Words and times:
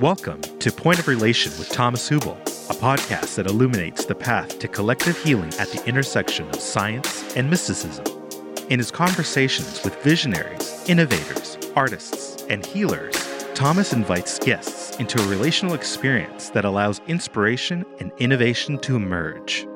Welcome 0.00 0.40
to 0.40 0.72
Point 0.72 0.98
of 0.98 1.06
Relation 1.06 1.52
with 1.58 1.68
Thomas 1.68 2.10
Hübl, 2.10 2.36
a 2.68 2.74
podcast 2.74 3.36
that 3.36 3.46
illuminates 3.46 4.04
the 4.04 4.16
path 4.16 4.58
to 4.58 4.66
collective 4.66 5.16
healing 5.22 5.52
at 5.60 5.68
the 5.68 5.80
intersection 5.86 6.48
of 6.48 6.56
science 6.56 7.36
and 7.36 7.48
mysticism. 7.48 8.21
In 8.68 8.78
his 8.78 8.90
conversations 8.90 9.82
with 9.84 10.00
visionaries, 10.02 10.88
innovators, 10.88 11.58
artists, 11.74 12.44
and 12.48 12.64
healers, 12.64 13.14
Thomas 13.54 13.92
invites 13.92 14.38
guests 14.38 14.96
into 14.98 15.20
a 15.20 15.26
relational 15.26 15.74
experience 15.74 16.50
that 16.50 16.64
allows 16.64 17.00
inspiration 17.06 17.84
and 17.98 18.12
innovation 18.18 18.78
to 18.78 18.96
emerge. 18.96 19.66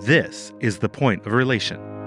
This 0.00 0.52
is 0.60 0.78
the 0.78 0.88
point 0.88 1.26
of 1.26 1.32
relation. 1.32 1.97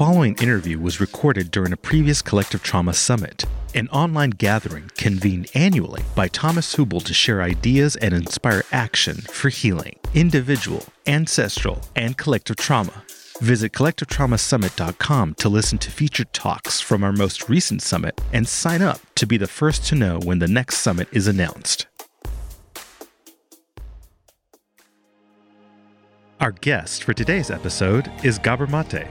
Following 0.00 0.34
interview 0.36 0.78
was 0.78 0.98
recorded 0.98 1.50
during 1.50 1.74
a 1.74 1.76
previous 1.76 2.22
Collective 2.22 2.62
Trauma 2.62 2.94
Summit, 2.94 3.44
an 3.74 3.86
online 3.90 4.30
gathering 4.30 4.90
convened 4.96 5.50
annually 5.52 6.02
by 6.14 6.26
Thomas 6.26 6.74
Hübl 6.74 7.04
to 7.04 7.12
share 7.12 7.42
ideas 7.42 7.96
and 7.96 8.14
inspire 8.14 8.62
action 8.72 9.16
for 9.16 9.50
healing, 9.50 9.98
individual, 10.14 10.86
ancestral, 11.06 11.82
and 11.94 12.16
collective 12.16 12.56
trauma. 12.56 13.04
Visit 13.42 13.72
collectivetraumasummit.com 13.72 15.34
to 15.34 15.48
listen 15.50 15.76
to 15.76 15.90
featured 15.90 16.32
talks 16.32 16.80
from 16.80 17.04
our 17.04 17.12
most 17.12 17.50
recent 17.50 17.82
summit 17.82 18.18
and 18.32 18.48
sign 18.48 18.80
up 18.80 19.02
to 19.16 19.26
be 19.26 19.36
the 19.36 19.46
first 19.46 19.84
to 19.88 19.94
know 19.94 20.18
when 20.20 20.38
the 20.38 20.48
next 20.48 20.78
summit 20.78 21.08
is 21.12 21.26
announced. 21.26 21.86
Our 26.40 26.52
guest 26.52 27.04
for 27.04 27.12
today's 27.12 27.50
episode 27.50 28.10
is 28.24 28.38
Gabor 28.38 28.66
Mate. 28.66 29.04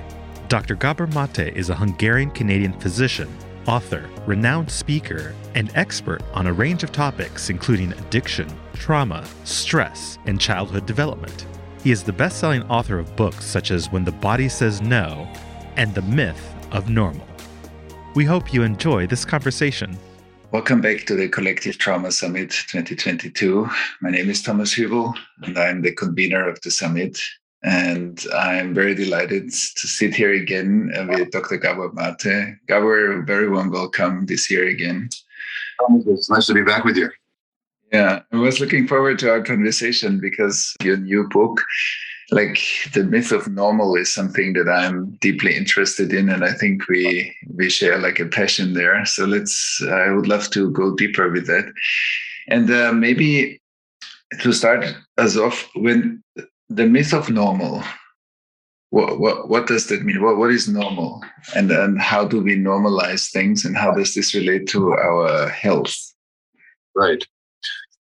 Dr. 0.49 0.73
Gabor 0.73 1.05
Mate 1.05 1.55
is 1.55 1.69
a 1.69 1.75
Hungarian 1.75 2.31
Canadian 2.31 2.73
physician, 2.79 3.29
author, 3.67 4.09
renowned 4.25 4.71
speaker, 4.71 5.35
and 5.53 5.69
expert 5.75 6.23
on 6.33 6.47
a 6.47 6.53
range 6.53 6.81
of 6.81 6.91
topics 6.91 7.51
including 7.51 7.91
addiction, 7.91 8.51
trauma, 8.73 9.23
stress, 9.43 10.17
and 10.25 10.41
childhood 10.41 10.87
development. 10.87 11.45
He 11.83 11.91
is 11.91 12.01
the 12.01 12.13
best 12.13 12.39
selling 12.39 12.63
author 12.63 12.97
of 12.97 13.15
books 13.15 13.45
such 13.45 13.69
as 13.69 13.91
When 13.91 14.03
the 14.03 14.11
Body 14.11 14.49
Says 14.49 14.81
No 14.81 15.31
and 15.75 15.93
The 15.93 16.01
Myth 16.01 16.51
of 16.71 16.89
Normal. 16.89 17.27
We 18.15 18.25
hope 18.25 18.51
you 18.51 18.63
enjoy 18.63 19.05
this 19.05 19.25
conversation. 19.25 19.99
Welcome 20.51 20.81
back 20.81 21.05
to 21.05 21.15
the 21.15 21.29
Collective 21.29 21.77
Trauma 21.77 22.11
Summit 22.11 22.49
2022. 22.49 23.69
My 24.01 24.09
name 24.09 24.31
is 24.31 24.41
Thomas 24.41 24.73
Hübl, 24.73 25.13
and 25.43 25.59
I'm 25.59 25.83
the 25.83 25.93
convener 25.93 26.49
of 26.49 26.59
the 26.61 26.71
summit. 26.71 27.19
And 27.63 28.23
I'm 28.33 28.73
very 28.73 28.95
delighted 28.95 29.51
to 29.51 29.87
sit 29.87 30.15
here 30.15 30.33
again 30.33 30.91
with 31.09 31.31
Dr. 31.31 31.57
Gabor 31.57 31.91
Mate. 31.91 32.55
Gabor, 32.67 33.21
very 33.23 33.49
warm 33.49 33.71
welcome 33.71 34.25
this 34.25 34.49
year 34.49 34.67
again. 34.67 35.09
It's 36.07 36.29
nice 36.29 36.47
to 36.47 36.53
be 36.53 36.63
back 36.63 36.85
with 36.85 36.95
you. 36.95 37.09
Yeah, 37.91 38.21
I 38.31 38.37
was 38.37 38.59
looking 38.59 38.87
forward 38.87 39.17
to 39.19 39.31
our 39.31 39.41
conversation 39.41 40.19
because 40.19 40.75
your 40.83 40.97
new 40.97 41.27
book, 41.27 41.59
like 42.29 42.59
the 42.93 43.03
myth 43.03 43.31
of 43.31 43.47
normal, 43.47 43.95
is 43.95 44.13
something 44.13 44.53
that 44.53 44.69
I'm 44.69 45.17
deeply 45.21 45.55
interested 45.55 46.13
in, 46.13 46.29
and 46.29 46.45
I 46.45 46.53
think 46.53 46.87
we 46.87 47.35
we 47.55 47.69
share 47.69 47.97
like 47.97 48.19
a 48.19 48.27
passion 48.27 48.73
there. 48.73 49.03
So 49.05 49.25
let's. 49.25 49.81
I 49.89 50.11
would 50.11 50.27
love 50.27 50.51
to 50.51 50.69
go 50.69 50.95
deeper 50.95 51.31
with 51.31 51.47
that, 51.47 51.73
and 52.47 52.69
uh, 52.69 52.93
maybe 52.93 53.59
to 54.41 54.53
start 54.53 54.85
us 55.17 55.35
off 55.35 55.67
when 55.73 56.23
the 56.69 56.85
myth 56.85 57.13
of 57.13 57.29
normal. 57.29 57.83
What 58.91 59.19
what 59.19 59.49
what 59.49 59.67
does 59.67 59.87
that 59.87 60.03
mean? 60.03 60.21
What 60.21 60.37
what 60.37 60.51
is 60.51 60.67
normal, 60.67 61.23
and 61.55 61.69
and 61.71 61.99
how 61.99 62.25
do 62.25 62.41
we 62.41 62.55
normalize 62.55 63.31
things, 63.31 63.65
and 63.65 63.77
how 63.77 63.91
does 63.91 64.15
this 64.15 64.33
relate 64.33 64.67
to 64.69 64.93
our 64.93 65.49
health? 65.49 65.95
Right. 66.95 67.23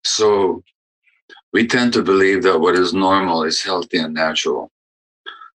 So 0.04 0.64
we 1.52 1.66
tend 1.66 1.92
to 1.92 2.02
believe 2.02 2.42
that 2.42 2.58
what 2.58 2.74
is 2.74 2.92
normal 2.92 3.44
is 3.44 3.62
healthy 3.62 3.98
and 3.98 4.14
natural. 4.14 4.70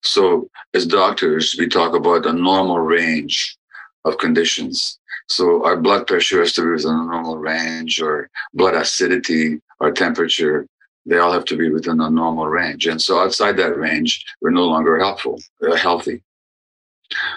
So 0.03 0.49
as 0.75 0.87
doctors, 0.87 1.57
we 1.59 1.67
talk 1.67 1.95
about 1.95 2.27
a 2.27 2.33
normal 2.33 2.79
range 2.79 3.57
of 4.05 4.19
conditions. 4.19 4.99
So 5.29 5.65
our 5.65 5.77
blood 5.77 6.07
pressure 6.07 6.39
has 6.39 6.53
to 6.53 6.63
be 6.63 6.69
within 6.71 6.93
a 6.93 7.05
normal 7.05 7.39
range, 7.39 8.01
or 8.01 8.31
blood 8.55 8.75
acidity, 8.75 9.61
or 9.81 9.91
temperature, 9.91 10.69
they 11.07 11.19
all 11.19 11.33
have 11.33 11.45
to 11.47 11.57
be 11.57 11.71
within 11.71 12.01
a 12.01 12.11
normal 12.11 12.49
range. 12.49 12.87
And 12.87 13.01
so 13.01 13.21
outside 13.21 13.57
that 13.57 13.79
range, 13.79 14.25
we're 14.41 14.51
no 14.51 14.65
longer 14.65 14.99
helpful, 14.99 15.41
uh, 15.63 15.77
healthy. 15.77 16.23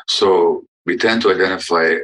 So 0.07 0.65
we 0.85 0.97
tend 0.97 1.21
to 1.21 1.31
identify 1.31 1.97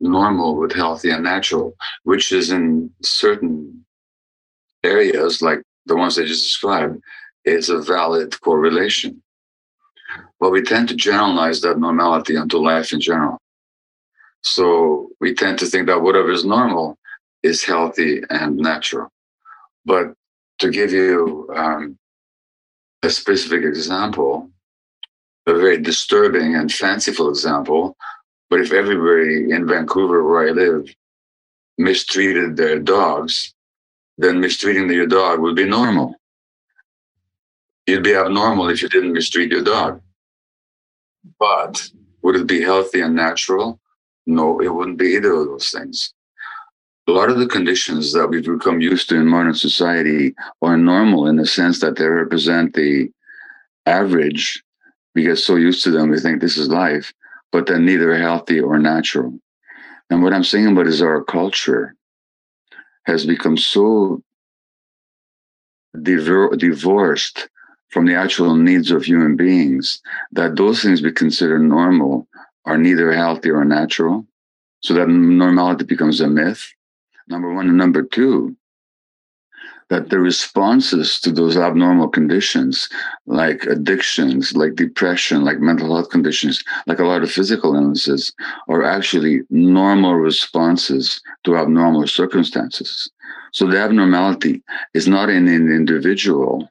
normal 0.00 0.56
with 0.56 0.72
healthy 0.72 1.10
and 1.10 1.24
natural, 1.24 1.76
which 2.04 2.32
is 2.32 2.50
in 2.50 2.90
certain 3.02 3.84
areas 4.84 5.42
like 5.42 5.62
the 5.86 5.96
ones 5.96 6.18
I 6.18 6.24
just 6.24 6.44
described, 6.44 7.02
is 7.44 7.68
a 7.68 7.80
valid 7.80 8.40
correlation. 8.40 9.20
But 10.38 10.52
we 10.52 10.62
tend 10.62 10.88
to 10.88 10.96
generalize 10.96 11.60
that 11.62 11.78
normality 11.78 12.36
onto 12.36 12.58
life 12.58 12.92
in 12.92 13.00
general. 13.00 13.38
So 14.42 15.10
we 15.20 15.34
tend 15.34 15.58
to 15.60 15.66
think 15.66 15.86
that 15.86 16.02
whatever 16.02 16.30
is 16.30 16.44
normal 16.44 16.98
is 17.42 17.64
healthy 17.64 18.22
and 18.30 18.56
natural. 18.56 19.08
But 19.84 20.14
to 20.62 20.70
give 20.70 20.92
you 20.92 21.48
um, 21.54 21.98
a 23.02 23.10
specific 23.10 23.64
example, 23.64 24.48
a 25.46 25.54
very 25.54 25.80
disturbing 25.80 26.54
and 26.54 26.72
fanciful 26.72 27.28
example, 27.28 27.96
but 28.48 28.60
if 28.60 28.72
everybody 28.72 29.50
in 29.50 29.66
Vancouver, 29.66 30.22
where 30.24 30.48
I 30.48 30.52
live, 30.52 30.94
mistreated 31.78 32.56
their 32.56 32.78
dogs, 32.78 33.54
then 34.18 34.40
mistreating 34.40 34.88
your 34.88 35.06
dog 35.06 35.40
would 35.40 35.56
be 35.56 35.64
normal. 35.64 36.14
You'd 37.86 38.04
be 38.04 38.14
abnormal 38.14 38.68
if 38.68 38.82
you 38.82 38.88
didn't 38.88 39.14
mistreat 39.14 39.50
your 39.50 39.64
dog. 39.64 40.00
But 41.40 41.90
would 42.22 42.36
it 42.36 42.46
be 42.46 42.62
healthy 42.62 43.00
and 43.00 43.16
natural? 43.16 43.80
No, 44.26 44.60
it 44.60 44.72
wouldn't 44.72 44.98
be 44.98 45.16
either 45.16 45.32
of 45.32 45.46
those 45.46 45.70
things. 45.70 46.14
A 47.12 47.20
lot 47.22 47.28
of 47.28 47.38
the 47.38 47.46
conditions 47.46 48.14
that 48.14 48.28
we've 48.28 48.42
become 48.42 48.80
used 48.80 49.10
to 49.10 49.16
in 49.16 49.26
modern 49.26 49.52
society 49.52 50.34
are 50.62 50.78
normal 50.78 51.26
in 51.26 51.36
the 51.36 51.44
sense 51.44 51.78
that 51.80 51.96
they 51.96 52.06
represent 52.06 52.72
the 52.72 53.12
average. 53.84 54.64
We 55.14 55.24
get 55.24 55.36
so 55.36 55.56
used 55.56 55.84
to 55.84 55.90
them, 55.90 56.08
we 56.08 56.18
think 56.18 56.40
this 56.40 56.56
is 56.56 56.70
life, 56.70 57.12
but 57.50 57.66
they're 57.66 57.78
neither 57.78 58.16
healthy 58.16 58.60
or 58.60 58.78
natural. 58.78 59.38
And 60.08 60.22
what 60.22 60.32
I'm 60.32 60.42
saying 60.42 60.68
about 60.68 60.86
is 60.86 61.02
our 61.02 61.22
culture 61.22 61.94
has 63.04 63.26
become 63.26 63.58
so 63.58 64.22
divor- 65.94 66.56
divorced 66.56 67.50
from 67.90 68.06
the 68.06 68.14
actual 68.14 68.56
needs 68.56 68.90
of 68.90 69.04
human 69.04 69.36
beings 69.36 70.00
that 70.32 70.56
those 70.56 70.80
things 70.80 71.02
we 71.02 71.12
consider 71.12 71.58
normal 71.58 72.26
are 72.64 72.78
neither 72.78 73.12
healthy 73.12 73.50
or 73.50 73.66
natural. 73.66 74.26
So 74.80 74.94
that 74.94 75.10
normality 75.10 75.84
becomes 75.84 76.22
a 76.22 76.26
myth. 76.26 76.72
Number 77.32 77.50
one. 77.50 77.66
And 77.66 77.78
number 77.78 78.02
two, 78.02 78.54
that 79.88 80.10
the 80.10 80.18
responses 80.18 81.18
to 81.20 81.32
those 81.32 81.56
abnormal 81.56 82.08
conditions, 82.08 82.90
like 83.24 83.64
addictions, 83.64 84.54
like 84.54 84.74
depression, 84.74 85.42
like 85.42 85.58
mental 85.58 85.94
health 85.94 86.10
conditions, 86.10 86.62
like 86.86 86.98
a 86.98 87.06
lot 87.06 87.22
of 87.22 87.30
physical 87.30 87.74
illnesses, 87.74 88.34
are 88.68 88.84
actually 88.84 89.40
normal 89.48 90.14
responses 90.14 91.22
to 91.44 91.56
abnormal 91.56 92.06
circumstances. 92.06 93.10
So 93.52 93.66
the 93.66 93.78
abnormality 93.78 94.62
is 94.92 95.08
not 95.08 95.30
in 95.30 95.48
an 95.48 95.74
individual. 95.74 96.68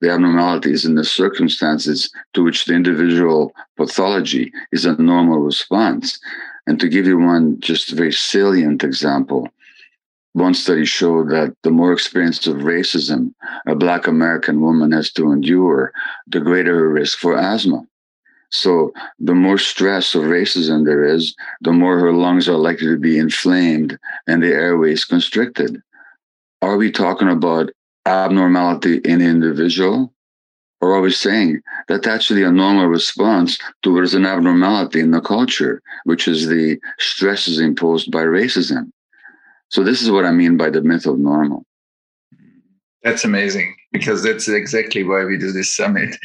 The 0.00 0.10
abnormality 0.10 0.72
is 0.72 0.84
in 0.84 0.96
the 0.96 1.04
circumstances 1.04 2.10
to 2.34 2.42
which 2.42 2.64
the 2.64 2.74
individual 2.74 3.52
pathology 3.76 4.52
is 4.72 4.84
a 4.84 5.00
normal 5.00 5.38
response. 5.38 6.18
And 6.66 6.80
to 6.80 6.88
give 6.88 7.06
you 7.06 7.18
one 7.18 7.60
just 7.60 7.92
very 7.92 8.12
salient 8.12 8.82
example, 8.82 9.48
one 10.36 10.52
study 10.52 10.84
showed 10.84 11.30
that 11.30 11.56
the 11.62 11.70
more 11.70 11.94
experience 11.94 12.46
of 12.46 12.56
racism 12.56 13.32
a 13.66 13.74
Black 13.74 14.06
American 14.06 14.60
woman 14.60 14.92
has 14.92 15.10
to 15.12 15.32
endure, 15.32 15.92
the 16.26 16.40
greater 16.40 16.78
her 16.78 16.88
risk 16.90 17.18
for 17.18 17.38
asthma. 17.38 17.82
So, 18.50 18.92
the 19.18 19.34
more 19.34 19.56
stress 19.56 20.14
of 20.14 20.24
racism 20.24 20.84
there 20.84 21.04
is, 21.04 21.34
the 21.62 21.72
more 21.72 21.98
her 21.98 22.12
lungs 22.12 22.50
are 22.50 22.58
likely 22.58 22.86
to 22.88 22.98
be 22.98 23.18
inflamed 23.18 23.98
and 24.26 24.42
the 24.42 24.52
airways 24.52 25.06
constricted. 25.06 25.82
Are 26.60 26.76
we 26.76 26.90
talking 26.90 27.30
about 27.30 27.70
abnormality 28.04 28.98
in 28.98 29.20
the 29.20 29.24
individual? 29.24 30.12
Or 30.82 30.94
are 30.94 31.00
we 31.00 31.12
saying 31.12 31.62
that's 31.88 32.06
actually 32.06 32.42
a 32.42 32.52
normal 32.52 32.88
response 32.88 33.58
towards 33.82 34.12
an 34.12 34.26
abnormality 34.26 35.00
in 35.00 35.12
the 35.12 35.22
culture, 35.22 35.80
which 36.04 36.28
is 36.28 36.46
the 36.46 36.78
stresses 36.98 37.58
imposed 37.58 38.10
by 38.10 38.22
racism? 38.22 38.92
So 39.68 39.82
this 39.82 40.02
is 40.02 40.10
what 40.10 40.24
I 40.24 40.32
mean 40.32 40.56
by 40.56 40.70
the 40.70 40.82
myth 40.82 41.06
of 41.06 41.18
normal. 41.18 41.64
That's 43.02 43.24
amazing 43.24 43.76
because 43.92 44.22
that's 44.22 44.48
exactly 44.48 45.04
why 45.04 45.24
we 45.24 45.38
do 45.38 45.52
this 45.52 45.74
summit 45.74 46.16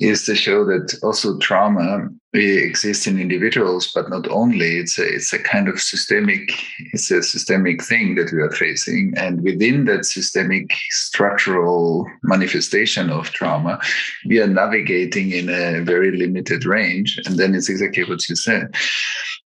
is 0.00 0.24
to 0.26 0.36
show 0.36 0.64
that 0.64 0.96
also 1.02 1.36
trauma 1.38 2.08
exists 2.32 3.08
in 3.08 3.18
individuals, 3.18 3.90
but 3.92 4.08
not 4.08 4.28
only. 4.28 4.78
It's 4.78 4.98
a, 4.98 5.14
it's 5.14 5.32
a 5.32 5.42
kind 5.42 5.68
of 5.68 5.80
systemic, 5.80 6.52
it's 6.92 7.10
a 7.10 7.22
systemic 7.22 7.82
thing 7.82 8.14
that 8.14 8.32
we 8.32 8.40
are 8.40 8.52
facing. 8.52 9.12
And 9.16 9.42
within 9.42 9.86
that 9.86 10.04
systemic 10.04 10.72
structural 10.90 12.06
manifestation 12.22 13.10
of 13.10 13.30
trauma, 13.30 13.80
we 14.26 14.40
are 14.40 14.46
navigating 14.46 15.32
in 15.32 15.48
a 15.48 15.82
very 15.82 16.16
limited 16.16 16.64
range. 16.64 17.20
And 17.26 17.36
then 17.36 17.56
it's 17.56 17.68
exactly 17.68 18.04
what 18.04 18.28
you 18.28 18.36
said. 18.36 18.72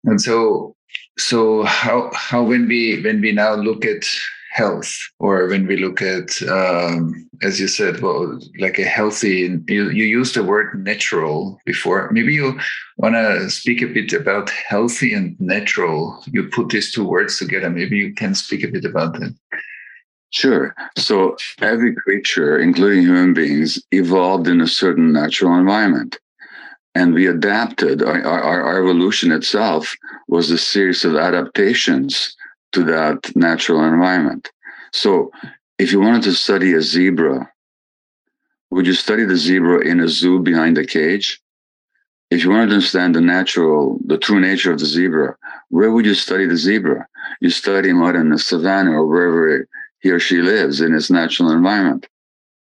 And 0.04 0.22
so 0.22 0.76
so 1.18 1.64
how 1.64 2.12
how 2.14 2.44
when 2.44 2.68
we 2.68 3.02
when 3.02 3.22
we 3.22 3.32
now 3.32 3.56
look 3.56 3.86
at 3.86 4.04
health 4.52 4.98
or 5.20 5.48
when 5.48 5.68
we 5.68 5.76
look 5.76 6.02
at 6.02 6.42
um, 6.44 7.30
as 7.44 7.60
you 7.60 7.68
said 7.68 8.00
well 8.02 8.40
like 8.58 8.80
a 8.80 8.86
healthy 8.86 9.60
you, 9.68 9.90
you 9.90 10.06
used 10.06 10.34
the 10.34 10.44
word 10.44 10.82
natural 10.84 11.60
before. 11.66 12.10
Maybe 12.12 12.34
you 12.34 12.58
want 12.98 13.16
to 13.16 13.50
speak 13.50 13.82
a 13.82 13.88
bit 13.88 14.14
about 14.14 14.50
healthy 14.50 15.14
and 15.14 15.40
natural. 15.42 16.24
You 16.28 16.48
put 16.48 16.70
these 16.70 16.94
two 16.94 17.06
words 17.06 17.38
together. 17.38 17.70
Maybe 17.70 17.98
you 17.98 18.14
can 18.14 18.34
speak 18.34 18.64
a 18.64 18.72
bit 18.72 18.86
about 18.86 19.20
that. 19.20 19.36
Sure. 20.32 20.76
So 20.98 21.38
every 21.62 21.94
creature, 21.96 22.58
including 22.58 23.04
human 23.04 23.34
beings, 23.34 23.82
evolved 23.92 24.48
in 24.48 24.60
a 24.60 24.68
certain 24.68 25.12
natural 25.14 25.58
environment 25.58 26.18
and 26.96 27.14
we 27.14 27.28
adapted. 27.28 28.02
Our, 28.02 28.24
our, 28.24 28.64
our, 28.64 28.82
evolution 28.82 29.32
itself 29.32 29.96
was 30.28 30.50
a 30.50 30.58
series 30.58 31.04
of 31.04 31.16
adaptations 31.16 32.36
to 32.72 32.84
that 32.86 33.36
natural 33.36 33.84
environment. 33.84 34.50
So 34.94 35.32
if 35.78 35.92
you 35.92 36.00
wanted 36.00 36.24
to 36.24 36.34
study 36.34 36.74
a 36.74 36.82
zebra 36.82 37.52
would 38.72 38.88
you 38.88 38.94
study 38.94 39.24
the 39.24 39.38
zebra 39.38 39.88
in 39.88 40.00
a 40.00 40.08
zoo 40.08 40.40
behind 40.40 40.78
a 40.78 40.86
cage? 40.86 41.40
If 42.32 42.44
you 42.44 42.50
wanted 42.50 42.68
to 42.68 42.74
understand 42.74 43.16
the 43.16 43.22
natural 43.22 44.00
the 44.06 44.18
true 44.18 44.40
nature 44.40 44.72
of 44.72 44.80
the 44.80 44.86
zebra 44.86 45.38
where 45.70 45.92
would 45.92 46.06
you 46.06 46.16
study 46.16 46.46
the 46.48 46.58
zebra? 46.58 47.08
You 47.42 47.52
study 47.52 47.90
him 47.90 48.02
out 48.02 48.16
in 48.16 48.30
the 48.30 48.40
savannah 48.40 48.92
or 48.92 49.06
wherever 49.06 49.68
he 50.00 50.10
or 50.10 50.20
she 50.20 50.42
lives 50.42 50.82
in 50.82 50.94
its 50.94 51.10
natural 51.10 51.52
environment. 51.52 52.08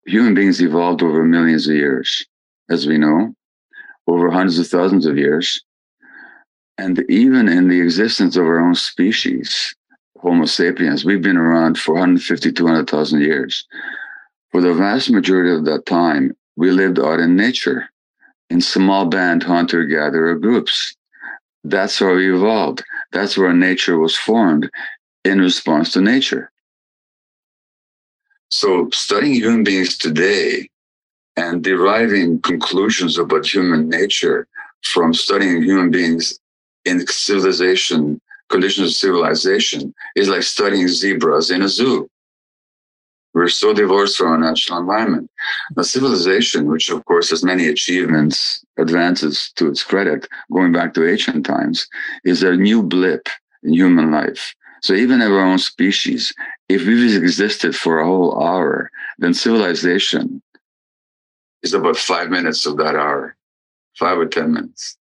Human 0.06 0.34
beings 0.34 0.62
evolved 0.62 1.02
over 1.02 1.24
millions 1.24 1.68
of 1.68 1.74
years 1.74 2.24
as 2.70 2.86
we 2.86 2.96
know 2.96 3.34
over 4.10 4.30
hundreds 4.30 4.58
of 4.58 4.66
thousands 4.66 5.06
of 5.06 5.16
years. 5.16 5.62
And 6.78 7.04
even 7.08 7.48
in 7.48 7.68
the 7.68 7.80
existence 7.80 8.36
of 8.36 8.44
our 8.44 8.60
own 8.60 8.74
species, 8.74 9.74
Homo 10.18 10.46
sapiens, 10.46 11.04
we've 11.04 11.22
been 11.22 11.36
around 11.36 11.78
for 11.78 11.92
150, 11.92 12.52
200,000 12.52 13.20
years. 13.20 13.66
For 14.50 14.60
the 14.60 14.74
vast 14.74 15.10
majority 15.10 15.54
of 15.54 15.64
that 15.66 15.86
time, 15.86 16.36
we 16.56 16.70
lived 16.70 16.98
out 16.98 17.20
in 17.20 17.36
nature 17.36 17.88
in 18.50 18.60
small 18.60 19.06
band 19.06 19.42
hunter 19.44 19.84
gatherer 19.84 20.34
groups. 20.34 20.96
That's 21.62 21.98
how 21.98 22.14
we 22.14 22.34
evolved. 22.34 22.82
That's 23.12 23.36
where 23.38 23.52
nature 23.52 23.98
was 23.98 24.16
formed 24.16 24.70
in 25.24 25.40
response 25.40 25.92
to 25.92 26.00
nature. 26.00 26.50
So, 28.50 28.90
studying 28.90 29.34
human 29.34 29.62
beings 29.62 29.96
today 29.96 30.69
and 31.40 31.64
deriving 31.64 32.38
conclusions 32.42 33.16
about 33.16 33.46
human 33.46 33.88
nature 33.88 34.46
from 34.82 35.14
studying 35.14 35.62
human 35.62 35.90
beings 35.90 36.38
in 36.84 37.06
civilization, 37.06 38.20
conditions 38.50 38.88
of 38.88 38.94
civilization, 38.94 39.94
is 40.16 40.28
like 40.28 40.42
studying 40.42 40.86
zebras 40.86 41.50
in 41.50 41.62
a 41.62 41.68
zoo. 41.68 42.08
We're 43.32 43.48
so 43.48 43.72
divorced 43.72 44.18
from 44.18 44.32
our 44.32 44.38
natural 44.38 44.80
environment. 44.80 45.30
The 45.76 45.84
civilization, 45.84 46.66
which 46.66 46.90
of 46.90 47.04
course 47.06 47.30
has 47.30 47.42
many 47.42 47.68
achievements, 47.68 48.62
advances 48.76 49.50
to 49.56 49.68
its 49.68 49.82
credit, 49.82 50.28
going 50.52 50.72
back 50.72 50.92
to 50.94 51.08
ancient 51.08 51.46
times, 51.46 51.88
is 52.24 52.42
a 52.42 52.56
new 52.56 52.82
blip 52.82 53.28
in 53.62 53.72
human 53.72 54.10
life. 54.10 54.54
So 54.82 54.92
even 54.94 55.22
our 55.22 55.40
own 55.40 55.58
species, 55.58 56.34
if 56.68 56.86
we've 56.86 57.22
existed 57.22 57.74
for 57.76 58.00
a 58.00 58.06
whole 58.06 58.42
hour, 58.42 58.90
then 59.18 59.32
civilization 59.32 60.42
is 61.62 61.74
about 61.74 61.96
five 61.96 62.30
minutes 62.30 62.66
of 62.66 62.76
that 62.78 62.96
hour, 62.96 63.36
five 63.98 64.18
or 64.18 64.26
10 64.26 64.52
minutes. 64.52 64.96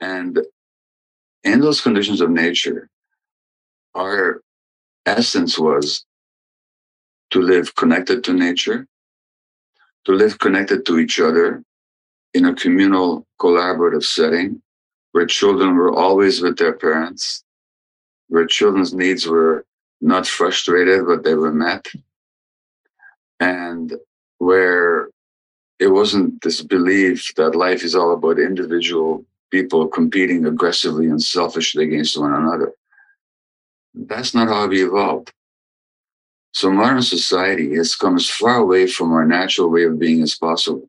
And 0.00 0.40
in 1.42 1.60
those 1.60 1.80
conditions 1.80 2.20
of 2.20 2.30
nature, 2.30 2.88
our 3.94 4.40
essence 5.06 5.58
was 5.58 6.04
to 7.30 7.40
live 7.40 7.74
connected 7.74 8.24
to 8.24 8.32
nature, 8.32 8.86
to 10.04 10.12
live 10.12 10.38
connected 10.38 10.86
to 10.86 10.98
each 10.98 11.20
other 11.20 11.62
in 12.32 12.46
a 12.46 12.54
communal, 12.54 13.26
collaborative 13.40 14.04
setting 14.04 14.62
where 15.12 15.26
children 15.26 15.76
were 15.76 15.92
always 15.94 16.40
with 16.42 16.58
their 16.58 16.72
parents, 16.72 17.44
where 18.28 18.46
children's 18.46 18.92
needs 18.92 19.26
were 19.26 19.64
not 20.00 20.26
frustrated, 20.26 21.06
but 21.06 21.22
they 21.22 21.34
were 21.34 21.52
met, 21.52 21.86
and 23.38 23.94
where 24.38 25.08
it 25.78 25.88
wasn't 25.88 26.40
this 26.42 26.62
belief 26.62 27.34
that 27.36 27.54
life 27.54 27.82
is 27.82 27.94
all 27.94 28.12
about 28.12 28.38
individual 28.38 29.24
people 29.50 29.86
competing 29.86 30.46
aggressively 30.46 31.06
and 31.06 31.22
selfishly 31.22 31.84
against 31.84 32.18
one 32.18 32.34
another. 32.34 32.72
That's 33.94 34.34
not 34.34 34.48
how 34.48 34.66
we 34.66 34.84
evolved. 34.84 35.32
So 36.52 36.70
modern 36.70 37.02
society 37.02 37.74
has 37.74 37.96
come 37.96 38.16
as 38.16 38.30
far 38.30 38.56
away 38.56 38.86
from 38.86 39.12
our 39.12 39.24
natural 39.24 39.70
way 39.70 39.84
of 39.84 39.98
being 39.98 40.22
as 40.22 40.36
possible. 40.36 40.88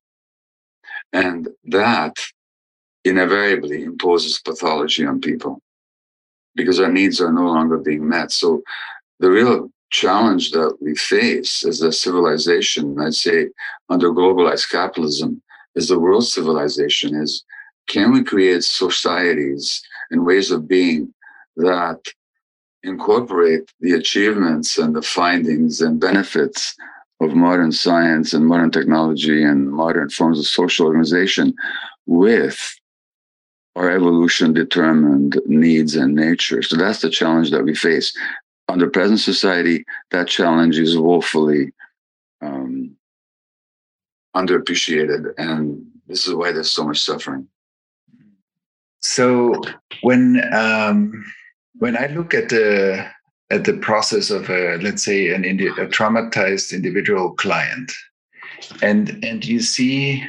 And 1.12 1.48
that 1.65 2.15
invariably 3.04 3.84
imposes 3.84 4.39
pathology 4.39 5.06
on 5.06 5.22
people 5.22 5.62
because 6.56 6.80
our 6.80 6.92
needs 6.92 7.22
are 7.22 7.32
no 7.32 7.48
longer 7.48 7.77
being 7.77 8.08
met. 8.08 8.32
So 8.32 8.63
the 9.20 9.30
real 9.30 9.70
challenge 10.02 10.52
that 10.52 10.78
we 10.82 10.94
face 10.96 11.66
as 11.66 11.82
a 11.82 11.92
civilization, 11.92 13.00
I'd 13.00 13.14
say 13.14 13.48
under 13.90 14.10
globalized 14.12 14.70
capitalism, 14.70 15.42
as 15.78 15.88
the 15.88 16.00
world 16.00 16.25
civilization 16.25 17.16
is 17.16 17.44
can 17.88 18.12
we 18.12 18.24
create 18.24 18.64
societies 18.64 19.82
and 20.12 20.25
ways 20.25 20.52
of 20.52 20.68
being 20.68 21.14
that 21.56 22.02
incorporate 22.84 23.72
the 23.80 23.94
achievements 23.94 24.78
and 24.78 24.96
the 24.96 25.02
findings 25.02 25.82
and 25.82 26.00
benefits 26.00 26.75
of 27.22 27.34
modern 27.34 27.72
science 27.72 28.34
and 28.34 28.46
modern 28.46 28.72
technology 28.72 29.44
and 29.44 29.72
modern 29.72 30.10
forms 30.10 30.40
of 30.40 30.46
social 30.46 30.86
organization 30.88 31.54
with 32.06 32.60
our 33.75 33.90
evolution 33.90 34.54
determined 34.54 35.40
needs 35.46 35.96
and 35.96 36.16
nature. 36.16 36.62
So 36.62 36.75
that's 36.75 37.02
the 37.02 37.10
challenge 37.10 37.52
that 37.52 37.64
we 37.64 37.75
face 37.75 38.14
under 38.67 38.89
present 38.89 39.19
society, 39.19 39.86
that 40.12 40.27
challenge 40.27 40.77
is 40.77 40.98
woefully 40.98 41.72
um, 42.41 42.95
underappreciated, 44.36 45.34
and 45.38 45.86
this 46.07 46.27
is 46.27 46.34
why 46.34 46.51
there's 46.51 46.72
so 46.72 46.86
much 46.86 47.01
suffering. 47.01 47.48
So 49.01 49.62
when 50.01 50.41
um, 50.53 51.24
when 51.75 51.95
I 51.95 52.07
look 52.07 52.34
at 52.34 52.50
the 52.50 53.07
at 53.51 53.65
the 53.65 53.77
process 53.77 54.31
of 54.31 54.50
a 54.50 54.77
let's 54.77 55.03
say 55.03 55.34
an 55.34 55.45
indi- 55.45 55.67
a 55.67 55.88
traumatized 55.88 56.74
individual 56.74 57.34
client 57.34 57.91
and 58.81 59.24
and 59.24 59.45
you 59.45 59.60
see 59.62 60.24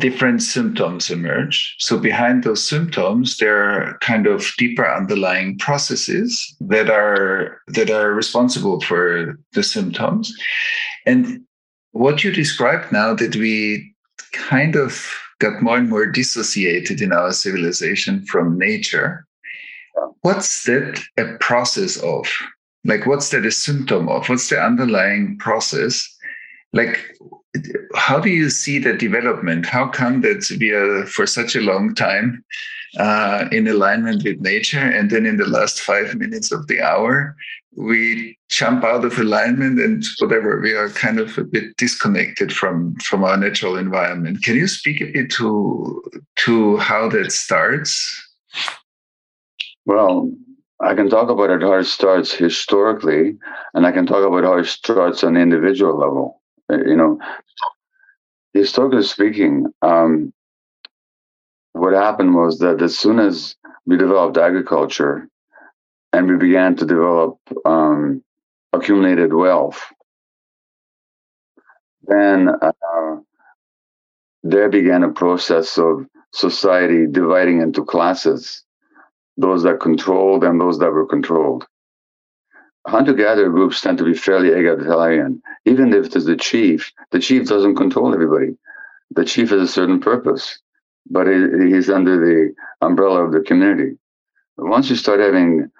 different 0.00 0.42
symptoms 0.42 1.10
emerge. 1.10 1.76
So 1.78 1.98
behind 1.98 2.42
those 2.42 2.66
symptoms 2.66 3.36
there 3.36 3.62
are 3.62 3.98
kind 4.00 4.26
of 4.26 4.50
deeper 4.58 4.86
underlying 4.86 5.58
processes 5.58 6.56
that 6.60 6.90
are 6.90 7.60
that 7.68 7.90
are 7.90 8.12
responsible 8.12 8.80
for 8.80 9.38
the 9.52 9.62
symptoms. 9.62 10.32
And 11.06 11.42
what 11.92 12.24
you 12.24 12.32
described 12.32 12.92
now 12.92 13.14
that 13.14 13.36
we 13.36 13.92
kind 14.32 14.76
of 14.76 15.06
got 15.38 15.62
more 15.62 15.76
and 15.76 15.88
more 15.88 16.06
dissociated 16.06 17.00
in 17.00 17.12
our 17.12 17.32
civilization 17.32 18.24
from 18.26 18.58
nature 18.58 19.26
what's 20.22 20.64
that 20.64 21.00
a 21.16 21.36
process 21.38 21.96
of? 21.98 22.26
Like 22.84 23.06
what's 23.06 23.30
that 23.30 23.46
a 23.46 23.50
symptom 23.50 24.08
of? 24.08 24.28
What's 24.28 24.48
the 24.48 24.60
underlying 24.60 25.38
process? 25.38 26.08
Like 26.72 27.16
how 27.94 28.20
do 28.20 28.30
you 28.30 28.50
see 28.50 28.78
the 28.78 28.92
development? 28.92 29.66
How 29.66 29.88
come 29.88 30.20
that 30.22 30.48
we 30.58 30.70
are 30.70 31.06
for 31.06 31.26
such 31.26 31.56
a 31.56 31.60
long 31.60 31.94
time 31.94 32.44
uh, 32.98 33.48
in 33.52 33.68
alignment 33.68 34.24
with 34.24 34.40
nature 34.40 34.78
and 34.78 35.10
then 35.10 35.26
in 35.26 35.36
the 35.36 35.46
last 35.46 35.80
five 35.80 36.14
minutes 36.16 36.52
of 36.52 36.66
the 36.66 36.80
hour 36.80 37.36
we 37.76 38.36
jump 38.48 38.84
out 38.84 39.04
of 39.04 39.18
alignment 39.18 39.80
and 39.80 40.04
whatever 40.18 40.60
we 40.60 40.72
are 40.72 40.88
kind 40.90 41.20
of 41.20 41.36
a 41.38 41.44
bit 41.44 41.76
disconnected 41.76 42.52
from 42.52 42.94
from 42.96 43.22
our 43.24 43.36
natural 43.36 43.76
environment. 43.76 44.42
Can 44.42 44.56
you 44.56 44.66
speak 44.66 45.00
a 45.00 45.06
bit 45.06 45.30
to 45.32 46.02
to 46.36 46.76
how 46.78 47.08
that 47.10 47.32
starts? 47.32 48.28
Well, 49.86 50.32
I 50.80 50.94
can 50.94 51.08
talk 51.08 51.30
about 51.30 51.50
it 51.50 51.62
how 51.62 51.74
it 51.74 51.84
starts 51.84 52.32
historically, 52.32 53.36
and 53.74 53.86
I 53.86 53.92
can 53.92 54.06
talk 54.06 54.26
about 54.26 54.44
how 54.44 54.58
it 54.58 54.66
starts 54.66 55.22
on 55.22 55.34
the 55.34 55.40
individual 55.40 55.96
level. 55.96 56.39
Uh, 56.70 56.78
you 56.86 56.96
know, 56.96 57.18
historically 58.52 59.02
speaking, 59.02 59.66
um, 59.82 60.32
what 61.72 61.94
happened 61.94 62.34
was 62.34 62.58
that 62.58 62.82
as 62.82 62.98
soon 62.98 63.18
as 63.18 63.56
we 63.86 63.96
developed 63.96 64.36
agriculture 64.36 65.28
and 66.12 66.28
we 66.28 66.36
began 66.36 66.76
to 66.76 66.84
develop 66.84 67.38
um, 67.64 68.22
accumulated 68.72 69.32
wealth, 69.32 69.80
then 72.02 72.48
uh, 72.62 73.16
there 74.42 74.68
began 74.68 75.02
a 75.04 75.12
process 75.12 75.78
of 75.78 76.06
society 76.32 77.06
dividing 77.10 77.60
into 77.60 77.84
classes 77.84 78.64
those 79.36 79.62
that 79.62 79.80
controlled 79.80 80.44
and 80.44 80.60
those 80.60 80.78
that 80.78 80.90
were 80.90 81.06
controlled. 81.06 81.66
Hunter 82.86 83.12
gatherer 83.12 83.50
groups 83.50 83.80
tend 83.80 83.98
to 83.98 84.04
be 84.04 84.14
fairly 84.14 84.48
egalitarian. 84.48 85.42
Even 85.66 85.92
if 85.92 86.10
there's 86.10 86.24
the 86.24 86.36
chief, 86.36 86.92
the 87.10 87.18
chief 87.18 87.46
doesn't 87.46 87.76
control 87.76 88.12
everybody. 88.14 88.56
The 89.10 89.24
chief 89.24 89.50
has 89.50 89.62
a 89.62 89.68
certain 89.68 90.00
purpose, 90.00 90.58
but 91.10 91.26
he's 91.26 91.90
under 91.90 92.18
the 92.18 92.54
umbrella 92.80 93.24
of 93.24 93.32
the 93.32 93.40
community. 93.40 93.98
Once 94.56 94.88
you 94.88 94.96
start 94.96 95.20
having 95.20 95.70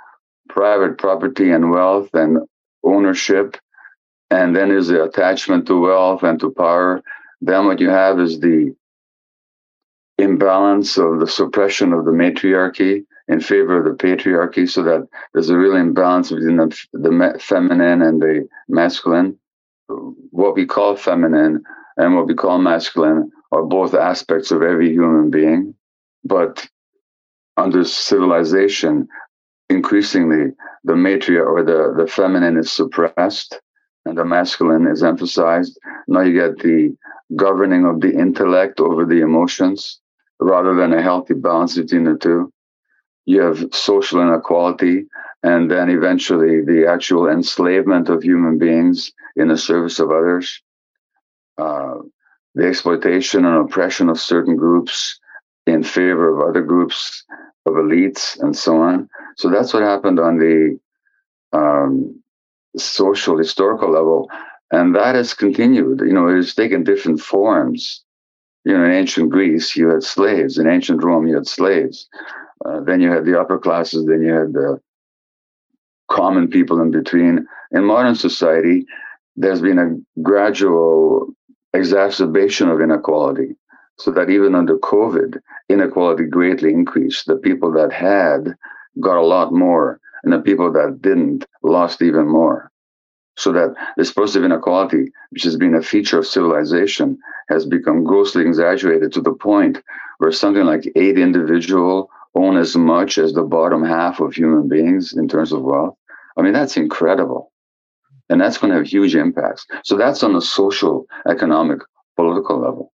private 0.49 0.99
property 0.99 1.50
and 1.50 1.71
wealth 1.71 2.11
and 2.12 2.38
ownership, 2.85 3.57
and 4.30 4.54
then 4.54 4.71
is 4.71 4.88
the 4.88 5.04
attachment 5.04 5.66
to 5.66 5.80
wealth 5.80 6.23
and 6.23 6.38
to 6.40 6.50
power, 6.50 7.02
then 7.40 7.66
what 7.66 7.80
you 7.80 7.88
have 7.88 8.21
is 8.21 8.40
the 8.40 8.75
imbalance 10.19 10.99
of 10.99 11.19
the 11.21 11.26
suppression 11.26 11.92
of 11.92 12.04
the 12.04 12.12
matriarchy 12.12 13.04
in 13.31 13.41
favor 13.41 13.79
of 13.79 13.85
the 13.85 14.05
patriarchy 14.05 14.69
so 14.69 14.83
that 14.83 15.07
there's 15.33 15.51
a 15.51 15.57
real 15.57 15.77
imbalance 15.77 16.31
between 16.33 16.57
the, 16.57 16.77
the 16.93 17.39
feminine 17.41 18.03
and 18.03 18.21
the 18.21 18.49
masculine. 18.69 19.39
What 20.31 20.57
we 20.57 20.67
call 20.67 20.97
feminine 20.97 21.63
and 21.97 22.17
what 22.17 22.27
we 22.27 22.35
call 22.35 22.59
masculine 22.59 23.31
are 23.53 23.63
both 23.63 23.95
aspects 23.95 24.51
of 24.51 24.63
every 24.63 24.91
human 24.91 25.31
being. 25.31 25.75
But 26.25 26.69
under 27.57 27.85
civilization, 27.85 29.07
increasingly 29.69 30.53
the 30.83 30.95
matriarch 30.95 31.47
or 31.47 31.63
the, 31.63 31.95
the 31.97 32.11
feminine 32.11 32.57
is 32.57 32.73
suppressed 32.73 33.61
and 34.07 34.19
the 34.19 34.25
masculine 34.25 34.89
is 34.89 35.05
emphasized. 35.05 35.79
Now 36.09 36.23
you 36.23 36.33
get 36.33 36.59
the 36.59 36.97
governing 37.37 37.85
of 37.85 38.01
the 38.01 38.13
intellect 38.13 38.81
over 38.81 39.05
the 39.05 39.21
emotions 39.21 40.01
rather 40.41 40.75
than 40.75 40.93
a 40.93 41.03
healthy 41.03 41.35
balance 41.35 41.77
between 41.77 42.03
the 42.03 42.17
two 42.17 42.53
you 43.31 43.41
have 43.43 43.73
social 43.73 44.21
inequality, 44.21 45.07
and 45.45 45.71
then 45.71 45.89
eventually 45.89 46.63
the 46.63 46.85
actual 46.89 47.29
enslavement 47.29 48.09
of 48.09 48.23
human 48.23 48.59
beings 48.59 49.13
in 49.37 49.47
the 49.49 49.57
service 49.57 50.01
of 50.01 50.11
others, 50.11 50.61
uh, 51.57 51.95
the 52.57 52.67
exploitation 52.67 53.45
and 53.45 53.57
oppression 53.57 54.09
of 54.09 54.19
certain 54.19 54.57
groups 54.57 55.21
in 55.67 55.85
favor 55.85 56.27
of 56.33 56.49
other 56.49 56.63
groups 56.63 57.25
of 57.67 57.75
elites, 57.75 58.41
and 58.43 58.57
so 58.57 58.79
on. 58.79 59.09
So 59.37 59.49
that's 59.49 59.73
what 59.73 59.85
happened 59.85 60.19
on 60.19 60.39
the 60.39 60.81
um, 61.53 62.21
social 62.77 63.39
historical 63.39 63.93
level, 63.93 64.29
and 64.73 64.97
that 64.97 65.15
has 65.15 65.35
continued. 65.35 66.01
You 66.01 66.13
know, 66.13 66.27
it 66.27 66.35
has 66.37 66.55
taken 66.55 66.83
different 66.83 67.21
forms. 67.21 68.03
You 68.65 68.77
know, 68.77 68.85
in 68.85 68.91
ancient 68.91 69.31
Greece, 69.31 69.77
you 69.77 69.89
had 69.89 70.03
slaves. 70.03 70.59
In 70.59 70.67
ancient 70.67 71.03
Rome, 71.05 71.29
you 71.29 71.37
had 71.37 71.47
slaves. 71.47 72.09
Uh, 72.64 72.81
then 72.81 73.00
you 73.00 73.11
had 73.11 73.25
the 73.25 73.40
upper 73.40 73.59
classes, 73.59 74.05
then 74.07 74.23
you 74.23 74.33
had 74.33 74.52
the 74.52 74.81
common 76.11 76.49
people 76.49 76.81
in 76.81 76.90
between. 76.90 77.47
In 77.73 77.85
modern 77.85 78.14
society, 78.14 78.85
there's 79.37 79.62
been 79.62 79.79
a 79.79 80.21
gradual 80.23 81.29
exacerbation 81.73 82.69
of 82.69 82.81
inequality, 82.81 83.57
so 83.99 84.11
that 84.11 84.29
even 84.29 84.55
under 84.55 84.76
COVID, 84.79 85.38
inequality 85.69 86.25
greatly 86.25 86.71
increased. 86.71 87.26
The 87.26 87.37
people 87.37 87.73
that 87.73 87.93
had 87.93 88.55
got 89.00 89.17
a 89.17 89.25
lot 89.25 89.52
more, 89.52 90.00
and 90.25 90.33
the 90.33 90.40
people 90.40 90.73
that 90.73 91.00
didn't 91.00 91.47
lost 91.62 92.02
even 92.02 92.26
more. 92.26 92.71
So 93.37 93.52
that 93.52 93.75
this 93.97 94.11
of 94.11 94.45
inequality, 94.45 95.12
which 95.31 95.45
has 95.45 95.57
been 95.57 95.75
a 95.75 95.83
feature 95.83 96.19
of 96.19 96.26
civilization, 96.26 97.17
has 97.49 97.64
become 97.64 98.05
grossly 98.05 98.43
exaggerated 98.43 99.12
to 99.12 99.23
the 99.23 99.33
point 99.33 99.81
where 100.19 100.33
something 100.33 100.64
like 100.64 100.93
eight 100.95 101.19
individual 101.19 102.11
own 102.35 102.57
as 102.57 102.77
much 102.77 103.19
as 103.19 103.33
the 103.33 103.43
bottom 103.43 103.85
half 103.85 104.21
of 104.21 104.35
human 104.35 104.69
beings 104.69 105.13
in 105.13 105.29
terms 105.29 105.53
of 105.53 105.63
wealth. 105.63 105.97
I 106.37 106.43
mean, 106.43 106.53
that's 106.53 106.77
incredible. 106.77 107.53
And 108.29 108.41
that's 108.41 108.59
going 108.59 108.71
to 108.71 108.79
have 108.79 108.87
huge 108.87 109.17
impacts. 109.17 109.67
So 109.85 109.97
that's 109.97 110.23
on 110.23 110.35
the 110.35 110.41
social, 110.41 111.07
economic, 111.29 111.81
political 112.17 112.61
level. 112.61 112.93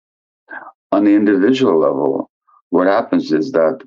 On 0.91 1.03
the 1.03 1.15
individual 1.15 1.79
level, 1.79 2.29
what 2.69 2.85
happens 2.87 3.31
is 3.31 3.51
that 3.53 3.79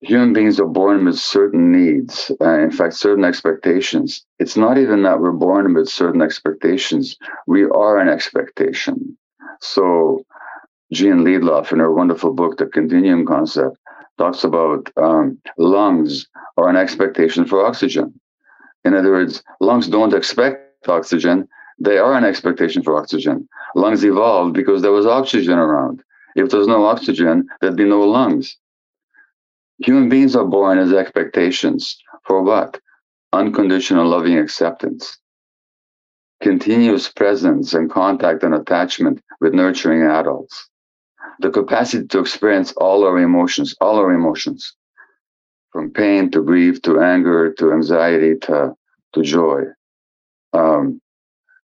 human 0.00 0.32
beings 0.32 0.58
are 0.58 0.66
born 0.66 1.04
with 1.04 1.18
certain 1.18 1.70
needs, 1.70 2.32
uh, 2.40 2.58
in 2.58 2.70
fact, 2.70 2.94
certain 2.94 3.24
expectations. 3.24 4.24
It's 4.38 4.56
not 4.56 4.78
even 4.78 5.02
that 5.04 5.20
we're 5.20 5.32
born 5.32 5.74
with 5.74 5.88
certain 5.88 6.22
expectations, 6.22 7.16
we 7.46 7.64
are 7.64 7.98
an 7.98 8.08
expectation. 8.08 9.16
So 9.60 10.24
Jean 10.92 11.24
Liedloff, 11.24 11.72
in 11.72 11.78
her 11.78 11.90
wonderful 11.90 12.34
book, 12.34 12.58
The 12.58 12.66
Continuum 12.66 13.24
Concept, 13.24 13.78
talks 14.18 14.44
about 14.44 14.90
um, 14.98 15.38
lungs 15.56 16.28
are 16.58 16.68
an 16.68 16.76
expectation 16.76 17.46
for 17.46 17.64
oxygen. 17.64 18.20
In 18.84 18.94
other 18.94 19.10
words, 19.10 19.42
lungs 19.60 19.88
don't 19.88 20.12
expect 20.12 20.86
oxygen, 20.86 21.48
they 21.78 21.96
are 21.96 22.12
an 22.12 22.24
expectation 22.24 22.82
for 22.82 22.94
oxygen. 22.98 23.48
Lungs 23.74 24.04
evolved 24.04 24.52
because 24.52 24.82
there 24.82 24.92
was 24.92 25.06
oxygen 25.06 25.58
around. 25.58 26.02
If 26.36 26.50
there's 26.50 26.66
no 26.66 26.84
oxygen, 26.84 27.48
there'd 27.60 27.74
be 27.74 27.84
no 27.84 28.02
lungs. 28.02 28.58
Human 29.78 30.10
beings 30.10 30.36
are 30.36 30.44
born 30.44 30.78
as 30.78 30.92
expectations 30.92 31.96
for 32.24 32.42
what? 32.42 32.78
Unconditional 33.32 34.06
loving 34.06 34.36
acceptance, 34.36 35.16
continuous 36.42 37.08
presence 37.08 37.72
and 37.72 37.90
contact 37.90 38.42
and 38.42 38.54
attachment 38.54 39.22
with 39.40 39.54
nurturing 39.54 40.02
adults 40.02 40.68
the 41.42 41.50
capacity 41.50 42.06
to 42.06 42.20
experience 42.20 42.72
all 42.76 43.04
our 43.04 43.18
emotions, 43.18 43.74
all 43.80 43.96
our 43.96 44.12
emotions, 44.12 44.74
from 45.72 45.90
pain 45.90 46.30
to 46.30 46.42
grief 46.42 46.80
to 46.82 47.00
anger 47.00 47.52
to 47.54 47.72
anxiety 47.72 48.36
to, 48.42 48.72
to 49.12 49.22
joy. 49.22 49.62
Um, 50.52 51.00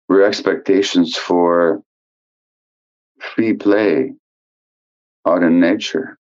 we're 0.07 0.25
expectations 0.25 1.15
for 1.15 1.81
free 3.19 3.53
play 3.53 4.13
out 5.27 5.43
in 5.43 5.59
nature. 5.59 6.17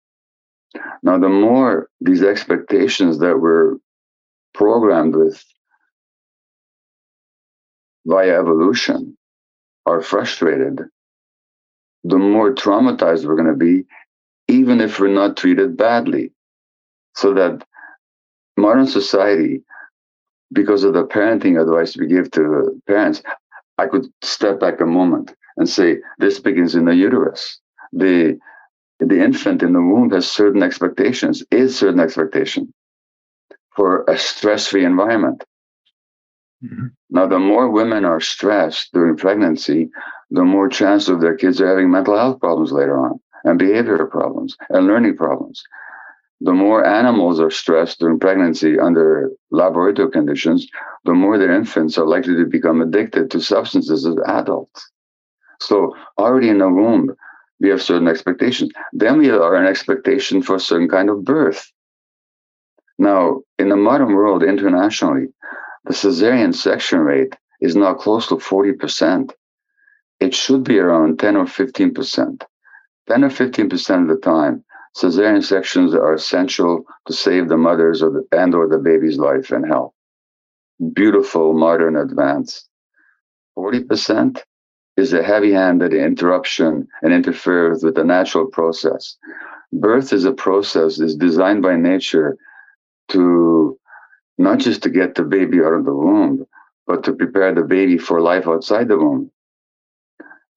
Now, 1.03 1.17
the 1.19 1.29
more 1.29 1.89
these 2.01 2.23
expectations 2.23 3.19
that 3.19 3.39
we're 3.39 3.75
programmed 4.53 5.15
with 5.15 5.43
via 8.05 8.39
evolution 8.39 9.17
are 9.85 10.01
frustrated, 10.01 10.81
the 12.07 12.17
more 12.17 12.53
traumatized 12.53 13.25
we're 13.25 13.35
going 13.35 13.47
to 13.47 13.53
be, 13.53 13.83
even 14.47 14.79
if 14.79 14.99
we're 14.99 15.07
not 15.07 15.35
treated 15.37 15.75
badly. 15.75 16.31
So 17.15 17.33
that 17.33 17.65
modern 18.57 18.87
society, 18.87 19.63
because 20.53 20.83
of 20.83 20.93
the 20.93 21.05
parenting 21.05 21.59
advice 21.59 21.97
we 21.97 22.07
give 22.07 22.29
to 22.31 22.79
parents, 22.87 23.23
I 23.77 23.87
could 23.87 24.05
step 24.21 24.59
back 24.59 24.79
a 24.81 24.85
moment 24.85 25.33
and 25.57 25.67
say 25.67 25.97
this 26.19 26.39
begins 26.39 26.75
in 26.75 26.85
the 26.85 26.95
uterus. 26.95 27.59
The 27.91 28.37
the 28.99 29.21
infant 29.21 29.61
in 29.61 29.73
the 29.73 29.81
womb 29.81 30.11
has 30.11 30.29
certain 30.29 30.63
expectations, 30.63 31.43
is 31.51 31.77
certain 31.77 31.99
expectation 31.99 32.73
for 33.75 34.05
a 34.07 34.17
stress-free 34.17 34.85
environment. 34.85 35.43
Mm-hmm. 36.63 36.87
Now, 37.09 37.27
the 37.27 37.39
more 37.39 37.69
women 37.69 38.05
are 38.05 38.19
stressed 38.19 38.91
during 38.93 39.17
pregnancy, 39.17 39.89
the 40.31 40.43
more 40.43 40.69
chance 40.69 41.07
of 41.07 41.21
their 41.21 41.35
kids 41.35 41.61
are 41.61 41.67
having 41.67 41.91
mental 41.91 42.17
health 42.17 42.39
problems 42.39 42.71
later 42.71 42.97
on, 42.97 43.19
and 43.43 43.59
behavioral 43.59 44.09
problems, 44.09 44.57
and 44.69 44.87
learning 44.87 45.17
problems. 45.17 45.63
The 46.41 46.53
more 46.53 46.85
animals 46.85 47.39
are 47.39 47.51
stressed 47.51 47.99
during 47.99 48.19
pregnancy 48.19 48.79
under 48.79 49.31
laboratory 49.51 50.11
conditions, 50.11 50.67
the 51.05 51.13
more 51.13 51.37
their 51.37 51.53
infants 51.53 51.97
are 51.97 52.05
likely 52.05 52.35
to 52.35 52.45
become 52.45 52.81
addicted 52.81 53.31
to 53.31 53.39
substances 53.39 54.05
as 54.05 54.17
adults. 54.27 54.91
So, 55.61 55.95
already 56.17 56.49
in 56.49 56.57
the 56.57 56.69
womb, 56.69 57.15
we 57.59 57.69
have 57.69 57.81
certain 57.81 58.07
expectations. 58.07 58.71
Then 58.91 59.17
we 59.17 59.29
are 59.29 59.55
an 59.55 59.65
expectation 59.65 60.41
for 60.41 60.55
a 60.55 60.59
certain 60.59 60.89
kind 60.89 61.09
of 61.09 61.23
birth. 61.23 61.71
Now, 62.97 63.41
in 63.57 63.69
the 63.69 63.75
modern 63.75 64.13
world, 64.13 64.43
internationally, 64.43 65.27
the 65.85 65.93
cesarean 65.93 66.53
section 66.53 66.99
rate 66.99 67.35
is 67.61 67.75
now 67.75 67.93
close 67.93 68.27
to 68.27 68.35
40%. 68.35 69.31
It 70.19 70.33
should 70.33 70.63
be 70.63 70.79
around 70.79 71.19
10 71.19 71.35
or 71.37 71.45
15%. 71.45 72.43
10 73.07 73.23
or 73.23 73.29
15% 73.29 74.01
of 74.01 74.07
the 74.07 74.17
time, 74.21 74.63
cesarean 74.97 75.43
sections 75.43 75.93
are 75.93 76.13
essential 76.13 76.83
to 77.05 77.13
save 77.13 77.49
the 77.49 77.57
mother's 77.57 78.01
or 78.01 78.09
the, 78.09 78.37
and 78.37 78.55
or 78.55 78.67
the 78.67 78.79
baby's 78.79 79.17
life 79.17 79.51
and 79.51 79.65
health. 79.67 79.93
Beautiful 80.93 81.53
modern 81.53 81.95
advance. 81.95 82.67
40% 83.57 84.41
is 84.97 85.13
a 85.13 85.21
heavy-handed 85.21 85.93
interruption 85.93 86.87
and 87.03 87.13
interferes 87.13 87.83
with 87.83 87.95
the 87.95 88.03
natural 88.03 88.47
process. 88.47 89.17
Birth 89.71 90.13
is 90.13 90.25
a 90.25 90.31
process 90.31 90.99
is 90.99 91.15
designed 91.15 91.61
by 91.61 91.75
nature 91.75 92.37
to 93.09 93.77
not 94.37 94.59
just 94.59 94.83
to 94.83 94.89
get 94.89 95.15
the 95.15 95.23
baby 95.23 95.59
out 95.59 95.73
of 95.73 95.85
the 95.85 95.93
womb, 95.93 96.45
but 96.87 97.03
to 97.03 97.13
prepare 97.13 97.53
the 97.53 97.63
baby 97.63 97.97
for 97.97 98.21
life 98.21 98.47
outside 98.47 98.87
the 98.87 98.97
womb. 98.97 99.31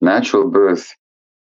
Natural 0.01 0.49
birth 0.49 0.95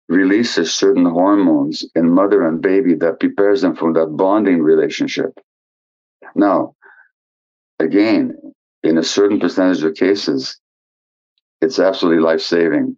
releases 0.08 0.72
certain 0.72 1.04
hormones 1.04 1.84
in 1.94 2.08
mother 2.08 2.46
and 2.46 2.62
baby 2.62 2.94
that 2.94 3.20
prepares 3.20 3.62
them 3.62 3.74
for 3.74 3.92
that 3.92 4.16
bonding 4.16 4.62
relationship. 4.62 5.38
Now, 6.34 6.76
again, 7.80 8.36
in 8.82 8.98
a 8.98 9.02
certain 9.02 9.40
percentage 9.40 9.82
of 9.82 9.94
cases, 9.94 10.60
it's 11.60 11.78
absolutely 11.78 12.22
life 12.22 12.40
saving 12.40 12.96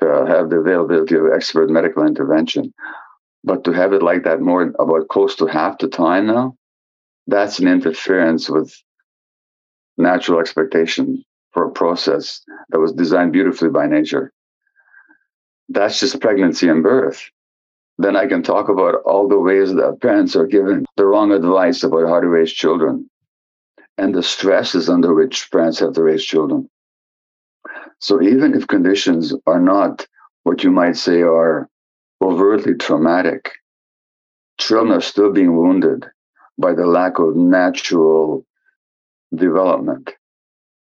to 0.00 0.06
have 0.26 0.50
the 0.50 0.56
availability 0.56 1.14
of 1.14 1.32
expert 1.32 1.70
medical 1.70 2.06
intervention. 2.06 2.72
But 3.44 3.64
to 3.64 3.72
have 3.72 3.92
it 3.92 4.02
like 4.02 4.24
that 4.24 4.40
more 4.40 4.62
about 4.62 5.08
close 5.08 5.36
to 5.36 5.46
half 5.46 5.78
the 5.78 5.88
time 5.88 6.26
now, 6.26 6.56
that's 7.28 7.58
an 7.58 7.68
interference 7.68 8.48
with 8.48 8.74
natural 9.98 10.40
expectation 10.40 11.22
for 11.52 11.66
a 11.66 11.70
process 11.70 12.42
that 12.70 12.80
was 12.80 12.92
designed 12.92 13.32
beautifully 13.32 13.68
by 13.68 13.86
nature. 13.86 14.32
That's 15.68 16.00
just 16.00 16.20
pregnancy 16.22 16.68
and 16.68 16.82
birth. 16.82 17.22
Then 17.98 18.16
I 18.16 18.26
can 18.26 18.42
talk 18.42 18.70
about 18.70 19.02
all 19.04 19.28
the 19.28 19.38
ways 19.38 19.74
that 19.74 20.00
parents 20.00 20.36
are 20.36 20.46
given 20.46 20.86
the 20.96 21.04
wrong 21.04 21.32
advice 21.32 21.82
about 21.82 22.08
how 22.08 22.20
to 22.20 22.28
raise 22.28 22.52
children 22.52 23.10
and 23.98 24.14
the 24.14 24.22
stresses 24.22 24.88
under 24.88 25.12
which 25.12 25.50
parents 25.50 25.80
have 25.80 25.92
to 25.94 26.02
raise 26.02 26.24
children. 26.24 26.70
So 27.98 28.22
even 28.22 28.54
if 28.54 28.66
conditions 28.68 29.34
are 29.46 29.60
not 29.60 30.06
what 30.44 30.64
you 30.64 30.70
might 30.70 30.96
say 30.96 31.20
are 31.20 31.68
overtly 32.22 32.74
traumatic, 32.76 33.50
children 34.58 34.96
are 34.96 35.02
still 35.02 35.30
being 35.30 35.54
wounded 35.54 36.06
by 36.58 36.72
the 36.74 36.86
lack 36.86 37.18
of 37.18 37.36
natural 37.36 38.44
development 39.34 40.14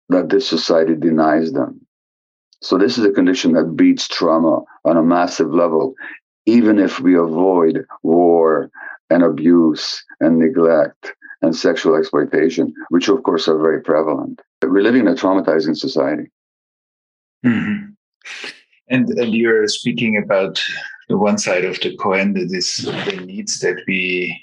that 0.09 0.29
this 0.29 0.47
society 0.47 0.95
denies 0.95 1.51
them. 1.51 1.85
So 2.61 2.77
this 2.77 2.97
is 2.97 3.05
a 3.05 3.11
condition 3.11 3.53
that 3.53 3.75
beats 3.75 4.07
trauma 4.07 4.61
on 4.85 4.97
a 4.97 5.03
massive 5.03 5.53
level, 5.53 5.93
even 6.45 6.79
if 6.79 6.99
we 6.99 7.15
avoid 7.15 7.85
war 8.03 8.69
and 9.09 9.23
abuse 9.23 10.03
and 10.19 10.39
neglect 10.39 11.13
and 11.41 11.55
sexual 11.55 11.95
exploitation, 11.95 12.73
which 12.89 13.07
of 13.07 13.23
course 13.23 13.47
are 13.47 13.57
very 13.57 13.81
prevalent. 13.81 14.41
We're 14.61 14.81
living 14.81 15.01
in 15.01 15.07
a 15.07 15.15
traumatizing 15.15 15.77
society. 15.77 16.31
Mm-hmm. 17.45 17.91
And, 18.89 19.09
and 19.09 19.33
you're 19.33 19.67
speaking 19.67 20.21
about 20.21 20.61
the 21.09 21.17
one 21.17 21.37
side 21.37 21.65
of 21.65 21.79
the 21.81 21.95
coin 21.97 22.33
that 22.33 22.53
is 22.53 22.85
mm. 22.87 23.05
the 23.05 23.25
needs 23.25 23.59
that 23.59 23.81
we 23.87 24.39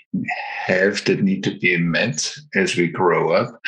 have 0.66 1.04
that 1.04 1.22
need 1.22 1.44
to 1.44 1.56
be 1.58 1.76
met 1.78 2.34
as 2.54 2.76
we 2.76 2.88
grow 2.88 3.30
up. 3.30 3.60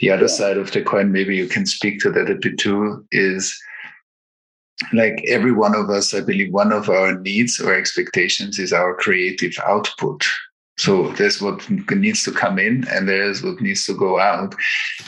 The 0.00 0.10
other 0.10 0.22
yeah. 0.22 0.28
side 0.28 0.56
of 0.56 0.72
the 0.72 0.82
coin, 0.82 1.12
maybe 1.12 1.36
you 1.36 1.46
can 1.46 1.66
speak 1.66 2.00
to 2.00 2.10
that 2.12 2.30
a 2.30 2.34
bit 2.34 2.58
too, 2.58 3.06
is 3.12 3.56
like 4.92 5.22
every 5.28 5.52
one 5.52 5.74
of 5.74 5.90
us, 5.90 6.14
I 6.14 6.20
believe 6.20 6.52
one 6.52 6.72
of 6.72 6.88
our 6.88 7.18
needs 7.18 7.60
or 7.60 7.74
expectations 7.74 8.58
is 8.58 8.72
our 8.72 8.94
creative 8.94 9.52
output. 9.66 10.24
So 10.78 11.10
there's 11.12 11.40
what 11.40 11.68
needs 11.90 12.22
to 12.24 12.32
come 12.32 12.58
in 12.58 12.86
and 12.88 13.08
there's 13.08 13.42
what 13.42 13.60
needs 13.62 13.86
to 13.86 13.96
go 13.96 14.20
out. 14.20 14.54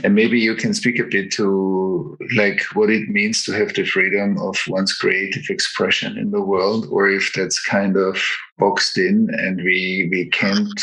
And 0.03 0.15
maybe 0.15 0.41
you 0.41 0.55
can 0.57 0.73
speak 0.73 0.99
a 0.99 1.05
bit 1.05 1.31
to 1.33 2.17
like 2.35 2.63
what 2.73 2.89
it 2.89 3.09
means 3.11 3.45
to 3.45 3.53
have 3.53 3.75
the 3.75 3.85
freedom 3.85 4.39
of 4.39 4.57
one's 4.67 4.95
creative 4.95 5.45
expression 5.51 6.17
in 6.17 6.31
the 6.31 6.41
world, 6.41 6.87
or 6.91 7.11
if 7.11 7.33
that's 7.35 7.63
kind 7.63 7.97
of 7.99 8.19
boxed 8.57 8.97
in 8.97 9.29
and 9.35 9.59
we 9.59 10.09
we 10.11 10.31
can't 10.31 10.81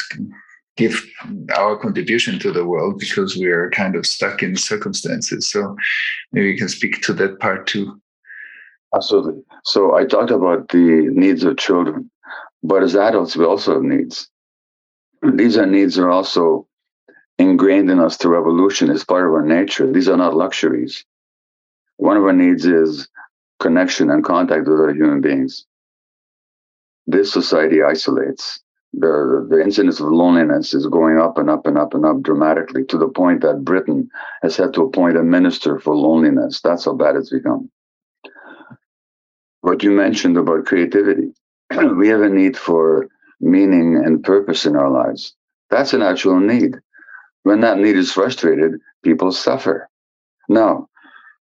give 0.78 1.04
our 1.56 1.78
contribution 1.78 2.38
to 2.40 2.52
the 2.52 2.66
world 2.66 3.00
because 3.00 3.36
we 3.36 3.48
are 3.48 3.72
kind 3.72 3.96
of 3.96 4.06
stuck 4.06 4.44
in 4.44 4.56
circumstances. 4.56 5.50
So 5.50 5.76
maybe 6.32 6.50
you 6.50 6.58
can 6.58 6.70
speak 6.70 7.02
to 7.04 7.14
that 7.14 7.40
part 7.40 7.66
too. 7.66 8.00
Absolutely. 8.94 9.42
So 9.64 9.96
I 9.96 10.06
talked 10.06 10.32
about 10.32 10.70
the 10.70 11.10
needs 11.12 11.44
of 11.44 11.58
children, 11.58 12.12
but 12.62 12.84
as 12.84 12.96
adults, 12.96 13.36
we 13.36 13.46
also 13.46 13.74
have 13.74 13.84
needs 13.84 14.30
these 15.32 15.58
are 15.58 15.66
needs 15.66 15.98
are 15.98 16.10
also 16.10 16.68
ingrained 17.38 17.90
in 17.90 18.00
us 18.00 18.18
through 18.18 18.38
evolution 18.40 18.90
as 18.90 19.04
part 19.04 19.26
of 19.26 19.34
our 19.34 19.46
nature. 19.46 19.92
These 19.92 20.10
are 20.10 20.18
not 20.18 20.36
luxuries. 20.36 21.06
One 21.98 22.18
of 22.18 22.24
our 22.24 22.34
needs 22.34 22.66
is 22.66 23.08
connection 23.60 24.10
and 24.10 24.24
contact 24.24 24.68
with 24.68 24.80
other 24.80 24.94
human 24.94 25.22
beings. 25.22 25.66
This 27.08 27.32
society 27.32 27.84
isolates. 27.84 28.62
The, 28.98 29.46
the 29.50 29.62
incidence 29.62 30.00
of 30.00 30.08
loneliness 30.08 30.74
is 30.74 30.88
going 30.88 31.20
up 31.20 31.38
and 31.38 31.50
up 31.50 31.68
and 31.68 31.78
up 31.78 31.94
and 31.94 32.06
up 32.06 32.22
dramatically 32.22 32.86
to 32.86 32.98
the 32.98 33.10
point 33.10 33.42
that 33.42 33.66
Britain 33.66 34.10
has 34.42 34.56
had 34.56 34.74
to 34.76 34.84
appoint 34.84 35.18
a 35.18 35.24
minister 35.24 35.80
for 35.80 35.94
loneliness. 35.94 36.62
That's 36.62 36.86
how 36.86 36.94
bad 36.94 37.18
it's 37.18 37.30
become. 37.30 37.70
What 39.62 39.84
you 39.84 39.92
mentioned 39.92 40.38
about 40.38 40.66
creativity, 40.66 41.34
we 41.98 42.08
have 42.08 42.22
a 42.22 42.30
need 42.30 42.56
for 42.56 43.10
meaning 43.40 44.02
and 44.04 44.24
purpose 44.24 44.66
in 44.66 44.76
our 44.76 44.90
lives. 44.90 45.36
That's 45.70 45.94
a 45.94 45.98
natural 45.98 46.40
need. 46.40 46.76
When 47.44 47.62
that 47.62 47.78
need 47.78 47.96
is 47.96 48.12
frustrated, 48.12 48.80
people 49.04 49.32
suffer. 49.32 49.90
Now, 50.50 50.90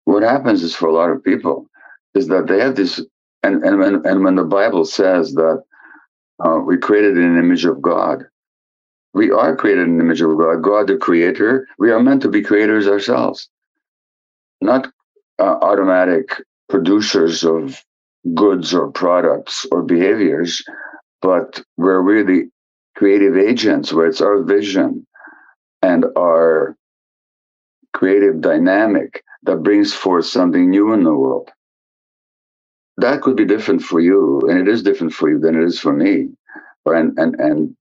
what 0.04 0.22
happens 0.22 0.62
is 0.62 0.74
for 0.74 0.88
a 0.88 0.92
lot 0.92 1.10
of 1.10 1.24
people 1.24 1.68
is 2.14 2.28
that 2.28 2.46
they 2.46 2.60
have 2.60 2.76
this, 2.76 3.00
and 3.42 3.62
and 3.64 3.78
when, 3.78 4.06
and 4.06 4.24
when 4.24 4.36
the 4.36 4.44
Bible 4.44 4.84
says 4.84 5.34
that 5.34 5.62
uh, 6.44 6.58
we 6.64 6.78
created 6.78 7.16
in 7.16 7.24
an 7.24 7.38
image 7.38 7.64
of 7.64 7.82
God, 7.82 8.24
we 9.14 9.30
are 9.30 9.56
created 9.56 9.88
in 9.88 9.98
the 9.98 10.04
image 10.04 10.20
of 10.20 10.36
God. 10.38 10.62
God, 10.62 10.86
the 10.86 10.96
Creator. 10.96 11.66
We 11.78 11.90
are 11.90 12.00
meant 12.02 12.22
to 12.22 12.28
be 12.28 12.42
creators 12.42 12.86
ourselves, 12.88 13.48
not 14.60 14.88
uh, 15.38 15.58
automatic 15.62 16.42
producers 16.68 17.44
of 17.44 17.82
goods 18.34 18.74
or 18.74 18.90
products 18.90 19.66
or 19.72 19.82
behaviors, 19.82 20.62
but 21.22 21.62
we're 21.76 22.00
really 22.00 22.50
creative 22.96 23.36
agents 23.36 23.92
where 23.92 24.06
it's 24.06 24.20
our 24.20 24.42
vision 24.42 25.06
and 25.82 26.04
our 26.16 26.76
creative 27.92 28.40
dynamic 28.40 29.22
that 29.44 29.62
brings 29.62 29.94
forth 29.94 30.26
something 30.26 30.70
new 30.70 30.92
in 30.92 31.04
the 31.04 31.14
world. 31.14 31.50
That 32.96 33.22
could 33.22 33.36
be 33.36 33.44
different 33.44 33.82
for 33.82 34.00
you, 34.00 34.40
and 34.48 34.58
it 34.58 34.68
is 34.68 34.82
different 34.82 35.12
for 35.12 35.30
you 35.30 35.38
than 35.38 35.54
it 35.60 35.64
is 35.64 35.78
for 35.78 35.92
me. 35.92 36.30
And 36.86 37.18
and 37.18 37.38
and 37.38 37.76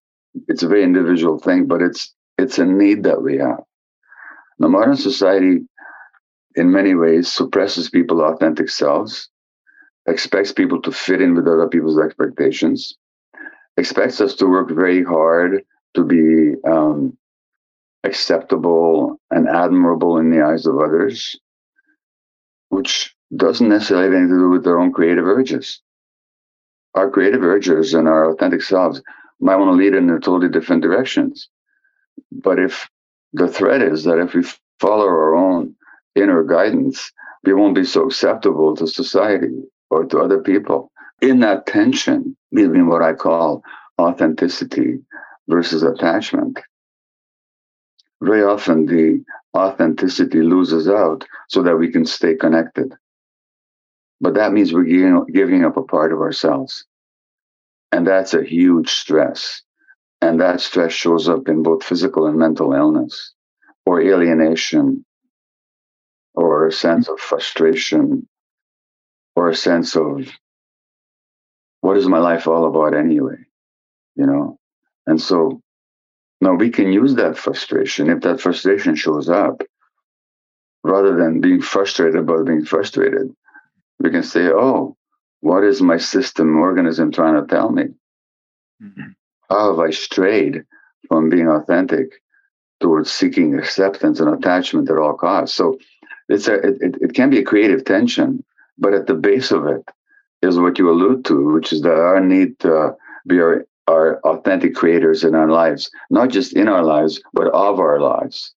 it's 0.48 0.64
a 0.64 0.68
very 0.68 0.84
individual 0.84 1.40
thing, 1.40 1.66
but 1.66 1.82
it's 1.82 2.14
it's 2.38 2.60
a 2.60 2.66
need 2.66 3.04
that 3.04 3.22
we 3.22 3.38
have. 3.38 3.64
The 4.60 4.68
modern 4.68 4.98
society, 4.98 5.62
in 6.56 6.72
many 6.72 6.94
ways, 6.94 7.32
suppresses 7.32 7.90
people's 7.90 8.22
authentic 8.22 8.70
selves, 8.70 9.30
expects 10.08 10.52
people 10.52 10.82
to 10.82 10.92
fit 10.92 11.22
in 11.22 11.36
with 11.36 11.48
other 11.48 11.68
people's 11.68 12.00
expectations, 12.00 12.96
expects 13.78 14.20
us 14.22 14.36
to 14.36 14.48
work 14.48 14.70
very 14.72 15.04
hard 15.04 15.64
to 15.96 16.04
be 16.04 16.56
um, 16.70 17.18
acceptable 18.04 19.20
and 19.32 19.48
admirable 19.48 20.18
in 20.18 20.30
the 20.30 20.44
eyes 20.44 20.66
of 20.66 20.78
others, 20.80 21.40
which 22.70 23.16
doesn't 23.36 23.70
necessarily 23.70 24.06
have 24.06 24.14
anything 24.14 24.30
to 24.30 24.44
do 24.44 24.50
with 24.50 24.64
their 24.64 24.80
own 24.80 24.92
creative 24.92 25.26
urges. 25.26 25.82
Our 26.96 27.10
creative 27.10 27.44
urges 27.44 27.94
and 27.94 28.08
our 28.08 28.32
authentic 28.32 28.62
selves 28.62 29.02
might 29.40 29.58
want 29.58 29.70
to 29.70 29.76
lead 29.76 29.94
in 29.94 30.10
a 30.10 30.20
totally 30.20 30.50
different 30.50 30.82
directions. 30.82 31.50
But 32.32 32.60
if 32.60 32.90
the 33.34 33.48
threat 33.48 33.82
is 33.82 34.04
that 34.06 34.20
if 34.20 34.34
we 34.34 34.44
follow 34.80 35.06
our 35.06 35.36
own 35.36 35.76
inner 36.16 36.44
guidance, 36.44 37.12
we 37.44 37.54
won't 37.54 37.76
be 37.76 37.84
so 37.84 38.08
acceptable 38.08 38.76
to 38.76 38.88
society 38.88 39.62
or 39.90 40.06
to 40.06 40.20
other 40.20 40.40
people. 40.40 40.92
In 41.22 41.40
that 41.40 41.66
tension 41.66 42.38
between 42.52 42.88
what 42.88 43.02
I 43.02 43.14
call 43.14 43.64
authenticity 44.00 45.00
versus 45.48 45.84
attachment, 45.84 46.60
very 48.22 48.44
often 48.44 48.86
the 48.86 49.24
authenticity 49.56 50.42
loses 50.42 50.88
out 50.88 51.26
so 51.50 51.64
that 51.64 51.78
we 51.78 51.92
can 51.92 52.06
stay 52.06 52.36
connected. 52.36 52.94
But 54.22 54.36
that 54.36 54.54
means 54.54 54.74
we're 54.74 54.84
giving, 54.84 55.26
giving 55.34 55.66
up 55.66 55.78
a 55.78 55.84
part 55.84 56.12
of 56.12 56.20
ourselves. 56.20 56.86
And 57.92 58.06
that's 58.06 58.34
a 58.34 58.44
huge 58.44 58.90
stress. 58.90 59.62
And 60.22 60.40
that 60.42 60.62
stress 60.62 60.94
shows 60.94 61.30
up 61.30 61.48
in 61.48 61.64
both 61.64 61.84
physical 61.84 62.28
and 62.28 62.38
mental 62.38 62.74
illness 62.74 63.34
or 63.86 64.02
alienation 64.02 65.06
or 66.34 66.68
a 66.68 66.72
sense 66.72 67.08
of 67.08 67.20
frustration 67.20 68.28
or 69.36 69.50
a 69.50 69.56
sense 69.56 69.96
of 69.96 70.28
what 71.88 71.96
is 71.96 72.06
my 72.10 72.18
life 72.20 72.48
all 72.48 72.66
about 72.68 72.94
anyway? 72.94 73.38
You 74.18 74.26
know? 74.26 74.60
And 75.06 75.22
so 75.22 75.62
now 76.42 76.54
we 76.54 76.70
can 76.70 76.92
use 76.92 77.16
that 77.16 77.38
frustration 77.38 78.10
if 78.10 78.20
that 78.24 78.42
frustration 78.42 78.94
shows 78.96 79.30
up 79.30 79.64
rather 80.84 81.16
than 81.16 81.40
being 81.40 81.62
frustrated 81.62 82.18
about 82.20 82.46
being 82.46 82.66
frustrated. 82.66 83.34
We 84.02 84.10
can 84.12 84.24
say, 84.24 84.48
oh, 84.48 84.98
what 85.40 85.64
is 85.64 85.82
my 85.82 85.96
system 85.96 86.58
organism 86.58 87.14
trying 87.14 87.40
to 87.42 87.48
tell 87.48 87.72
me? 87.72 87.84
Mm-hmm. 88.84 89.12
How 89.50 89.72
have 89.72 89.80
I 89.80 89.92
strayed 89.92 90.66
from 91.08 91.30
being 91.30 91.48
authentic 91.48 92.22
towards 92.82 93.10
seeking 93.12 93.58
acceptance 93.58 94.20
and 94.20 94.28
attachment 94.28 94.90
at 94.90 94.98
all 94.98 95.14
costs? 95.14 95.56
So 95.56 95.80
it's 96.28 96.50
a 96.50 96.56
it, 96.56 96.96
it 97.00 97.14
can 97.14 97.30
be 97.30 97.40
a 97.40 97.46
creative 97.46 97.86
tension, 97.86 98.44
but 98.78 98.94
at 98.94 99.08
the 99.08 99.14
base 99.14 99.52
of 99.52 99.66
it 99.68 99.90
is 100.42 100.60
what 100.60 100.78
you 100.78 100.90
allude 100.90 101.26
to, 101.26 101.54
which 101.54 101.74
is 101.74 101.82
that 101.82 101.94
our 101.94 102.20
need 102.20 102.60
to 102.60 102.96
be 103.28 103.40
our, 103.40 103.66
our 103.88 104.20
authentic 104.22 104.76
creators 104.76 105.24
in 105.24 105.36
our 105.36 105.50
lives, 105.50 105.90
not 106.10 106.30
just 106.30 106.54
in 106.54 106.68
our 106.68 106.84
lives, 106.84 107.22
but 107.34 107.48
of 107.48 107.80
our 107.80 108.00
lives. 108.00 108.54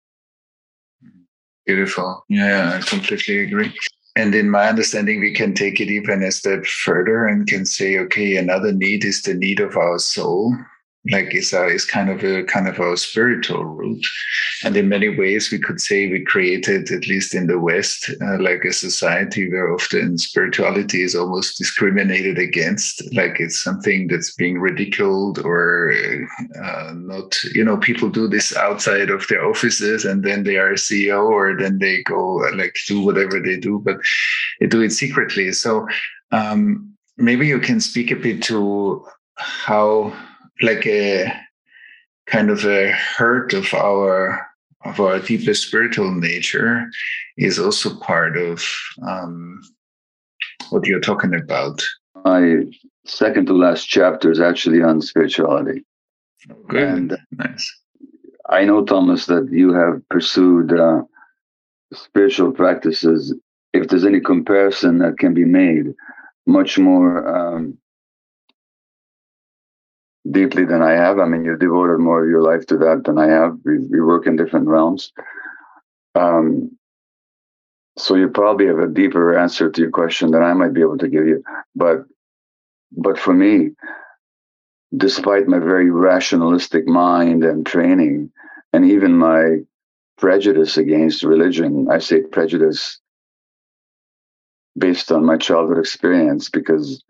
Beautiful. 1.66 2.24
Yeah, 2.28 2.78
I 2.78 2.86
completely 2.86 3.40
agree. 3.40 3.72
And 4.16 4.34
in 4.34 4.50
my 4.50 4.68
understanding, 4.68 5.20
we 5.20 5.32
can 5.32 5.54
take 5.54 5.80
it 5.80 5.88
even 5.88 6.22
a 6.22 6.32
step 6.32 6.66
further 6.66 7.26
and 7.26 7.46
can 7.46 7.64
say, 7.64 7.98
okay, 7.98 8.36
another 8.36 8.72
need 8.72 9.04
is 9.04 9.22
the 9.22 9.34
need 9.34 9.60
of 9.60 9.76
our 9.76 9.98
soul 9.98 10.56
like 11.10 11.34
is 11.34 11.52
a, 11.54 11.66
is 11.66 11.86
kind 11.86 12.10
of 12.10 12.22
a 12.22 12.44
kind 12.44 12.68
of 12.68 12.78
a 12.78 12.96
spiritual 12.96 13.64
route. 13.64 14.06
And 14.64 14.76
in 14.76 14.88
many 14.88 15.08
ways 15.08 15.50
we 15.50 15.58
could 15.58 15.80
say 15.80 16.10
we 16.10 16.22
created 16.24 16.90
at 16.90 17.06
least 17.08 17.34
in 17.34 17.46
the 17.46 17.58
west 17.58 18.10
uh, 18.20 18.38
like 18.38 18.64
a 18.64 18.72
society 18.72 19.50
where 19.50 19.72
often 19.72 20.18
spirituality 20.18 21.02
is 21.02 21.14
almost 21.14 21.56
discriminated 21.56 22.38
against. 22.38 23.02
Like 23.14 23.40
it's 23.40 23.62
something 23.62 24.08
that's 24.08 24.34
being 24.34 24.60
ridiculed 24.60 25.38
or 25.38 25.92
uh, 26.62 26.92
not 26.94 27.42
you 27.54 27.64
know 27.64 27.78
people 27.78 28.10
do 28.10 28.28
this 28.28 28.54
outside 28.54 29.08
of 29.08 29.26
their 29.28 29.46
offices 29.46 30.04
and 30.04 30.22
then 30.22 30.44
they 30.44 30.56
are 30.56 30.74
ceo 30.74 31.28
or 31.28 31.56
then 31.56 31.78
they 31.78 32.02
go 32.02 32.36
like 32.56 32.76
do 32.86 33.00
whatever 33.00 33.40
they 33.40 33.56
do 33.56 33.78
but 33.78 33.96
they 34.60 34.66
do 34.66 34.82
it 34.82 34.90
secretly. 34.90 35.52
So 35.52 35.88
um, 36.30 36.94
maybe 37.16 37.46
you 37.46 37.58
can 37.58 37.80
speak 37.80 38.10
a 38.10 38.16
bit 38.16 38.42
to 38.44 39.06
how 39.36 40.12
like 40.62 40.86
a 40.86 41.32
kind 42.26 42.50
of 42.50 42.64
a 42.64 42.92
hurt 42.92 43.52
of 43.52 43.72
our 43.74 44.46
of 44.84 44.98
our 44.98 45.18
deepest 45.18 45.66
spiritual 45.66 46.10
nature 46.10 46.88
is 47.36 47.58
also 47.58 47.94
part 47.96 48.38
of 48.38 48.64
um, 49.06 49.60
what 50.70 50.86
you're 50.86 51.00
talking 51.00 51.34
about. 51.34 51.82
My 52.24 52.62
second 53.04 53.46
to 53.46 53.52
last 53.52 53.86
chapter 53.86 54.30
is 54.30 54.40
actually 54.40 54.82
on 54.82 55.02
spirituality. 55.02 55.84
Good, 56.68 56.82
and 56.82 57.18
nice. 57.32 57.80
I 58.48 58.64
know, 58.64 58.84
Thomas, 58.84 59.26
that 59.26 59.48
you 59.52 59.72
have 59.74 60.00
pursued 60.08 60.72
uh, 60.72 61.02
spiritual 61.92 62.52
practices. 62.52 63.34
If 63.72 63.88
there's 63.88 64.06
any 64.06 64.20
comparison 64.20 64.98
that 64.98 65.18
can 65.18 65.34
be 65.34 65.44
made, 65.44 65.94
much 66.46 66.78
more 66.78 67.28
um, 67.28 67.78
deeply 70.28 70.64
than 70.64 70.82
I 70.82 70.92
have. 70.92 71.18
I 71.18 71.26
mean, 71.26 71.44
you've 71.44 71.60
devoted 71.60 71.98
more 71.98 72.22
of 72.22 72.30
your 72.30 72.42
life 72.42 72.66
to 72.66 72.76
that 72.78 73.02
than 73.04 73.18
I 73.18 73.28
have. 73.28 73.58
We, 73.64 73.78
we 73.78 74.00
work 74.00 74.26
in 74.26 74.36
different 74.36 74.68
realms. 74.68 75.12
Um, 76.14 76.76
so 77.96 78.14
you 78.14 78.28
probably 78.28 78.66
have 78.66 78.78
a 78.78 78.88
deeper 78.88 79.38
answer 79.38 79.70
to 79.70 79.80
your 79.80 79.90
question 79.90 80.30
than 80.30 80.42
I 80.42 80.52
might 80.54 80.72
be 80.72 80.80
able 80.80 80.98
to 80.98 81.08
give 81.08 81.26
you. 81.26 81.42
But 81.74 82.04
but 82.92 83.18
for 83.18 83.32
me, 83.32 83.70
despite 84.96 85.46
my 85.46 85.58
very 85.58 85.90
rationalistic 85.90 86.86
mind 86.86 87.44
and 87.44 87.64
training, 87.64 88.32
and 88.72 88.84
even 88.84 89.16
my 89.16 89.58
prejudice 90.18 90.76
against 90.76 91.22
religion, 91.22 91.88
I 91.90 91.98
say 91.98 92.22
prejudice 92.22 92.98
based 94.78 95.12
on 95.12 95.24
my 95.24 95.36
childhood 95.36 95.78
experience 95.78 96.48
because 96.48 97.02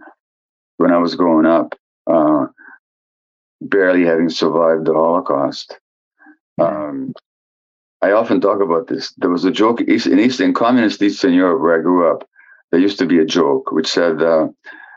when 0.78 0.92
I 0.92 0.98
was 0.98 1.14
growing 1.14 1.46
up, 1.46 1.74
uh, 2.06 2.46
barely 3.60 4.04
having 4.04 4.28
survived 4.28 4.86
the 4.86 4.94
Holocaust. 4.94 5.78
Um, 6.60 7.12
I 8.02 8.12
often 8.12 8.40
talk 8.40 8.60
about 8.60 8.86
this. 8.86 9.12
There 9.18 9.30
was 9.30 9.44
a 9.44 9.50
joke 9.50 9.80
in 9.80 10.18
Eastern 10.18 10.54
communist 10.54 11.02
Eastern 11.02 11.34
Europe 11.34 11.60
where 11.60 11.78
I 11.78 11.82
grew 11.82 12.10
up. 12.10 12.26
There 12.70 12.80
used 12.80 12.98
to 13.00 13.06
be 13.06 13.18
a 13.18 13.24
joke 13.24 13.72
which 13.72 13.88
said 13.88 14.22
uh, 14.22 14.48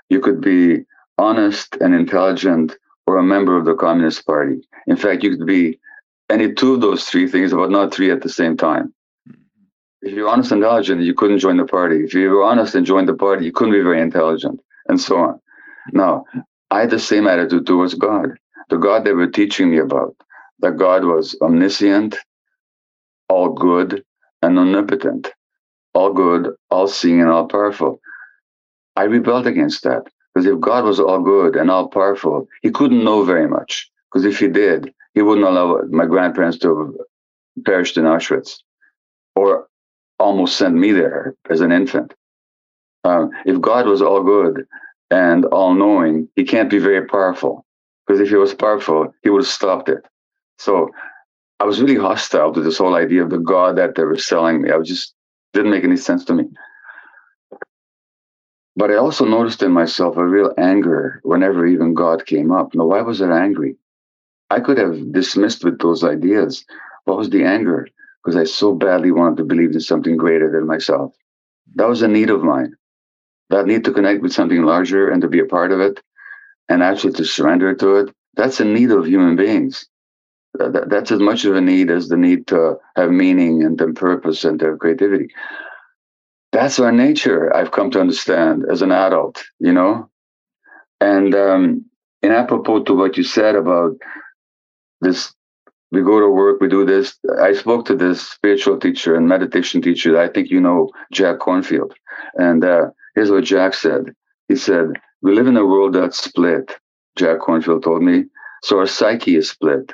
you 0.10 0.20
could 0.20 0.40
be 0.40 0.86
honest 1.18 1.76
and 1.82 1.94
intelligent 1.94 2.78
or 3.08 3.18
a 3.18 3.24
member 3.24 3.58
of 3.58 3.66
the 3.66 3.76
Communist 3.76 4.26
Party. 4.26 4.62
In 4.88 4.96
fact, 4.96 5.24
you 5.24 5.36
could 5.36 5.46
be 5.46 5.80
any 6.30 6.54
two 6.54 6.76
of 6.76 6.82
those 6.82 7.06
three 7.06 7.28
things, 7.28 7.52
but 7.52 7.72
not 7.72 7.94
three 7.94 8.12
at 8.12 8.22
the 8.22 8.30
same 8.30 8.56
time. 8.56 8.94
If 10.02 10.14
you're 10.14 10.30
honest 10.30 10.52
and 10.52 10.64
intelligent, 10.64 11.02
you 11.02 11.14
couldn't 11.14 11.40
join 11.40 11.58
the 11.58 11.66
party. 11.66 12.04
If 12.04 12.14
you 12.14 12.30
were 12.30 12.44
honest 12.44 12.76
and 12.76 12.86
joined 12.86 13.10
the 13.10 13.14
party, 13.14 13.46
you 13.46 13.52
couldn't 13.52 13.74
be 13.74 13.82
very 13.82 14.02
intelligent, 14.02 14.62
and 14.88 15.00
so 15.00 15.18
on. 15.18 15.40
Now, 15.92 16.26
I 16.72 16.82
had 16.82 16.90
the 16.90 17.00
same 17.00 17.28
attitude 17.28 17.66
towards 17.66 17.94
God 17.94 18.38
the 18.70 18.78
God 18.78 19.04
they 19.04 19.14
were 19.14 19.28
teaching 19.28 19.72
me 19.72 19.80
about, 19.80 20.16
that 20.60 20.78
God 20.78 21.04
was 21.04 21.36
omniscient, 21.42 22.16
all 23.30 23.50
good, 23.50 24.04
and 24.42 24.60
omnipotent, 24.60 25.32
all 25.94 26.14
good, 26.14 26.54
all 26.70 26.88
seeing, 26.88 27.22
and 27.22 27.30
all 27.30 27.48
powerful. 27.48 28.00
I 28.96 29.04
rebelled 29.04 29.48
against 29.48 29.84
that 29.84 30.04
because 30.34 30.46
if 30.46 30.60
God 30.60 30.86
was 30.86 31.00
all 31.00 31.22
good 31.22 31.56
and 31.56 31.70
all 31.72 31.88
powerful, 31.88 32.48
he 32.62 32.72
couldn't 32.72 33.04
know 33.04 33.24
very 33.24 33.48
much. 33.48 33.90
Because 34.12 34.26
if 34.26 34.40
he 34.40 34.48
did, 34.48 34.94
he 35.14 35.22
wouldn't 35.22 35.48
allow 35.48 35.82
my 35.90 36.06
grandparents 36.06 36.58
to 36.60 36.78
have 36.80 37.64
perished 37.66 37.98
in 37.98 38.06
Auschwitz 38.06 38.60
or 39.36 39.68
almost 40.20 40.58
sent 40.58 40.76
me 40.76 40.92
there 40.92 41.36
as 41.50 41.62
an 41.62 41.72
infant. 41.72 42.14
Um, 43.04 43.32
if 43.46 43.60
God 43.60 43.88
was 43.88 44.02
all 44.02 44.24
good 44.24 44.66
and 45.12 45.46
all 45.46 45.74
knowing, 45.74 46.30
he 46.36 46.44
can't 46.44 46.70
be 46.70 46.80
very 46.80 47.06
powerful. 47.08 47.66
Because 48.06 48.20
if 48.20 48.30
he 48.30 48.36
was 48.36 48.54
powerful, 48.54 49.14
he 49.24 49.30
would 49.30 49.44
have 49.44 49.48
stopped 49.48 49.90
it. 49.90 50.06
So 50.58 50.90
I 51.60 51.66
was 51.66 51.82
really 51.82 51.96
hostile 51.96 52.54
to 52.54 52.62
this 52.62 52.78
whole 52.78 52.96
idea 52.96 53.24
of 53.24 53.30
the 53.30 53.38
God 53.38 53.78
that 53.78 53.96
they 53.96 54.04
were 54.04 54.18
selling 54.18 54.62
me. 54.62 54.72
I 54.72 54.80
just 54.82 55.14
didn't 55.54 55.72
make 55.72 55.84
any 55.84 55.98
sense 55.98 56.26
to 56.26 56.34
me. 56.34 56.46
But 58.76 58.92
I 58.92 58.96
also 58.96 59.26
noticed 59.26 59.62
in 59.64 59.72
myself 59.72 60.18
a 60.18 60.26
real 60.26 60.52
anger 60.58 61.22
whenever 61.24 61.66
even 61.66 61.94
God 61.94 62.26
came 62.26 62.52
up. 62.52 62.74
Now, 62.74 62.86
why 62.86 63.02
was 63.02 63.22
I 63.22 63.38
angry? 63.38 63.78
I 64.50 64.60
could 64.60 64.78
have 64.78 65.12
dismissed 65.12 65.64
with 65.64 65.80
those 65.80 66.04
ideas. 66.04 66.66
What 67.06 67.18
was 67.18 67.30
the 67.30 67.44
anger? 67.44 67.88
Because 68.24 68.36
I 68.36 68.46
so 68.46 68.74
badly 68.74 69.12
wanted 69.12 69.38
to 69.38 69.46
believe 69.46 69.72
in 69.74 69.80
something 69.80 70.18
greater 70.18 70.52
than 70.52 70.68
myself. 70.68 71.14
That 71.76 71.88
was 71.88 72.02
a 72.02 72.08
need 72.08 72.30
of 72.30 72.44
mine. 72.44 72.76
That 73.50 73.68
need 73.68 73.86
to 73.86 73.94
connect 73.94 74.22
with 74.22 74.34
something 74.34 74.64
larger 74.64 75.10
and 75.10 75.22
to 75.22 75.28
be 75.28 75.40
a 75.40 75.46
part 75.46 75.72
of 75.72 75.80
it 75.80 76.02
and 76.70 76.84
actually 76.84 77.14
to 77.14 77.26
surrender 77.26 77.74
to 77.76 77.96
it, 77.98 78.16
that's 78.36 78.60
a 78.60 78.66
need 78.66 78.92
of 78.92 79.06
human 79.06 79.36
beings. 79.36 79.88
That, 80.56 80.90
that's 80.90 81.12
as 81.12 81.20
much 81.20 81.46
of 81.46 81.56
a 81.56 81.62
need 81.62 81.90
as 81.90 82.10
the 82.10 82.18
need 82.18 82.48
to 82.48 82.78
have 82.96 83.10
meaning 83.10 83.64
and 83.64 83.78
purpose 83.96 84.44
and 84.44 84.60
creativity. 84.80 85.28
That's 86.52 86.80
our 86.80 86.92
nature, 86.92 87.54
I've 87.56 87.72
come 87.72 87.90
to 87.92 88.00
understand 88.00 88.64
as 88.70 88.84
an 88.84 88.92
adult, 88.92 89.44
you 89.60 89.74
know? 89.74 90.10
And 91.02 91.34
um, 91.34 91.86
in 92.22 92.32
apropos 92.32 92.84
to 92.84 92.94
what 92.96 93.18
you 93.18 93.24
said 93.24 93.56
about 93.56 93.98
this 95.02 95.34
we 95.94 96.02
go 96.02 96.20
to 96.20 96.28
work, 96.28 96.60
we 96.60 96.68
do 96.68 96.86
this. 96.86 97.16
I 97.40 97.54
spoke 97.54 97.86
to 97.86 97.96
this 97.96 98.28
spiritual 98.28 98.80
teacher 98.80 99.16
and 99.16 99.28
meditation 99.28 99.80
teacher. 99.80 100.20
I 100.20 100.28
think 100.28 100.50
you 100.50 100.60
know 100.60 100.90
Jack 101.12 101.38
Kornfield. 101.38 101.92
And 102.34 102.66
uh, 102.66 102.88
here's 103.14 103.30
what 103.30 103.44
Jack 103.44 103.76
said. 103.76 104.16
He 104.48 104.56
said, 104.56 104.88
We 105.24 105.34
live 105.34 105.48
in 105.48 105.56
a 105.56 105.66
world 105.66 105.94
that's 105.94 106.22
split, 106.22 106.78
Jack 107.16 107.40
Kornfield 107.40 107.82
told 107.82 108.04
me. 108.04 108.26
So 108.62 108.78
our 108.80 108.86
psyche 108.86 109.38
is 109.38 109.50
split. 109.50 109.94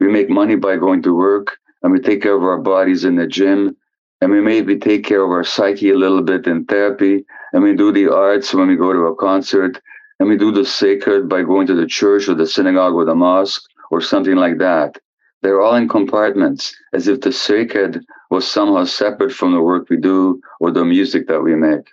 We 0.00 0.08
make 0.08 0.30
money 0.30 0.56
by 0.56 0.76
going 0.76 1.02
to 1.02 1.14
work 1.14 1.58
and 1.82 1.92
we 1.92 2.00
take 2.00 2.22
care 2.22 2.34
of 2.34 2.42
our 2.42 2.56
bodies 2.56 3.04
in 3.04 3.16
the 3.16 3.26
gym. 3.26 3.76
And 4.22 4.32
we 4.32 4.40
maybe 4.40 4.78
take 4.78 5.04
care 5.04 5.22
of 5.22 5.30
our 5.30 5.44
psyche 5.44 5.90
a 5.90 5.98
little 5.98 6.22
bit 6.22 6.46
in 6.46 6.64
therapy. 6.64 7.22
And 7.52 7.62
we 7.62 7.76
do 7.76 7.92
the 7.92 8.10
arts 8.10 8.54
when 8.54 8.68
we 8.68 8.76
go 8.76 8.94
to 8.94 9.00
a 9.00 9.16
concert. 9.16 9.78
And 10.18 10.26
we 10.26 10.38
do 10.38 10.50
the 10.50 10.64
sacred 10.64 11.28
by 11.28 11.42
going 11.42 11.66
to 11.66 11.74
the 11.74 11.86
church 11.86 12.26
or 12.26 12.34
the 12.34 12.46
synagogue 12.46 12.94
or 12.94 13.04
the 13.04 13.14
mosque 13.14 13.62
or 13.90 14.00
something 14.00 14.36
like 14.36 14.56
that. 14.56 14.96
They're 15.42 15.60
all 15.60 15.74
in 15.74 15.86
compartments, 15.86 16.74
as 16.94 17.08
if 17.08 17.20
the 17.20 17.32
sacred 17.32 18.02
was 18.30 18.50
somehow 18.50 18.84
separate 18.84 19.34
from 19.34 19.52
the 19.52 19.60
work 19.60 19.90
we 19.90 19.98
do 19.98 20.40
or 20.60 20.70
the 20.70 20.84
music 20.84 21.26
that 21.26 21.42
we 21.42 21.56
make. 21.56 21.90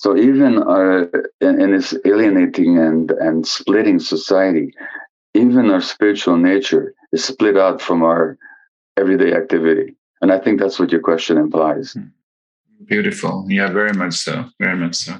So 0.00 0.16
even 0.16 0.62
our, 0.62 1.10
in, 1.42 1.60
in 1.60 1.72
this 1.72 1.94
alienating 2.06 2.78
and, 2.78 3.10
and 3.10 3.46
splitting 3.46 3.98
society, 3.98 4.72
even 5.34 5.70
our 5.70 5.82
spiritual 5.82 6.38
nature 6.38 6.94
is 7.12 7.22
split 7.22 7.58
out 7.58 7.82
from 7.82 8.02
our 8.02 8.38
everyday 8.96 9.34
activity. 9.34 9.94
And 10.22 10.32
I 10.32 10.38
think 10.38 10.58
that's 10.58 10.78
what 10.80 10.90
your 10.90 11.02
question 11.02 11.36
implies. 11.36 11.92
Hmm. 11.92 12.06
Beautiful. 12.86 13.44
Yeah, 13.50 13.68
very 13.68 13.92
much 13.92 14.14
so. 14.14 14.46
Very 14.58 14.74
much 14.74 14.94
so. 14.94 15.18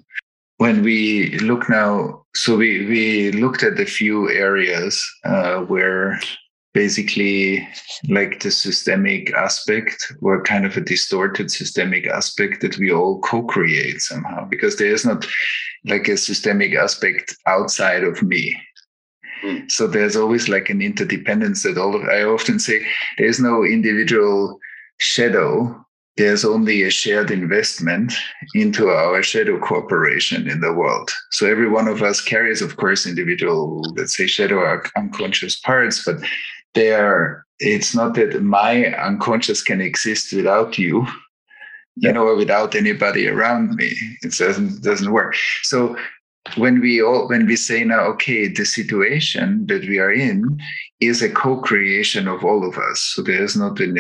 When 0.57 0.83
we 0.83 1.39
look 1.41 1.69
now, 1.69 2.25
so 2.35 2.57
we, 2.57 2.87
we 2.87 3.33
looked 3.33 3.63
at 3.63 3.79
a 3.79 3.85
few 3.85 4.31
areas 4.31 5.07
uh, 5.27 5.59
where 5.59 6.19
basically 6.73 7.67
like 8.09 8.41
the 8.41 8.51
systemic 8.51 9.33
aspect 9.35 10.13
or 10.23 10.43
kind 10.43 10.65
of 10.65 10.77
a 10.77 10.81
distorted 10.81 11.51
systemic 11.51 12.07
aspect 12.07 12.61
that 12.61 12.79
we 12.79 12.93
all 12.93 13.21
co-create 13.21 14.01
somehow 14.01 14.45
because 14.45 14.77
there 14.77 14.93
is 14.93 15.05
not 15.05 15.27
like 15.85 16.07
a 16.09 16.17
systemic 16.17 16.75
aspect 16.75 17.37
outside 17.47 18.05
of 18.05 18.23
me 18.23 18.57
mm. 19.43 19.71
so 19.71 19.87
there's 19.87 20.17
always 20.17 20.49
like 20.49 20.71
an 20.71 20.81
interdependence 20.81 21.65
that 21.65 21.79
all 21.79 21.97
of 21.97 22.03
i 22.05 22.23
often 22.23 22.59
say 22.59 22.87
there's 23.19 23.41
no 23.41 23.65
individual 23.65 24.59
shadow 24.99 25.75
there's 26.17 26.45
only 26.45 26.83
a 26.83 26.91
shared 26.91 27.31
investment 27.31 28.13
into 28.55 28.89
our 28.89 29.23
shadow 29.23 29.59
corporation 29.59 30.51
in 30.51 30.61
the 30.61 30.73
world. 30.73 31.11
So 31.31 31.47
every 31.47 31.67
one 31.67 31.89
of 31.89 32.03
us 32.03 32.21
carries, 32.21 32.61
of 32.61 32.77
course, 32.77 33.07
individual, 33.07 33.81
let's 33.97 34.17
say, 34.19 34.27
shadow 34.27 34.83
unconscious 34.97 35.59
parts, 35.61 36.05
but 36.05 36.17
there 36.75 37.45
it's 37.59 37.95
not 37.95 38.15
that 38.15 38.43
my 38.43 38.87
unconscious 38.95 39.63
can 39.63 39.81
exist 39.81 40.33
without 40.33 40.79
you 40.79 41.07
you 41.97 42.13
know 42.13 42.27
or 42.27 42.37
without 42.37 42.75
anybody 42.75 43.29
around 43.29 43.75
me. 43.75 43.93
It 44.23 44.33
doesn't 44.33 44.83
doesn't 44.83 45.13
work. 45.13 45.37
So 45.63 45.97
when 46.57 46.81
we 46.81 47.03
all 47.03 47.29
when 47.29 47.47
we 47.47 47.55
say 47.57 47.85
now 47.85 48.01
okay 48.01 48.49
the 48.49 48.65
situation 48.65 49.67
that 49.67 49.83
we 49.83 49.99
are 49.99 50.13
in 50.13 50.59
is 51.01 51.23
a 51.23 51.29
co-creation 51.29 52.27
of 52.27 52.45
all 52.45 52.67
of 52.67 52.79
us. 52.79 53.01
So 53.01 53.23
there's 53.23 53.57
not 53.57 53.81
in 53.81 53.99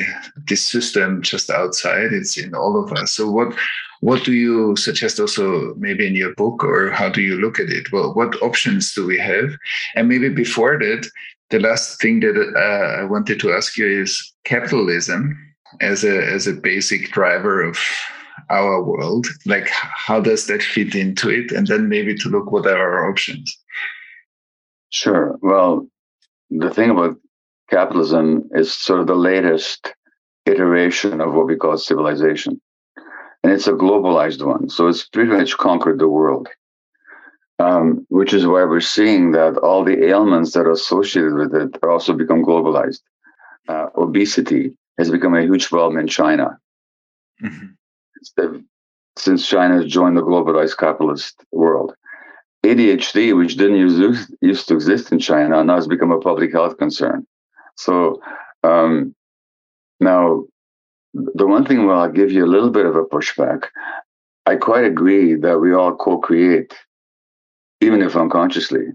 this 0.49 0.65
system 0.65 1.23
just 1.23 1.51
outside 1.51 2.13
it's 2.13 2.39
in 2.39 2.55
all 2.55 2.83
of 2.83 2.93
us. 2.93 3.13
So 3.13 3.31
what 3.31 3.55
what 4.01 4.25
do 4.25 4.33
you 4.33 4.77
suggest 4.77 5.21
also 5.21 5.75
maybe 5.75 6.07
in 6.07 6.15
your 6.15 6.35
book 6.35 6.65
or 6.65 6.91
how 6.91 7.11
do 7.11 7.21
you 7.21 7.37
look 7.39 7.61
at 7.61 7.69
it? 7.69 7.93
Well 7.93 8.15
what 8.15 8.41
options 8.43 8.95
do 8.95 9.07
we 9.07 9.19
have? 9.19 9.51
And 9.95 10.09
maybe 10.09 10.31
before 10.31 10.79
that 10.79 11.11
the 11.51 11.61
last 11.61 12.01
thing 12.01 12.21
that 12.21 12.37
uh, 12.57 13.03
I 13.03 13.05
wanted 13.05 13.41
to 13.41 13.53
ask 13.53 13.77
you 13.77 14.03
is 14.03 14.33
capitalism 14.45 15.37
as 15.81 16.05
a 16.05 16.25
as 16.25 16.47
a 16.47 16.53
basic 16.53 17.11
driver 17.11 17.63
of 17.63 17.79
our 18.49 18.83
world. 18.83 19.27
Like, 19.47 19.69
how 19.69 20.21
does 20.21 20.47
that 20.47 20.63
fit 20.63 20.95
into 20.95 21.29
it? 21.29 21.53
And 21.53 21.67
then 21.67 21.89
maybe 21.89 22.15
to 22.17 22.29
look 22.29 22.51
what 22.51 22.67
are 22.67 22.77
our 22.77 23.11
options. 23.11 23.57
Sure. 24.91 25.39
Well, 25.43 25.87
the 26.51 26.71
thing 26.71 26.91
about 26.91 27.17
capitalism 27.69 28.49
is 28.53 28.73
sort 28.73 29.01
of 29.01 29.07
the 29.07 29.15
latest 29.15 29.95
iteration 30.47 31.21
of 31.21 31.35
what 31.35 31.47
we 31.47 31.57
call 31.57 31.77
civilization. 31.79 32.61
And 33.43 33.53
it's 33.53 33.69
a 33.69 33.73
globalized 33.73 34.45
one. 34.45 34.69
So 34.69 34.89
it's 34.89 35.07
pretty 35.09 35.31
much 35.31 35.57
conquered 35.57 35.99
the 35.99 36.09
world 36.09 36.49
um, 37.61 38.07
which 38.09 38.33
is 38.33 38.47
why 38.47 38.65
we're 38.65 38.81
seeing 38.81 39.33
that 39.33 39.59
all 39.59 39.85
the 39.85 40.07
ailments 40.07 40.53
that 40.53 40.67
are 40.67 40.73
associated 40.73 41.35
with 41.35 41.55
it 41.55 41.79
are 41.83 41.91
also 41.91 42.15
become 42.15 42.43
globalized. 42.43 43.03
Uh, 43.69 43.87
obesity 43.97 44.75
has 44.99 45.11
become 45.11 45.35
a 45.35 45.43
huge 45.43 45.69
problem 45.69 45.99
in 45.99 46.09
China. 46.09 46.59
Mm-hmm. 47.45 48.59
Since 49.17 49.47
China 49.47 49.75
has 49.77 49.93
joined 49.93 50.17
the 50.17 50.23
globalized 50.23 50.79
capitalist 50.79 51.45
world. 51.53 51.95
ADHD, 52.65 53.37
which 53.37 53.57
didn't 53.57 53.77
use, 53.77 54.31
used 54.41 54.69
to 54.69 54.75
exist 54.75 55.13
in 55.13 55.19
China, 55.19 55.63
now 55.63 55.77
has 55.77 55.87
become 55.87 56.13
a 56.13 56.21
public 56.21 56.53
health 56.53 56.79
concern. 56.79 57.27
So 57.77 58.23
um, 58.65 59.15
now, 60.01 60.45
the 61.13 61.47
one 61.47 61.67
thing 61.67 61.87
where 61.87 61.97
I'll 61.97 62.11
give 62.11 62.31
you 62.31 62.45
a 62.45 62.55
little 62.55 62.71
bit 62.71 62.87
of 62.87 62.97
a 62.97 63.05
pushback, 63.05 63.67
I 64.47 64.57
quite 64.57 64.85
agree 64.85 65.35
that 65.35 65.59
we 65.59 65.75
all 65.75 65.95
co-create 65.95 66.75
even 67.81 68.03
if 68.03 68.17
unconsciously, 68.17 68.87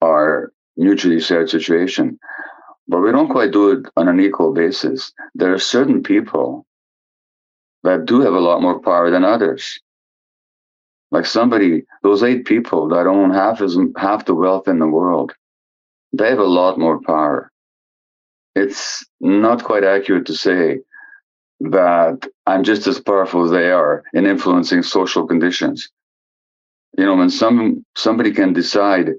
are 0.00 0.52
mutually 0.76 1.20
shared 1.20 1.50
situation. 1.50 2.18
But 2.88 3.00
we 3.00 3.12
don't 3.12 3.30
quite 3.30 3.52
do 3.52 3.70
it 3.70 3.86
on 3.96 4.08
an 4.08 4.20
equal 4.20 4.52
basis. 4.52 5.12
There 5.34 5.52
are 5.52 5.58
certain 5.58 6.02
people 6.02 6.66
that 7.84 8.04
do 8.06 8.20
have 8.20 8.34
a 8.34 8.40
lot 8.40 8.62
more 8.62 8.80
power 8.80 9.10
than 9.10 9.24
others. 9.24 9.80
Like 11.12 11.26
somebody, 11.26 11.84
those 12.02 12.22
eight 12.22 12.44
people 12.44 12.88
that 12.88 13.06
own 13.06 13.30
half 13.30 13.60
as 13.60 13.76
half 13.96 14.24
the 14.24 14.34
wealth 14.34 14.68
in 14.68 14.78
the 14.78 14.86
world, 14.86 15.32
they 16.12 16.28
have 16.28 16.38
a 16.38 16.44
lot 16.44 16.78
more 16.78 17.00
power. 17.00 17.50
It's 18.54 19.04
not 19.20 19.64
quite 19.64 19.84
accurate 19.84 20.26
to 20.26 20.34
say 20.34 20.80
that 21.60 22.26
I'm 22.46 22.64
just 22.64 22.86
as 22.86 23.00
powerful 23.00 23.44
as 23.44 23.50
they 23.50 23.70
are 23.70 24.02
in 24.14 24.26
influencing 24.26 24.82
social 24.82 25.26
conditions 25.26 25.90
you 26.96 27.04
know, 27.04 27.16
when 27.16 27.30
some 27.30 27.84
somebody 27.96 28.32
can 28.32 28.52
decide 28.52 29.10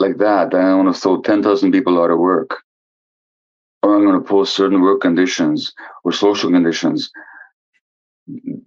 like 0.00 0.18
that, 0.18 0.54
I 0.54 0.74
want 0.74 0.94
to 0.94 1.00
throw 1.00 1.20
10,000 1.20 1.72
people 1.72 2.00
out 2.00 2.10
of 2.10 2.18
work, 2.18 2.62
or 3.82 3.96
I'm 3.96 4.04
going 4.04 4.20
to 4.20 4.28
post 4.28 4.54
certain 4.54 4.80
work 4.80 5.00
conditions 5.00 5.72
or 6.04 6.12
social 6.12 6.50
conditions, 6.50 7.10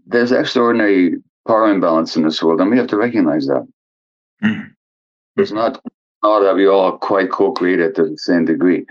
there's 0.07 0.31
extraordinary 0.31 1.15
power 1.47 1.71
imbalance 1.71 2.15
in 2.15 2.23
this 2.23 2.41
world, 2.43 2.59
and 2.61 2.69
we 2.69 2.77
have 2.77 2.87
to 2.87 2.97
recognize 2.97 3.47
that. 3.47 3.67
Mm. 4.43 4.71
It's 5.37 5.51
not, 5.51 5.81
not 6.23 6.41
that 6.41 6.55
we 6.55 6.67
all 6.67 6.97
quite 6.97 7.31
co-created 7.31 7.95
to 7.95 8.09
the 8.09 8.17
same 8.17 8.45
degree. 8.45 8.85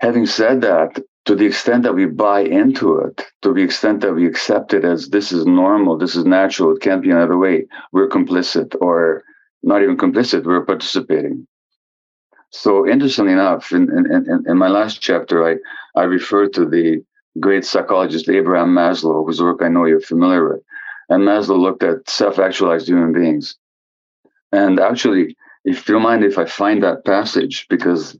Having 0.00 0.26
said 0.26 0.60
that, 0.62 1.00
to 1.24 1.34
the 1.36 1.46
extent 1.46 1.84
that 1.84 1.94
we 1.94 2.06
buy 2.06 2.40
into 2.40 2.96
it, 2.98 3.24
to 3.42 3.54
the 3.54 3.62
extent 3.62 4.00
that 4.00 4.14
we 4.14 4.26
accept 4.26 4.74
it 4.74 4.84
as 4.84 5.08
this 5.10 5.30
is 5.30 5.46
normal, 5.46 5.96
this 5.96 6.16
is 6.16 6.24
natural, 6.24 6.74
it 6.74 6.82
can't 6.82 7.02
be 7.02 7.10
another 7.10 7.38
way, 7.38 7.66
we're 7.92 8.08
complicit 8.08 8.74
or 8.80 9.22
not 9.62 9.82
even 9.82 9.96
complicit, 9.96 10.44
we're 10.44 10.64
participating. 10.64 11.46
So 12.50 12.86
interestingly 12.88 13.32
enough, 13.32 13.72
in, 13.72 13.88
in, 13.90 14.44
in 14.46 14.58
my 14.58 14.68
last 14.68 15.00
chapter, 15.00 15.48
I, 15.48 15.56
I 15.98 16.04
referred 16.04 16.52
to 16.54 16.66
the 16.66 17.02
great 17.40 17.64
psychologist 17.64 18.28
Abraham 18.28 18.74
Maslow, 18.74 19.24
whose 19.24 19.40
work 19.40 19.60
I 19.62 19.68
know 19.68 19.86
you're 19.86 20.00
familiar 20.00 20.48
with. 20.48 20.62
And 21.08 21.22
Maslow 21.22 21.58
looked 21.58 21.82
at 21.82 22.08
self-actualized 22.10 22.88
human 22.88 23.12
beings. 23.12 23.56
And 24.50 24.80
actually, 24.80 25.36
if 25.64 25.88
you 25.88 25.94
don't 25.94 26.02
mind 26.02 26.24
if 26.24 26.36
I 26.36 26.44
find 26.44 26.82
that 26.82 27.04
passage, 27.04 27.66
because 27.70 28.18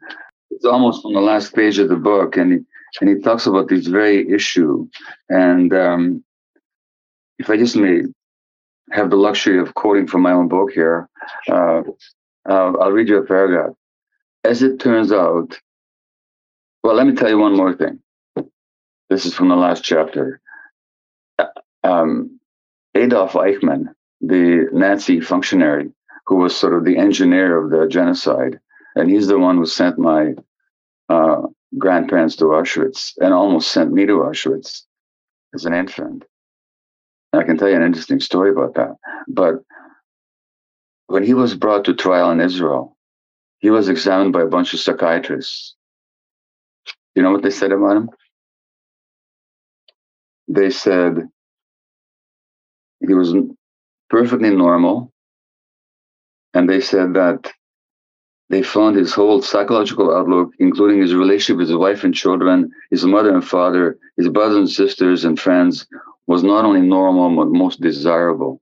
it's 0.50 0.64
almost 0.64 1.04
on 1.04 1.12
the 1.12 1.20
last 1.20 1.54
page 1.54 1.78
of 1.78 1.88
the 1.88 1.96
book, 1.96 2.36
and 2.36 2.64
and 3.00 3.08
he 3.08 3.20
talks 3.20 3.46
about 3.46 3.68
this 3.68 3.86
very 3.86 4.30
issue. 4.30 4.88
And 5.28 5.72
um, 5.74 6.24
if 7.38 7.50
I 7.50 7.56
just 7.56 7.76
may 7.76 8.02
have 8.90 9.10
the 9.10 9.16
luxury 9.16 9.58
of 9.58 9.74
quoting 9.74 10.06
from 10.06 10.22
my 10.22 10.32
own 10.32 10.48
book 10.48 10.72
here, 10.72 11.08
uh, 11.48 11.82
uh, 12.48 12.72
I'll 12.80 12.92
read 12.92 13.08
you 13.08 13.18
a 13.18 13.26
paragraph. 13.26 13.74
As 14.44 14.62
it 14.62 14.80
turns 14.80 15.12
out, 15.12 15.58
well, 16.82 16.94
let 16.94 17.06
me 17.06 17.14
tell 17.14 17.28
you 17.28 17.38
one 17.38 17.56
more 17.56 17.74
thing. 17.74 18.00
This 19.08 19.24
is 19.26 19.34
from 19.34 19.48
the 19.48 19.56
last 19.56 19.84
chapter. 19.84 20.40
Uh, 21.38 21.46
um, 21.84 22.40
Adolf 22.94 23.32
Eichmann, 23.32 23.94
the 24.20 24.68
Nazi 24.72 25.20
functionary 25.20 25.92
who 26.26 26.36
was 26.36 26.56
sort 26.56 26.74
of 26.74 26.84
the 26.84 26.96
engineer 26.96 27.56
of 27.56 27.70
the 27.70 27.86
genocide, 27.88 28.60
and 28.94 29.10
he's 29.10 29.26
the 29.26 29.38
one 29.38 29.56
who 29.56 29.66
sent 29.66 29.98
my 29.98 30.34
uh, 31.08 31.42
grandparents 31.78 32.36
to 32.36 32.44
Auschwitz 32.44 33.12
and 33.20 33.32
almost 33.32 33.70
sent 33.72 33.92
me 33.92 34.06
to 34.06 34.18
Auschwitz 34.18 34.82
as 35.54 35.64
an 35.64 35.74
infant. 35.74 36.24
I 37.32 37.44
can 37.44 37.56
tell 37.56 37.68
you 37.68 37.76
an 37.76 37.82
interesting 37.82 38.20
story 38.20 38.50
about 38.50 38.74
that. 38.74 38.96
But 39.26 39.54
when 41.06 41.22
he 41.22 41.34
was 41.34 41.54
brought 41.54 41.84
to 41.86 41.94
trial 41.94 42.30
in 42.30 42.40
Israel, 42.40 42.96
he 43.58 43.70
was 43.70 43.88
examined 43.88 44.32
by 44.32 44.42
a 44.42 44.46
bunch 44.46 44.74
of 44.74 44.80
psychiatrists. 44.80 45.74
You 47.14 47.22
know 47.22 47.30
what 47.30 47.42
they 47.42 47.50
said 47.50 47.72
about 47.72 47.96
him? 47.96 48.10
They 50.48 50.70
said 50.70 51.28
he 53.06 53.14
was 53.14 53.34
perfectly 54.10 54.50
normal. 54.50 55.12
And 56.54 56.68
they 56.68 56.80
said 56.80 57.14
that 57.14 57.50
they 58.52 58.62
found 58.62 58.96
his 58.96 59.14
whole 59.14 59.40
psychological 59.40 60.14
outlook, 60.14 60.52
including 60.58 61.00
his 61.00 61.14
relationship 61.14 61.56
with 61.56 61.68
his 61.68 61.76
wife 61.76 62.04
and 62.04 62.14
children, 62.14 62.70
his 62.90 63.02
mother 63.02 63.32
and 63.32 63.42
father, 63.42 63.98
his 64.18 64.28
brothers 64.28 64.58
and 64.58 64.68
sisters 64.68 65.24
and 65.24 65.40
friends, 65.40 65.86
was 66.26 66.42
not 66.42 66.66
only 66.66 66.82
normal, 66.82 67.34
but 67.34 67.50
most 67.50 67.80
desirable. 67.80 68.60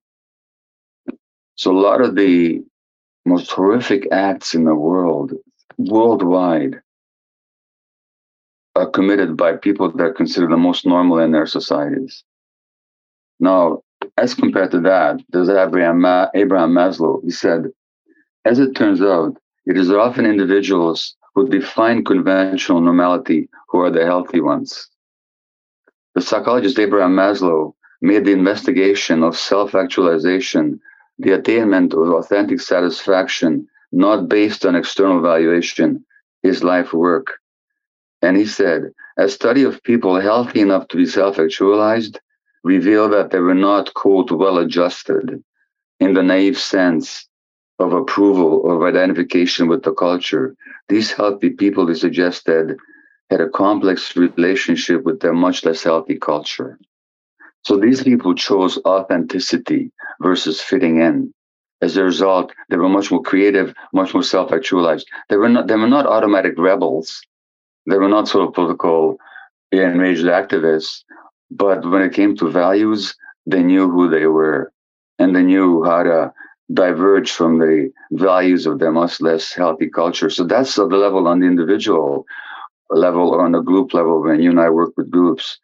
So 1.57 1.77
a 1.77 1.81
lot 1.81 2.01
of 2.01 2.15
the 2.15 2.63
most 3.27 3.51
horrific 3.51 4.07
acts 4.13 4.55
in 4.55 4.63
the 4.63 4.77
world, 4.77 5.33
worldwide, 5.77 6.81
are 8.77 8.89
committed 8.89 9.37
by 9.37 9.57
people 9.57 9.91
that 9.91 10.01
are 10.01 10.13
considered 10.13 10.53
the 10.53 10.57
most 10.57 10.87
normal 10.87 11.19
in 11.19 11.33
their 11.33 11.47
societies. 11.47 12.23
Now, 13.41 13.83
as 14.17 14.35
compared 14.35 14.71
to 14.71 14.81
that, 14.83 15.21
there's 15.31 15.49
Abraham, 15.49 16.01
Maslow. 16.01 17.25
He 17.25 17.33
said, 17.33 17.73
as 18.45 18.61
it 18.61 18.77
turns 18.77 19.03
out, 19.03 19.37
it 19.71 19.77
is 19.77 19.89
often 19.89 20.27
individuals 20.27 21.15
who 21.33 21.49
define 21.49 22.05
conventional 22.05 22.81
normality 22.81 23.49
who 23.69 23.79
are 23.79 23.91
the 23.93 24.05
healthy 24.05 24.41
ones. 24.41 24.89
The 26.17 26.21
psychologist 26.21 26.81
Abraham 26.81 27.15
Maslow 27.15 27.75
made 28.03 28.25
the 28.25 28.33
investigation 28.33 29.23
of 29.23 29.37
self 29.39 29.77
actualization 29.77 30.81
the 31.21 31.33
attainment 31.39 31.95
of 31.95 32.11
authentic 32.11 32.61
satisfaction, 32.61 33.69
not 33.93 34.29
based 34.29 34.67
on 34.67 34.75
external 34.75 35.23
valuation, 35.23 36.05
his 36.43 36.65
life 36.65 36.93
work. 36.93 37.39
And 38.23 38.37
he 38.37 38.47
said, 38.47 38.91
a 39.19 39.29
study 39.29 39.63
of 39.63 39.85
people 39.85 40.21
healthy 40.21 40.63
enough 40.63 40.89
to 40.89 40.97
be 40.97 41.07
self 41.07 41.39
actualized 41.39 42.19
revealed 42.65 43.13
that 43.13 43.31
they 43.31 43.39
were 43.39 43.55
not, 43.55 43.95
quote, 43.95 44.33
well 44.33 44.59
adjusted 44.59 45.45
in 46.01 46.15
the 46.15 46.25
naive 46.25 46.59
sense 46.59 47.29
of 47.81 47.93
approval 47.95 48.61
or 48.63 48.87
identification 48.87 49.67
with 49.67 49.83
the 49.83 49.93
culture. 49.93 50.55
These 50.89 51.13
healthy 51.13 51.51
people, 51.51 51.87
he 51.89 51.95
suggested, 51.95 52.77
had 53.31 53.41
a 53.41 53.49
complex 53.49 54.15
relationship 54.17 55.03
with 55.05 55.21
their 55.21 55.33
much 55.33 55.65
less 55.65 55.83
healthy 55.83 56.19
culture. 56.19 56.79
So 57.63 57.79
these 57.79 58.03
people 58.03 58.35
chose 58.35 58.79
authenticity 58.85 59.93
versus 60.21 60.61
fitting 60.61 61.01
in. 61.01 61.33
As 61.83 61.97
a 61.97 62.05
result, 62.05 62.53
they 62.69 62.77
were 62.77 62.89
much 62.89 63.11
more 63.11 63.23
creative, 63.23 63.75
much 63.95 64.13
more 64.13 64.23
self-actualized. 64.23 65.09
They 65.31 65.37
were 65.37 65.49
not 65.49 65.67
they 65.67 65.77
were 65.77 65.89
not 65.89 66.07
automatic 66.07 66.55
rebels. 66.59 67.23
They 67.89 67.97
were 67.97 68.09
not 68.09 68.29
sort 68.29 68.47
of 68.47 68.55
political 68.55 69.17
enraged 69.73 70.25
activists. 70.25 71.05
But 71.51 71.89
when 71.89 72.03
it 72.03 72.13
came 72.13 72.37
to 72.37 72.51
values, 72.51 73.17
they 73.47 73.63
knew 73.63 73.91
who 73.91 74.11
they 74.11 74.27
were 74.27 74.73
and 75.19 75.35
they 75.35 75.43
knew 75.43 75.83
how 75.85 76.03
to 76.03 76.33
diverge 76.73 77.31
from 77.33 77.59
the 77.59 77.91
values 78.13 78.67
of 78.67 78.79
their 78.79 78.93
much 78.93 79.21
less 79.21 79.53
healthy 79.53 79.89
culture. 79.89 80.31
So 80.31 80.45
that's 80.45 80.75
the 80.75 80.85
level 80.85 81.27
on 81.27 81.41
the 81.41 81.47
individual 81.47 82.27
level 82.91 83.31
or 83.31 83.45
on 83.45 83.53
the 83.53 83.61
group 83.61 83.95
level 83.95 84.23
when 84.23 84.43
you 84.43 84.51
and 84.51 84.61
I 84.61 84.71
work 84.71 84.93
with 84.97 85.11
groups 85.11 85.59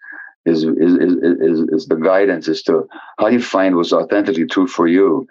is, 0.44 0.62
is, 0.62 0.94
is, 0.94 1.60
is, 1.70 1.86
the 1.86 1.96
guidance 1.96 2.48
as 2.48 2.62
to 2.62 2.86
how 3.18 3.26
you 3.26 3.42
find 3.42 3.74
what's 3.74 3.92
authentically 3.92 4.46
true 4.46 4.68
for 4.68 4.86
you, 4.86 5.26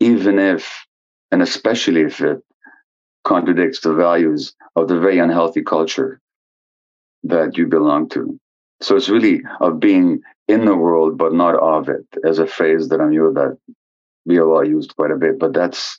even 0.00 0.38
if, 0.40 0.84
and 1.30 1.42
especially 1.42 2.00
if 2.00 2.20
it 2.20 2.42
contradicts 3.24 3.80
the 3.80 3.94
values 3.94 4.54
of 4.74 4.88
the 4.88 4.98
very 4.98 5.20
unhealthy 5.20 5.62
culture 5.62 6.20
that 7.22 7.56
you 7.56 7.66
belong 7.66 8.08
to. 8.08 8.38
So 8.80 8.96
it's 8.96 9.08
really 9.08 9.42
of 9.60 9.78
being 9.78 10.22
in 10.48 10.64
the 10.64 10.76
world, 10.76 11.18
but 11.18 11.32
not 11.32 11.54
of 11.56 11.88
it, 11.88 12.06
as 12.24 12.38
a 12.38 12.46
phrase 12.46 12.88
that 12.88 13.00
I'm 13.00 13.10
knew 13.10 13.32
that 13.34 13.58
BOL 14.28 14.64
used 14.66 14.94
quite 14.96 15.10
a 15.10 15.16
bit. 15.16 15.38
But 15.38 15.52
that's 15.52 15.98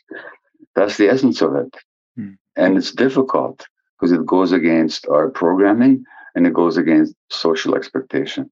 that's 0.75 0.97
the 0.97 1.09
essence 1.09 1.41
of 1.41 1.55
it. 1.55 1.75
Mm. 2.17 2.37
And 2.55 2.77
it's 2.77 2.91
difficult 2.91 3.67
because 3.99 4.11
it 4.11 4.25
goes 4.25 4.51
against 4.51 5.07
our 5.07 5.29
programming 5.29 6.05
and 6.35 6.47
it 6.47 6.53
goes 6.53 6.77
against 6.77 7.15
social 7.29 7.75
expectation. 7.75 8.49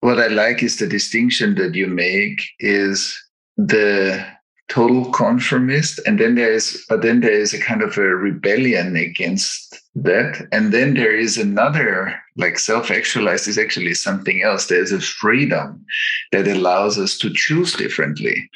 What 0.00 0.18
I 0.18 0.28
like 0.28 0.62
is 0.62 0.78
the 0.78 0.86
distinction 0.86 1.56
that 1.56 1.74
you 1.74 1.86
make 1.86 2.40
is 2.58 3.16
the 3.58 4.24
total 4.68 5.10
conformist 5.10 6.00
and 6.06 6.18
then 6.18 6.36
there 6.36 6.52
is 6.52 6.86
but 6.88 7.02
then 7.02 7.20
there 7.20 7.32
is 7.32 7.52
a 7.52 7.60
kind 7.60 7.82
of 7.82 7.98
a 7.98 8.02
rebellion 8.02 8.94
against 8.94 9.76
that 9.96 10.46
and 10.52 10.72
then 10.72 10.94
there 10.94 11.14
is 11.14 11.36
another 11.36 12.14
like 12.36 12.56
self-actualized 12.56 13.48
is 13.48 13.58
actually 13.58 13.92
something 13.92 14.42
else 14.44 14.66
there's 14.66 14.92
a 14.92 15.00
freedom 15.00 15.84
that 16.32 16.48
allows 16.48 16.98
us 16.98 17.18
to 17.18 17.32
choose 17.32 17.74
differently. 17.74 18.50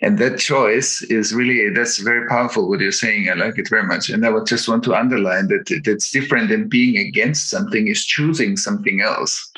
And 0.00 0.18
that 0.18 0.40
choice 0.40 1.02
is 1.02 1.32
really 1.32 1.70
that's 1.70 1.98
very 1.98 2.26
powerful 2.28 2.68
what 2.68 2.80
you're 2.80 2.90
saying. 2.90 3.28
I 3.28 3.34
like 3.34 3.56
it 3.56 3.68
very 3.68 3.84
much. 3.84 4.10
And 4.10 4.26
i 4.26 4.30
would 4.30 4.46
just 4.46 4.68
want 4.68 4.82
to 4.84 4.94
underline 4.94 5.46
that 5.48 5.82
that's 5.84 6.10
different 6.10 6.48
than 6.48 6.68
being 6.68 6.96
against 6.98 7.50
something 7.50 7.86
is 7.86 8.04
choosing 8.04 8.56
something 8.56 9.00
else. 9.00 9.52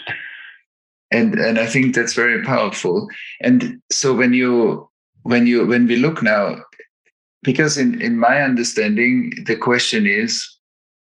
And 1.10 1.38
and 1.38 1.58
i 1.58 1.66
think 1.66 1.94
that's 1.94 2.12
very 2.14 2.42
powerful. 2.42 3.08
And 3.40 3.80
so 3.90 4.14
when 4.14 4.34
you 4.34 4.88
when 5.22 5.46
you 5.46 5.66
when 5.66 5.86
we 5.86 5.96
look 5.96 6.22
now 6.22 6.56
because 7.42 7.78
in 7.78 8.00
in 8.02 8.18
my 8.18 8.42
understanding 8.42 9.32
the 9.46 9.56
question 9.56 10.06
is 10.06 10.46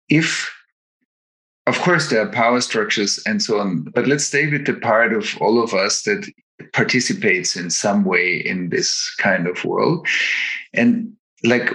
if 0.09 0.49
of 1.67 1.79
course 1.81 2.09
there 2.09 2.21
are 2.21 2.31
power 2.31 2.61
structures 2.61 3.19
and 3.27 3.41
so 3.43 3.59
on 3.59 3.83
but 3.93 4.07
let's 4.07 4.23
stay 4.23 4.47
with 4.47 4.65
the 4.65 4.73
part 4.73 5.13
of 5.13 5.37
all 5.39 5.61
of 5.61 5.73
us 5.73 6.03
that 6.03 6.27
participates 6.73 7.55
in 7.55 7.69
some 7.69 8.03
way 8.03 8.35
in 8.37 8.69
this 8.69 9.13
kind 9.17 9.47
of 9.47 9.63
world. 9.65 10.07
And 10.73 11.13
like 11.43 11.73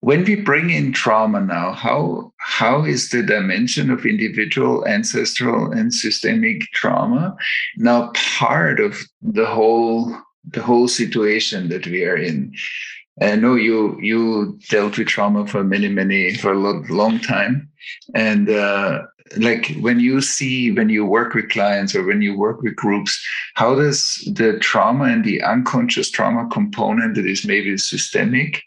when 0.00 0.24
we 0.24 0.36
bring 0.36 0.70
in 0.70 0.92
trauma 0.92 1.40
now 1.40 1.72
how 1.72 2.32
how 2.38 2.84
is 2.84 3.10
the 3.10 3.22
dimension 3.22 3.90
of 3.90 4.04
individual 4.04 4.86
ancestral 4.86 5.72
and 5.72 5.94
systemic 5.94 6.62
trauma 6.72 7.34
now 7.76 8.12
part 8.14 8.80
of 8.80 8.98
the 9.22 9.46
whole 9.46 10.14
the 10.46 10.62
whole 10.62 10.88
situation 10.88 11.68
that 11.68 11.86
we 11.86 12.04
are 12.04 12.16
in? 12.16 12.52
I 13.20 13.36
know 13.36 13.54
you 13.54 13.98
you 14.00 14.58
dealt 14.68 14.98
with 14.98 15.06
trauma 15.06 15.46
for 15.46 15.62
many 15.62 15.88
many 15.88 16.34
for 16.34 16.52
a 16.52 16.58
long, 16.58 16.84
long 16.88 17.20
time, 17.20 17.70
and 18.14 18.50
uh, 18.50 19.02
like 19.36 19.74
when 19.80 20.00
you 20.00 20.20
see 20.20 20.70
when 20.70 20.88
you 20.88 21.04
work 21.04 21.34
with 21.34 21.48
clients 21.48 21.94
or 21.94 22.04
when 22.04 22.20
you 22.20 22.36
work 22.36 22.60
with 22.62 22.76
groups, 22.76 23.24
how 23.54 23.74
does 23.74 24.16
the 24.34 24.58
trauma 24.58 25.04
and 25.04 25.24
the 25.24 25.42
unconscious 25.42 26.10
trauma 26.10 26.48
component 26.50 27.14
that 27.14 27.26
is 27.26 27.46
maybe 27.46 27.76
systemic 27.78 28.62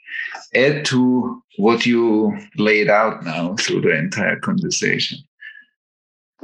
add 0.56 0.84
to 0.86 1.41
what 1.58 1.86
you 1.86 2.38
laid 2.58 2.89
out 2.89 3.24
now 3.24 3.56
through 3.56 3.82
the 3.82 3.96
entire 3.96 4.39
conversation? 4.39 5.20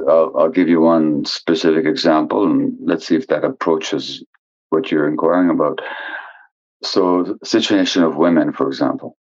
I'll, 0.08 0.32
I'll 0.36 0.50
give 0.50 0.68
you 0.68 0.80
one 0.80 1.24
specific 1.24 1.86
example, 1.86 2.44
and 2.44 2.76
let's 2.80 3.06
see 3.06 3.16
if 3.16 3.28
that 3.28 3.44
approaches 3.44 4.24
what 4.70 4.90
you're 4.90 5.08
inquiring 5.08 5.50
about. 5.50 5.80
So, 6.82 7.38
situation 7.44 8.02
of 8.02 8.16
women, 8.16 8.52
for 8.52 8.66
example. 8.66 9.16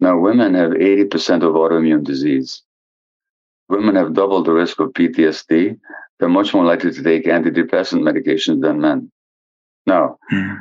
Now, 0.00 0.18
women 0.18 0.54
have 0.54 0.72
80% 0.72 1.42
of 1.42 1.54
autoimmune 1.54 2.04
disease. 2.04 2.62
Women 3.68 3.96
have 3.96 4.14
double 4.14 4.42
the 4.42 4.52
risk 4.52 4.80
of 4.80 4.90
PTSD. 4.90 5.78
They're 6.18 6.28
much 6.28 6.54
more 6.54 6.64
likely 6.64 6.92
to 6.92 7.02
take 7.02 7.26
antidepressant 7.26 8.02
medications 8.02 8.62
than 8.62 8.80
men. 8.80 9.10
Now, 9.86 10.18
mm-hmm. 10.32 10.54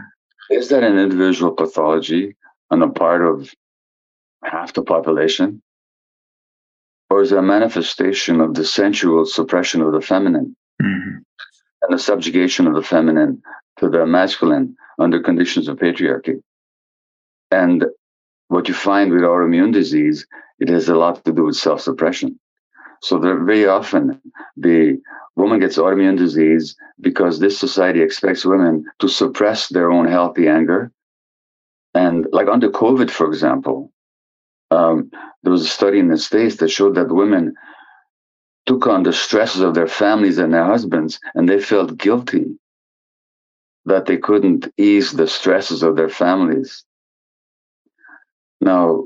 is 0.51 0.69
that 0.69 0.83
an 0.83 0.97
individual 0.97 1.51
pathology 1.51 2.35
on 2.69 2.79
the 2.79 2.87
part 2.87 3.21
of 3.21 3.51
half 4.43 4.73
the 4.73 4.83
population? 4.83 5.61
Or 7.09 7.21
is 7.21 7.31
it 7.31 7.37
a 7.37 7.41
manifestation 7.41 8.41
of 8.41 8.53
the 8.53 8.65
sensual 8.65 9.25
suppression 9.25 9.81
of 9.81 9.93
the 9.93 10.01
feminine 10.01 10.55
mm-hmm. 10.81 11.17
and 11.81 11.93
the 11.93 11.99
subjugation 11.99 12.67
of 12.67 12.75
the 12.75 12.83
feminine 12.83 13.41
to 13.79 13.89
the 13.89 14.05
masculine 14.05 14.75
under 14.99 15.21
conditions 15.21 15.67
of 15.67 15.77
patriarchy. 15.77 16.41
And 17.51 17.85
what 18.47 18.67
you 18.67 18.73
find 18.73 19.11
with 19.11 19.21
autoimmune 19.21 19.73
disease, 19.73 20.27
it 20.59 20.69
has 20.69 20.89
a 20.89 20.95
lot 20.95 21.23
to 21.25 21.31
do 21.31 21.45
with 21.45 21.55
self 21.55 21.81
suppression. 21.81 22.39
So 23.01 23.19
very 23.19 23.67
often 23.67 24.21
the 24.55 24.99
woman 25.35 25.59
gets 25.59 25.77
autoimmune 25.77 26.17
disease 26.17 26.75
because 26.99 27.39
this 27.39 27.57
society 27.57 28.01
expects 28.01 28.45
women 28.45 28.85
to 28.99 29.07
suppress 29.07 29.69
their 29.69 29.91
own 29.91 30.07
healthy 30.07 30.47
anger. 30.47 30.91
And 31.93 32.27
like 32.31 32.47
under 32.47 32.69
COVID, 32.69 33.09
for 33.09 33.27
example, 33.27 33.91
um, 34.71 35.11
there 35.43 35.51
was 35.51 35.61
a 35.61 35.67
study 35.67 35.99
in 35.99 36.09
the 36.09 36.17
States 36.17 36.57
that 36.57 36.69
showed 36.69 36.95
that 36.95 37.11
women 37.11 37.53
took 38.65 38.85
on 38.87 39.03
the 39.03 39.13
stresses 39.13 39.61
of 39.61 39.73
their 39.73 39.87
families 39.87 40.37
and 40.37 40.53
their 40.53 40.65
husbands, 40.65 41.19
and 41.35 41.47
they 41.47 41.59
felt 41.59 41.97
guilty 41.97 42.57
that 43.85 44.05
they 44.05 44.17
couldn't 44.17 44.67
ease 44.77 45.13
the 45.13 45.27
stresses 45.27 45.83
of 45.83 45.95
their 45.95 46.09
families. 46.09 46.83
Now, 48.59 49.05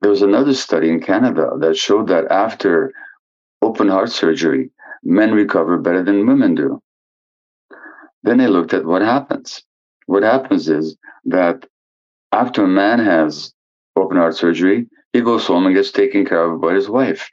there 0.00 0.10
was 0.10 0.22
another 0.22 0.54
study 0.54 0.90
in 0.90 1.00
Canada 1.00 1.50
that 1.58 1.76
showed 1.76 2.08
that 2.08 2.30
after 2.30 2.92
open 3.62 3.88
heart 3.88 4.10
surgery, 4.10 4.70
men 5.02 5.32
recover 5.32 5.78
better 5.78 6.02
than 6.02 6.26
women 6.26 6.54
do. 6.54 6.82
Then 8.22 8.38
they 8.38 8.46
looked 8.46 8.74
at 8.74 8.84
what 8.84 9.02
happens. 9.02 9.62
What 10.06 10.22
happens 10.22 10.68
is 10.68 10.96
that 11.26 11.66
after 12.32 12.64
a 12.64 12.68
man 12.68 12.98
has 12.98 13.52
open 13.96 14.16
heart 14.16 14.36
surgery, 14.36 14.88
he 15.12 15.20
goes 15.20 15.46
home 15.46 15.66
and 15.66 15.74
gets 15.74 15.90
taken 15.90 16.24
care 16.24 16.44
of 16.44 16.60
by 16.60 16.74
his 16.74 16.88
wife. 16.88 17.30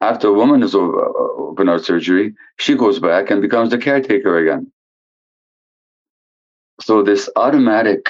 After 0.00 0.28
a 0.28 0.32
woman 0.32 0.62
has 0.62 0.74
uh, 0.74 0.78
open 0.78 1.68
heart 1.68 1.84
surgery, 1.84 2.34
she 2.58 2.76
goes 2.76 2.98
back 2.98 3.30
and 3.30 3.40
becomes 3.40 3.70
the 3.70 3.78
caretaker 3.78 4.38
again. 4.38 4.70
So 6.80 7.02
this 7.02 7.28
automatic 7.36 8.08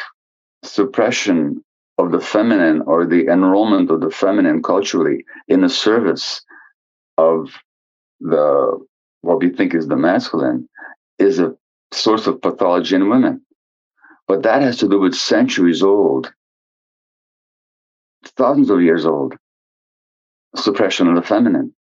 suppression 0.64 1.62
of 2.04 2.12
the 2.12 2.20
feminine 2.20 2.82
or 2.82 3.06
the 3.06 3.26
enrollment 3.26 3.90
of 3.90 4.00
the 4.00 4.10
feminine 4.10 4.62
culturally 4.62 5.24
in 5.48 5.60
the 5.60 5.68
service 5.68 6.42
of 7.18 7.50
the 8.20 8.78
what 9.22 9.38
we 9.38 9.50
think 9.50 9.74
is 9.74 9.86
the 9.86 9.96
masculine 9.96 10.68
is 11.18 11.38
a 11.38 11.54
source 11.92 12.26
of 12.26 12.42
pathology 12.42 12.96
in 12.96 13.08
women. 13.08 13.40
But 14.26 14.42
that 14.42 14.62
has 14.62 14.78
to 14.78 14.88
do 14.88 14.98
with 14.98 15.14
centuries 15.14 15.82
old, 15.82 16.32
thousands 18.36 18.70
of 18.70 18.82
years 18.82 19.06
old 19.06 19.36
suppression 20.56 21.08
of 21.08 21.14
the 21.14 21.22
feminine. 21.22 21.74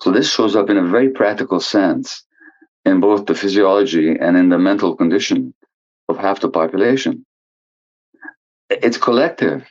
So 0.00 0.10
this 0.10 0.30
shows 0.32 0.54
up 0.54 0.70
in 0.70 0.76
a 0.76 0.86
very 0.86 1.10
practical 1.10 1.60
sense 1.60 2.24
in 2.84 3.00
both 3.00 3.26
the 3.26 3.34
physiology 3.34 4.16
and 4.18 4.36
in 4.36 4.48
the 4.48 4.58
mental 4.58 4.96
condition 4.96 5.54
of 6.08 6.18
half 6.18 6.40
the 6.40 6.48
population. 6.48 7.24
It's 8.70 8.98
collective. 8.98 9.64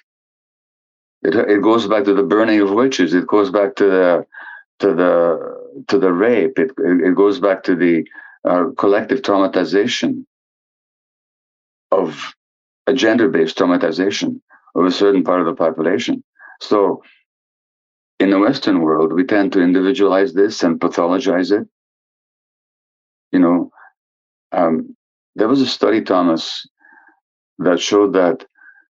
It, 1.24 1.36
it 1.36 1.62
goes 1.62 1.88
back 1.88 2.06
to 2.06 2.14
the 2.14 2.24
burning 2.24 2.62
of 2.62 2.72
witches. 2.72 3.14
It 3.14 3.28
goes 3.28 3.52
back 3.52 3.76
to 3.78 3.86
the 3.86 4.26
to 4.80 4.94
the 4.94 5.84
to 5.88 6.00
the 6.00 6.12
rape. 6.14 6.58
It 6.60 6.72
it 6.78 7.16
goes 7.16 7.40
back 7.40 7.64
to 7.64 7.76
the 7.76 8.06
uh, 8.46 8.66
collective 8.78 9.22
traumatization 9.22 10.26
of 11.92 12.34
a 12.88 12.94
gender-based 12.94 13.58
traumatization 13.58 14.42
of 14.76 14.86
a 14.86 14.92
certain 14.92 15.24
part 15.24 15.42
of 15.42 15.46
the 15.46 15.56
population. 15.56 16.24
So, 16.62 17.04
in 18.20 18.30
the 18.30 18.40
Western 18.40 18.82
world, 18.82 19.14
we 19.14 19.24
tend 19.26 19.54
to 19.54 19.62
individualize 19.62 20.34
this 20.34 20.64
and 20.64 20.80
pathologize 20.80 21.52
it. 21.52 21.68
You 23.32 23.40
know, 23.40 23.72
um, 24.52 24.96
there 25.36 25.48
was 25.48 25.62
a 25.62 25.68
study, 25.68 26.02
Thomas, 26.02 26.68
that 27.60 27.80
showed 27.80 28.14
that 28.14 28.46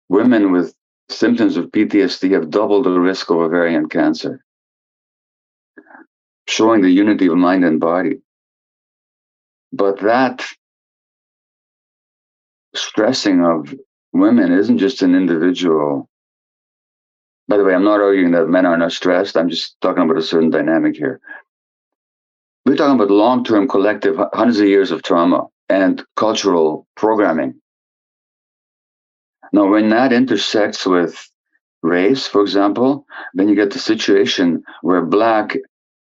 women 0.10 0.52
with 0.52 0.74
symptoms 1.10 1.58
of 1.58 1.66
PTSD 1.68 2.32
have 2.32 2.50
double 2.50 2.84
the 2.84 3.00
risk 3.00 3.30
of 3.30 3.38
ovarian 3.38 3.88
cancer, 3.88 4.44
showing 6.48 6.82
the 6.82 6.90
unity 6.90 7.28
of 7.28 7.38
mind 7.38 7.64
and 7.64 7.80
body. 7.80 8.22
But 9.72 10.00
that 10.02 10.46
stressing 12.76 13.44
of 13.44 13.74
women 14.14 14.52
isn't 14.52 14.80
just 14.80 15.02
an 15.02 15.16
individual. 15.16 16.10
By 17.48 17.58
the 17.58 17.64
way, 17.64 17.74
I'm 17.74 17.84
not 17.84 18.02
arguing 18.02 18.32
that 18.32 18.48
men 18.48 18.66
are 18.66 18.78
not 18.78 18.92
stressed. 18.92 19.38
I'm 19.38 19.50
just 19.50 19.80
talking 19.82 20.04
about 20.04 20.18
a 20.18 20.22
certain 20.22 20.50
dynamic 20.50 20.96
here. 20.96 21.20
We're 22.66 22.76
talking 22.76 22.96
about 22.96 23.10
long 23.12 23.44
term 23.44 23.68
collective, 23.68 24.20
hundreds 24.34 24.60
of 24.60 24.68
years 24.68 24.92
of 24.92 25.02
trauma 25.02 25.48
and 25.70 26.04
cultural 26.16 26.88
programming. 26.96 27.60
Now, 29.52 29.68
when 29.68 29.90
that 29.90 30.14
intersects 30.14 30.86
with 30.86 31.30
race, 31.82 32.28
for 32.28 32.42
example, 32.42 33.06
then 33.34 33.50
you 33.50 33.56
get 33.56 33.72
the 33.72 33.80
situation 33.80 34.64
where 34.82 35.02
Black 35.06 35.58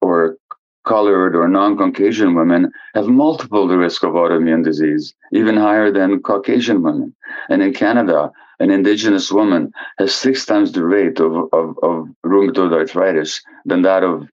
or 0.00 0.36
colored 0.84 1.34
or 1.34 1.48
non-Caucasian 1.48 2.34
women 2.34 2.70
have 2.94 3.06
multiple 3.06 3.66
the 3.66 3.78
risk 3.78 4.04
of 4.04 4.12
autoimmune 4.12 4.62
disease, 4.62 5.14
even 5.32 5.56
higher 5.56 5.90
than 5.90 6.22
Caucasian 6.22 6.82
women. 6.82 7.14
And 7.48 7.62
in 7.62 7.72
Canada, 7.72 8.30
an 8.60 8.70
indigenous 8.70 9.32
woman 9.32 9.72
has 9.98 10.14
six 10.14 10.46
times 10.46 10.72
the 10.72 10.84
rate 10.84 11.20
of, 11.20 11.32
of, 11.52 11.78
of 11.82 12.08
rheumatoid 12.24 12.72
arthritis 12.72 13.42
than 13.64 13.82
that 13.82 14.04
of 14.04 14.28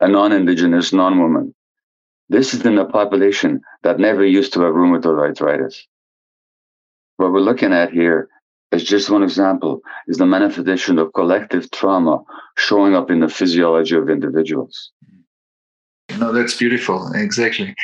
a 0.00 0.08
non-indigenous 0.08 0.92
non-woman. 0.92 1.54
This 2.28 2.54
is 2.54 2.66
in 2.66 2.78
a 2.78 2.84
population 2.84 3.62
that 3.82 3.98
never 3.98 4.24
used 4.24 4.52
to 4.52 4.60
have 4.60 4.74
rheumatoid 4.74 5.18
arthritis. 5.18 5.86
What 7.16 7.32
we're 7.32 7.40
looking 7.40 7.72
at 7.72 7.92
here 7.92 8.28
is 8.72 8.84
just 8.84 9.10
one 9.10 9.22
example, 9.22 9.80
is 10.08 10.18
the 10.18 10.26
manifestation 10.26 10.98
of 10.98 11.12
collective 11.12 11.70
trauma 11.70 12.22
showing 12.58 12.94
up 12.94 13.10
in 13.10 13.20
the 13.20 13.28
physiology 13.28 13.96
of 13.96 14.10
individuals. 14.10 14.92
No, 16.18 16.32
that's 16.32 16.56
beautiful. 16.56 17.10
Exactly. 17.14 17.74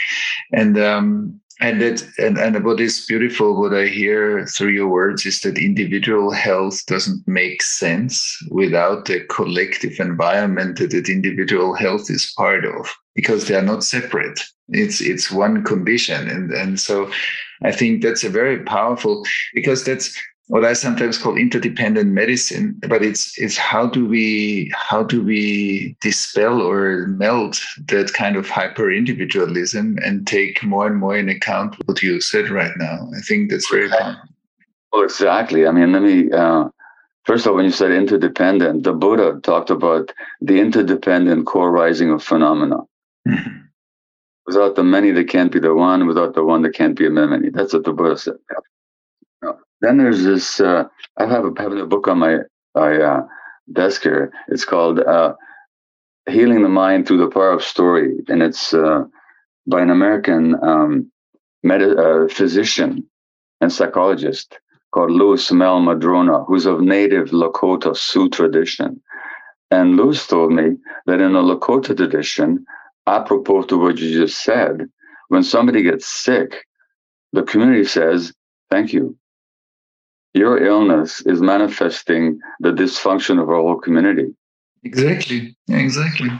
And 0.53 0.79
um, 0.79 1.41
and 1.61 1.81
that 1.81 2.03
and, 2.19 2.39
and 2.39 2.65
what 2.65 2.81
is 2.81 3.07
beautiful, 3.07 3.61
what 3.61 3.75
I 3.75 3.87
hear 3.87 4.47
through 4.47 4.71
your 4.71 4.89
words 4.89 5.25
is 5.27 5.41
that 5.41 5.59
individual 5.59 6.33
health 6.33 6.85
doesn't 6.87 7.23
make 7.27 7.63
sense 7.63 8.37
without 8.51 9.05
the 9.05 9.21
collective 9.29 10.01
environment 10.01 10.79
that 10.79 10.91
that 10.91 11.09
individual 11.09 11.75
health 11.75 12.11
is 12.11 12.33
part 12.37 12.65
of, 12.65 12.93
because 13.15 13.47
they 13.47 13.55
are 13.55 13.63
not 13.63 13.85
separate. 13.85 14.41
It's 14.69 15.01
it's 15.01 15.31
one 15.31 15.63
condition. 15.65 16.29
And 16.29 16.53
and 16.53 16.81
so 16.81 17.11
I 17.65 17.73
think 17.73 18.03
that's 18.03 18.25
a 18.25 18.29
very 18.29 18.63
powerful 18.65 19.25
because 19.55 19.85
that's 19.85 20.17
what 20.49 20.65
I 20.65 20.75
sometimes 20.75 21.17
call 21.17 21.37
interdependent 21.37 22.11
medicine, 22.11 22.79
but 22.87 23.03
it's 23.03 23.39
it's 23.39 23.57
how 23.57 23.87
do 23.87 24.05
we 24.05 24.71
how 24.75 25.03
do 25.03 25.23
we 25.23 25.97
dispel 26.01 26.61
or 26.61 27.07
melt 27.07 27.61
that 27.87 28.13
kind 28.13 28.37
of 28.37 28.49
hyper 28.49 28.93
individualism 28.93 29.97
and 30.05 30.27
take 30.27 30.63
more 30.63 30.87
and 30.87 30.97
more 30.97 31.17
in 31.17 31.29
account 31.29 31.77
what 31.87 32.03
you 32.03 32.21
said 32.21 32.51
right 32.51 32.77
now. 32.77 33.09
I 33.17 33.21
think 33.21 33.51
that's 33.51 33.71
very 33.71 33.89
powerful. 33.89 34.29
Well, 34.93 35.05
exactly. 35.05 35.67
I 35.67 35.71
mean, 35.71 35.93
let 35.93 36.03
me 36.03 36.31
uh, 36.31 36.69
first 37.25 37.47
of 37.47 37.51
all, 37.51 37.57
when 37.57 37.65
you 37.65 37.71
said 37.71 37.93
interdependent, 37.93 38.83
the 38.83 38.93
Buddha 38.93 39.41
talked 39.43 39.71
about 39.71 40.13
the 40.41 40.61
interdependent 40.61 41.47
co-arising 41.47 42.11
of 42.11 42.23
phenomena. 42.23 42.79
Mm-hmm. 43.27 43.62
Without 44.47 44.75
the 44.75 44.83
many, 44.83 45.13
there 45.13 45.25
can't 45.25 45.53
be 45.53 45.61
the 45.61 45.75
one. 45.75 46.07
Without 46.07 46.35
the 46.35 46.45
one, 46.45 46.63
there 46.63 46.73
can't 46.73 46.97
be 46.97 47.07
a 47.07 47.11
many. 47.11 47.51
That's 47.51 47.73
what 47.73 47.85
the 47.85 47.93
Buddha 47.93 48.19
said. 48.19 48.35
Then 49.81 49.99
there's 49.99 50.25
this. 50.25 50.61
Uh, 50.61 50.85
I 51.19 51.27
have 51.27 51.45
a, 51.45 51.49
a 51.49 51.87
book 51.87 52.09
on 52.09 52.19
my 52.19 52.39
my 52.75 52.97
uh, 52.97 53.27
desk 53.73 54.03
here. 54.03 54.33
It's 54.49 54.65
called 54.65 55.01
uh, 55.01 55.35
"Healing 56.29 56.63
the 56.63 56.69
Mind 56.69 57.07
Through 57.07 57.19
the 57.19 57.31
Power 57.31 57.53
of 57.53 57.63
Story," 57.63 58.17
and 58.29 58.43
it's 58.43 58.73
uh, 58.75 59.05
by 59.67 59.81
an 59.81 59.91
American 59.91 60.57
um, 60.63 61.11
med- 61.63 61.83
uh, 61.99 62.29
physician 62.29 63.05
and 63.61 63.73
psychologist 63.73 64.59
called 64.93 65.11
Lewis 65.11 65.51
Mehl-Madrona, 65.51 66.45
who's 66.45 66.67
of 66.67 66.81
native 66.81 67.31
Lakota 67.31 67.97
Sioux 67.97 68.29
tradition. 68.29 69.01
And 69.71 69.97
Lewis 69.97 70.27
told 70.27 70.53
me 70.53 70.77
that 71.07 71.21
in 71.21 71.33
the 71.33 71.43
Lakota 71.43 71.97
tradition, 71.97 72.65
apropos 73.07 73.63
to 73.65 73.79
what 73.79 73.99
you 73.99 74.27
just 74.27 74.43
said, 74.43 74.89
when 75.29 75.43
somebody 75.43 75.83
gets 75.83 76.07
sick, 76.07 76.67
the 77.33 77.43
community 77.43 77.85
says, 77.85 78.33
Thank 78.71 78.93
you 78.93 79.17
your 80.35 80.63
illness 80.65 81.21
is 81.23 81.41
manifesting 81.41 82.41
the 82.61 82.71
dysfunction 82.71 83.41
of 83.41 83.49
our 83.49 83.57
whole 83.57 83.79
community. 83.79 84.35
Exactly. 84.83 85.57
Exactly. 85.69 86.31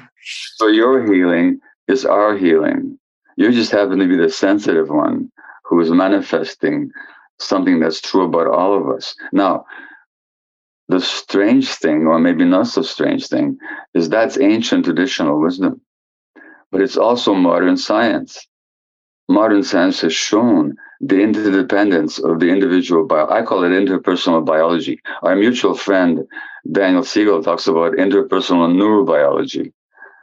So 0.57 0.69
your 0.69 1.13
healing 1.13 1.61
is 1.89 2.05
our 2.05 2.37
healing. 2.37 2.99
You 3.37 3.53
just 3.53 3.71
happen 3.71 3.99
to 3.99 4.09
be 4.09 4.17
the 4.17 4.31
sensitive 4.31 4.89
one 4.89 5.31
who 5.65 5.81
is 5.81 5.91
manifesting 5.91 6.91
something 7.39 7.81
that's 7.81 8.01
true 8.01 8.25
about 8.25 8.47
all 8.47 8.77
of 8.77 8.89
us. 8.95 9.15
Now, 9.33 9.65
the 10.89 11.01
strange 11.01 11.69
thing, 11.69 12.07
or 12.07 12.19
maybe 12.19 12.45
not 12.45 12.67
so 12.67 12.83
strange 12.83 13.29
thing, 13.29 13.59
is 13.95 14.09
that's 14.09 14.39
ancient 14.39 14.85
traditional 14.85 15.41
wisdom. 15.41 15.81
But 16.73 16.81
it's 16.81 16.97
also 16.97 17.35
modern 17.35 17.77
science. 17.77 18.49
Modern 19.29 19.63
science 19.63 20.01
has 20.01 20.15
shown 20.15 20.75
the 21.03 21.21
interdependence 21.21 22.19
of 22.19 22.41
the 22.41 22.49
individual 22.49 23.07
bio. 23.07 23.29
I 23.29 23.43
call 23.43 23.63
it 23.65 23.69
interpersonal 23.69 24.45
biology. 24.45 25.01
Our 25.23 25.37
mutual 25.37 25.75
friend 25.75 26.27
Daniel 26.71 27.05
Siegel 27.05 27.43
talks 27.43 27.67
about 27.67 27.93
interpersonal 27.95 28.73
neurobiology. 28.73 29.73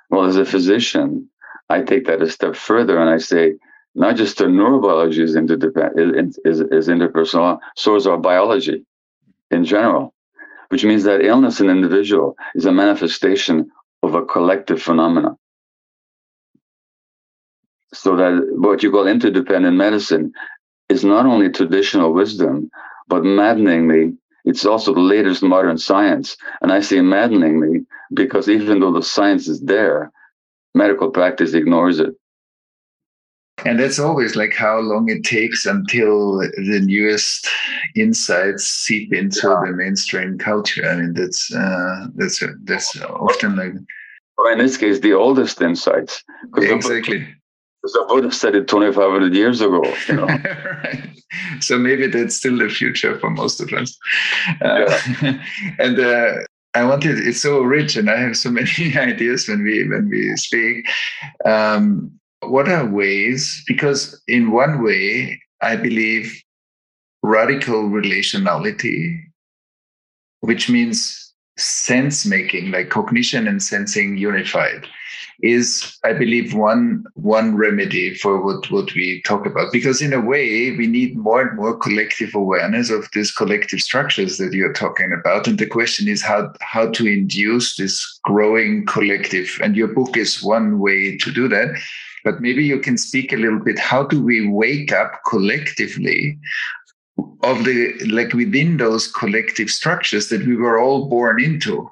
Well, 0.09 0.25
as 0.25 0.37
a 0.37 0.45
physician, 0.45 1.29
I 1.69 1.83
take 1.83 2.05
that 2.07 2.23
a 2.23 2.29
step 2.29 2.55
further 2.55 2.97
and 2.97 3.09
I 3.09 3.19
say, 3.19 3.53
not 3.93 4.15
just 4.15 4.39
the 4.39 4.45
neurobiology 4.45 5.19
is 5.19 5.35
interdependent 5.35 6.37
is, 6.45 6.61
is 6.61 6.87
interpersonal, 6.87 7.59
so 7.75 7.95
is 7.95 8.07
our 8.07 8.17
biology 8.17 8.85
in 9.51 9.65
general, 9.65 10.15
which 10.69 10.83
means 10.83 11.03
that 11.03 11.23
illness 11.23 11.59
in 11.59 11.69
an 11.69 11.77
individual 11.77 12.35
is 12.55 12.65
a 12.65 12.71
manifestation 12.71 13.69
of 14.01 14.15
a 14.15 14.25
collective 14.25 14.81
phenomenon 14.81 15.37
so 17.93 18.15
that 18.15 18.47
what 18.51 18.83
you 18.83 18.91
call 18.91 19.07
interdependent 19.07 19.75
medicine 19.75 20.31
is 20.89 21.03
not 21.03 21.25
only 21.25 21.49
traditional 21.49 22.13
wisdom, 22.13 22.69
but 23.07 23.23
maddeningly 23.23 24.13
it's 24.45 24.65
also 24.65 24.93
the 24.93 24.99
latest 24.99 25.43
modern 25.43 25.77
science. 25.77 26.37
And 26.61 26.71
I 26.71 26.81
say 26.81 27.01
maddeningly 27.01 27.85
because 28.13 28.49
even 28.49 28.79
though 28.79 28.93
the 28.93 29.03
science 29.03 29.47
is 29.47 29.61
there, 29.61 30.11
medical 30.73 31.09
practice 31.09 31.53
ignores 31.53 31.99
it. 31.99 32.15
And 33.65 33.77
that's 33.77 33.99
always 33.99 34.37
like 34.37 34.53
how 34.53 34.79
long 34.79 35.09
it 35.09 35.23
takes 35.23 35.65
until 35.65 36.37
the 36.37 36.81
newest 36.83 37.49
insights 37.95 38.63
seep 38.63 39.13
into 39.13 39.47
yeah. 39.49 39.61
the 39.65 39.73
mainstream 39.75 40.37
culture. 40.37 40.89
I 40.89 40.95
mean, 40.95 41.13
that's 41.13 41.53
uh, 41.53 42.07
that's 42.15 42.41
that's 42.63 43.01
often 43.01 43.57
like. 43.57 43.73
Or 44.37 44.49
in 44.53 44.59
this 44.59 44.77
case, 44.77 45.01
the 45.01 45.11
oldest 45.11 45.61
insights. 45.61 46.23
Exactly. 46.55 47.27
Because 47.81 47.93
the 47.93 48.05
Buddha 48.09 48.31
said 48.31 48.55
it 48.55 48.67
2,500 48.67 49.33
years 49.33 49.61
ago. 49.61 49.83
You 50.07 50.15
know? 50.15 50.25
right. 50.83 51.09
So 51.61 51.77
maybe 51.77 52.07
that's 52.07 52.35
still 52.35 52.57
the 52.57 52.69
future 52.69 53.17
for 53.19 53.29
most 53.29 53.61
of 53.61 53.71
us. 53.73 53.97
Uh, 54.61 54.85
yeah. 55.21 55.43
and 55.79 55.99
uh, 55.99 56.31
I 56.73 56.83
wanted 56.83 57.17
it's 57.19 57.41
so 57.41 57.61
rich, 57.61 57.95
and 57.95 58.09
I 58.09 58.19
have 58.19 58.37
so 58.37 58.51
many 58.59 58.95
ideas 58.95 59.47
when 59.47 59.63
we 59.63 59.87
when 59.87 60.09
we 60.09 60.35
speak. 60.35 60.87
Um, 61.45 62.11
what 62.41 62.69
are 62.69 62.85
ways? 62.85 63.63
Because 63.67 64.21
in 64.27 64.51
one 64.51 64.83
way, 64.83 65.41
I 65.61 65.75
believe 65.75 66.41
radical 67.21 67.89
relationality, 67.89 69.19
which 70.39 70.69
means 70.69 71.28
sense 71.59 72.25
making, 72.25 72.71
like 72.71 72.89
cognition 72.89 73.47
and 73.47 73.61
sensing 73.61 74.17
unified, 74.17 74.87
is 75.41 75.97
i 76.03 76.11
believe 76.11 76.53
one 76.53 77.05
one 77.15 77.55
remedy 77.55 78.13
for 78.13 78.43
what 78.43 78.69
what 78.71 78.93
we 78.93 79.21
talk 79.21 79.45
about. 79.45 79.71
Because 79.71 80.01
in 80.01 80.13
a 80.13 80.19
way 80.19 80.75
we 80.75 80.87
need 80.87 81.17
more 81.17 81.41
and 81.41 81.55
more 81.57 81.77
collective 81.77 82.35
awareness 82.35 82.89
of 82.89 83.07
these 83.13 83.31
collective 83.31 83.79
structures 83.79 84.37
that 84.37 84.53
you're 84.53 84.73
talking 84.73 85.13
about. 85.13 85.47
And 85.47 85.57
the 85.57 85.65
question 85.65 86.07
is 86.07 86.21
how 86.21 86.51
how 86.61 86.89
to 86.91 87.07
induce 87.07 87.75
this 87.77 88.19
growing 88.23 88.85
collective. 88.85 89.59
And 89.63 89.75
your 89.75 89.87
book 89.87 90.17
is 90.17 90.43
one 90.43 90.79
way 90.79 91.17
to 91.17 91.31
do 91.31 91.47
that. 91.47 91.69
But 92.25 92.41
maybe 92.41 92.65
you 92.65 92.79
can 92.79 92.97
speak 92.97 93.31
a 93.31 93.37
little 93.37 93.59
bit 93.59 93.79
how 93.79 94.03
do 94.03 94.21
we 94.21 94.45
wake 94.45 94.91
up 94.91 95.21
collectively 95.25 96.37
of 97.43 97.63
the 97.63 97.93
like 98.09 98.33
within 98.33 98.77
those 98.77 99.11
collective 99.11 99.69
structures 99.69 100.29
that 100.29 100.45
we 100.45 100.55
were 100.55 100.79
all 100.79 101.07
born 101.07 101.41
into. 101.41 101.89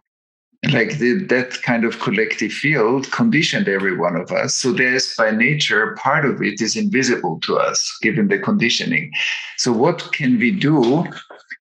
Like 0.71 0.97
the, 0.97 1.23
that 1.25 1.61
kind 1.61 1.85
of 1.85 1.99
collective 1.99 2.51
field 2.51 3.09
conditioned 3.11 3.69
every 3.69 3.95
one 3.95 4.15
of 4.15 4.31
us. 4.31 4.55
So 4.55 4.71
there's 4.71 5.15
by 5.15 5.29
nature 5.31 5.95
part 5.95 6.25
of 6.25 6.41
it 6.41 6.59
is 6.59 6.75
invisible 6.75 7.39
to 7.41 7.57
us 7.57 7.97
given 8.01 8.27
the 8.27 8.39
conditioning. 8.39 9.13
So 9.57 9.71
what 9.71 10.11
can 10.13 10.39
we 10.39 10.51
do 10.51 11.05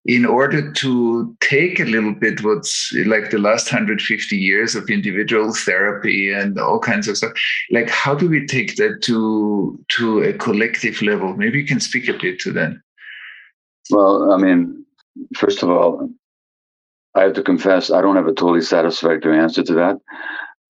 in 0.07 0.24
order 0.24 0.72
to 0.72 1.37
take 1.41 1.78
a 1.78 1.84
little 1.84 2.14
bit 2.14 2.43
what's 2.43 2.93
like 3.05 3.30
the 3.30 3.39
last 3.39 3.70
150 3.70 4.37
years 4.37 4.74
of 4.74 4.89
individual 4.89 5.53
therapy 5.55 6.32
and 6.32 6.59
all 6.59 6.80
kinds 6.80 7.07
of 7.07 7.18
stuff? 7.18 7.32
Like 7.70 7.91
how 7.91 8.14
do 8.14 8.28
we 8.28 8.47
take 8.47 8.76
that 8.76 9.03
to 9.03 9.78
to 9.91 10.22
a 10.22 10.32
collective 10.32 11.03
level? 11.03 11.37
Maybe 11.37 11.61
you 11.61 11.66
can 11.66 11.80
speak 11.80 12.09
a 12.09 12.18
bit 12.18 12.41
to 12.41 12.53
that 12.53 12.72
well 13.91 14.32
i 14.32 14.37
mean 14.37 14.84
first 15.37 15.62
of 15.62 15.70
all 15.70 16.09
i 17.14 17.22
have 17.22 17.32
to 17.32 17.43
confess 17.43 17.91
i 17.91 18.01
don't 18.01 18.16
have 18.16 18.26
a 18.26 18.34
totally 18.34 18.62
satisfactory 18.62 19.39
answer 19.39 19.62
to 19.62 19.74
that 19.74 19.97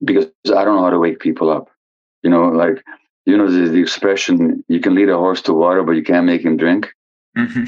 because 0.05 0.27
i 0.57 0.65
don't 0.65 0.77
know 0.77 0.85
how 0.85 0.91
to 0.91 0.99
wake 0.99 1.19
people 1.19 1.51
up 1.51 1.69
you 2.23 2.31
know 2.31 2.49
like 2.49 2.83
you 3.25 3.37
know 3.37 3.51
the, 3.51 3.69
the 3.69 3.81
expression 3.81 4.65
you 4.69 4.81
can 4.81 4.95
lead 4.95 5.09
a 5.09 5.17
horse 5.17 5.43
to 5.43 5.53
water 5.53 5.83
but 5.83 5.93
you 5.93 6.03
can't 6.03 6.27
make 6.27 6.45
him 6.45 6.57
drink 6.57 6.93
mm-hmm 7.37 7.65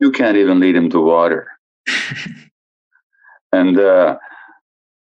you 0.00 0.10
can't 0.10 0.36
even 0.36 0.58
lead 0.58 0.74
him 0.74 0.90
to 0.90 1.00
water. 1.00 1.48
and 3.52 3.78
uh, 3.78 4.16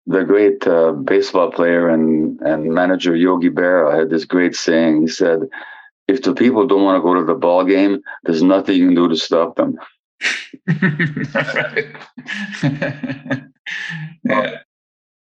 the 0.07 0.23
great 0.23 0.65
uh, 0.67 0.91
baseball 0.91 1.51
player 1.51 1.89
and, 1.89 2.41
and 2.41 2.73
manager 2.73 3.15
Yogi 3.15 3.49
Berra 3.49 3.97
had 3.97 4.09
this 4.09 4.25
great 4.25 4.55
saying. 4.55 5.01
He 5.01 5.07
said, 5.07 5.41
if 6.07 6.21
the 6.21 6.33
people 6.33 6.65
don't 6.65 6.83
want 6.83 6.97
to 6.97 7.01
go 7.01 7.15
to 7.15 7.25
the 7.25 7.35
ball 7.35 7.65
game, 7.65 8.01
there's 8.23 8.43
nothing 8.43 8.77
you 8.77 8.87
can 8.87 8.95
do 8.95 9.09
to 9.09 9.15
stop 9.15 9.55
them. 9.55 9.77
yeah. 14.23 14.59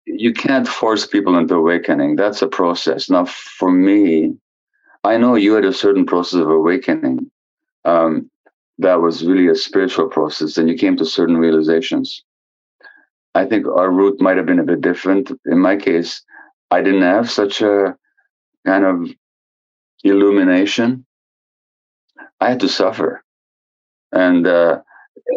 You 0.05 0.33
can't 0.33 0.67
force 0.67 1.07
people 1.07 1.39
into 1.39 1.55
awakening. 1.55 2.17
That's 2.17 2.43
a 2.43 2.49
process. 2.49 3.09
Now, 3.09 3.25
for 3.25 3.71
me, 3.71 4.35
I 5.05 5.17
know 5.17 5.37
you 5.37 5.55
had 5.55 5.65
a 5.65 5.73
certain 5.73 6.05
process 6.05 6.41
of 6.41 6.51
awakening. 6.51 7.31
Um, 7.85 8.29
that 8.79 9.01
was 9.01 9.25
really 9.25 9.49
a 9.49 9.55
spiritual 9.55 10.09
process 10.09 10.57
and 10.57 10.69
you 10.69 10.77
came 10.77 10.97
to 10.97 11.05
certain 11.05 11.37
realizations. 11.37 12.25
I 13.35 13.47
think 13.47 13.67
our 13.67 13.91
route 13.91 14.21
might 14.21 14.37
have 14.37 14.47
been 14.47 14.59
a 14.59 14.65
bit 14.65 14.81
different. 14.81 15.31
In 15.47 15.59
my 15.59 15.77
case, 15.77 16.23
I 16.71 16.83
didn't 16.83 17.03
have 17.03 17.31
such 17.31 17.63
a 17.63 17.97
kind 18.67 18.85
of 18.85 19.09
illumination. 20.05 21.05
I 22.41 22.51
had 22.51 22.61
to 22.61 22.69
suffer. 22.69 23.23
And, 24.13 24.47
uh, 24.47 24.81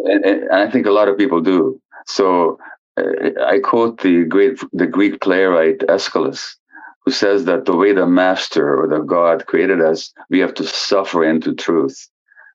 and, 0.04 0.24
and 0.24 0.52
I 0.52 0.70
think 0.70 0.86
a 0.86 0.92
lot 0.92 1.08
of 1.08 1.18
people 1.18 1.40
do. 1.40 1.80
So 2.06 2.58
uh, 2.98 3.02
I 3.46 3.60
quote 3.60 4.00
the 4.02 4.24
great, 4.24 4.58
the 4.72 4.86
Greek 4.86 5.20
playwright 5.20 5.82
Aeschylus, 5.88 6.56
who 7.04 7.12
says 7.12 7.44
that 7.44 7.64
the 7.64 7.76
way 7.76 7.92
the 7.92 8.06
master 8.06 8.76
or 8.82 8.88
the 8.88 9.00
God 9.00 9.46
created 9.46 9.80
us, 9.80 10.12
we 10.30 10.40
have 10.40 10.54
to 10.54 10.64
suffer 10.64 11.24
into 11.24 11.54
truth. 11.54 12.08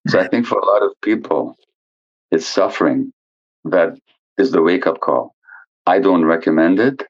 So 0.08 0.20
I 0.20 0.28
think 0.28 0.46
for 0.46 0.60
a 0.60 0.66
lot 0.66 0.84
of 0.84 0.92
people, 1.02 1.56
it's 2.32 2.48
suffering 2.48 3.14
that 3.66 3.98
is 4.38 4.52
the 4.52 4.62
wake 4.62 4.88
up 4.88 5.00
call. 5.00 5.36
I 5.86 6.00
don't 6.00 6.26
recommend 6.26 6.80
it, 6.80 7.04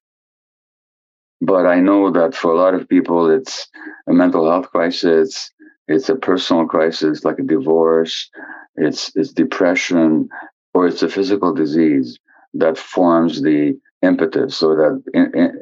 but 1.42 1.66
I 1.66 1.80
know 1.80 2.12
that 2.12 2.36
for 2.36 2.52
a 2.52 2.58
lot 2.58 2.76
of 2.76 2.88
people, 2.88 3.30
it's 3.30 3.68
a 4.08 4.14
mental 4.14 4.50
health 4.50 4.70
crisis, 4.70 5.52
it's 5.88 6.08
a 6.10 6.16
personal 6.16 6.68
crisis 6.68 7.26
like 7.26 7.40
a 7.40 7.44
divorce, 7.44 8.30
it's, 8.76 9.12
it's 9.16 9.34
depression, 9.34 10.30
or 10.74 10.88
it's 10.88 11.04
a 11.04 11.10
physical 11.10 11.54
disease 11.54 12.20
that 12.54 12.78
forms 12.78 13.42
the 13.42 13.78
impetus 14.02 14.62
or 14.62 14.76
that 14.76 15.04
in, 15.14 15.40
in, 15.40 15.62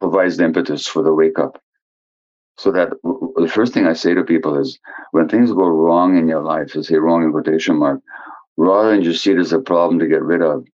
provides 0.00 0.36
the 0.36 0.44
impetus 0.44 0.86
for 0.86 1.02
the 1.02 1.12
wake 1.12 1.38
up. 1.38 1.60
So 2.58 2.70
that 2.72 2.90
the 3.02 3.48
first 3.48 3.72
thing 3.72 3.86
I 3.86 3.94
say 3.94 4.14
to 4.14 4.22
people 4.22 4.58
is 4.58 4.78
when 5.10 5.28
things 5.28 5.50
go 5.50 5.66
wrong 5.66 6.16
in 6.16 6.28
your 6.28 6.42
life, 6.42 6.76
I 6.76 6.82
say 6.82 6.96
wrong 6.96 7.24
in 7.24 7.32
quotation 7.32 7.76
mark, 7.76 8.00
rather 8.56 8.90
than 8.90 9.02
just 9.02 9.24
see 9.24 9.32
it 9.32 9.38
as 9.38 9.52
a 9.52 9.58
problem 9.58 9.98
to 9.98 10.06
get 10.06 10.22
rid 10.22 10.42
of, 10.42 10.66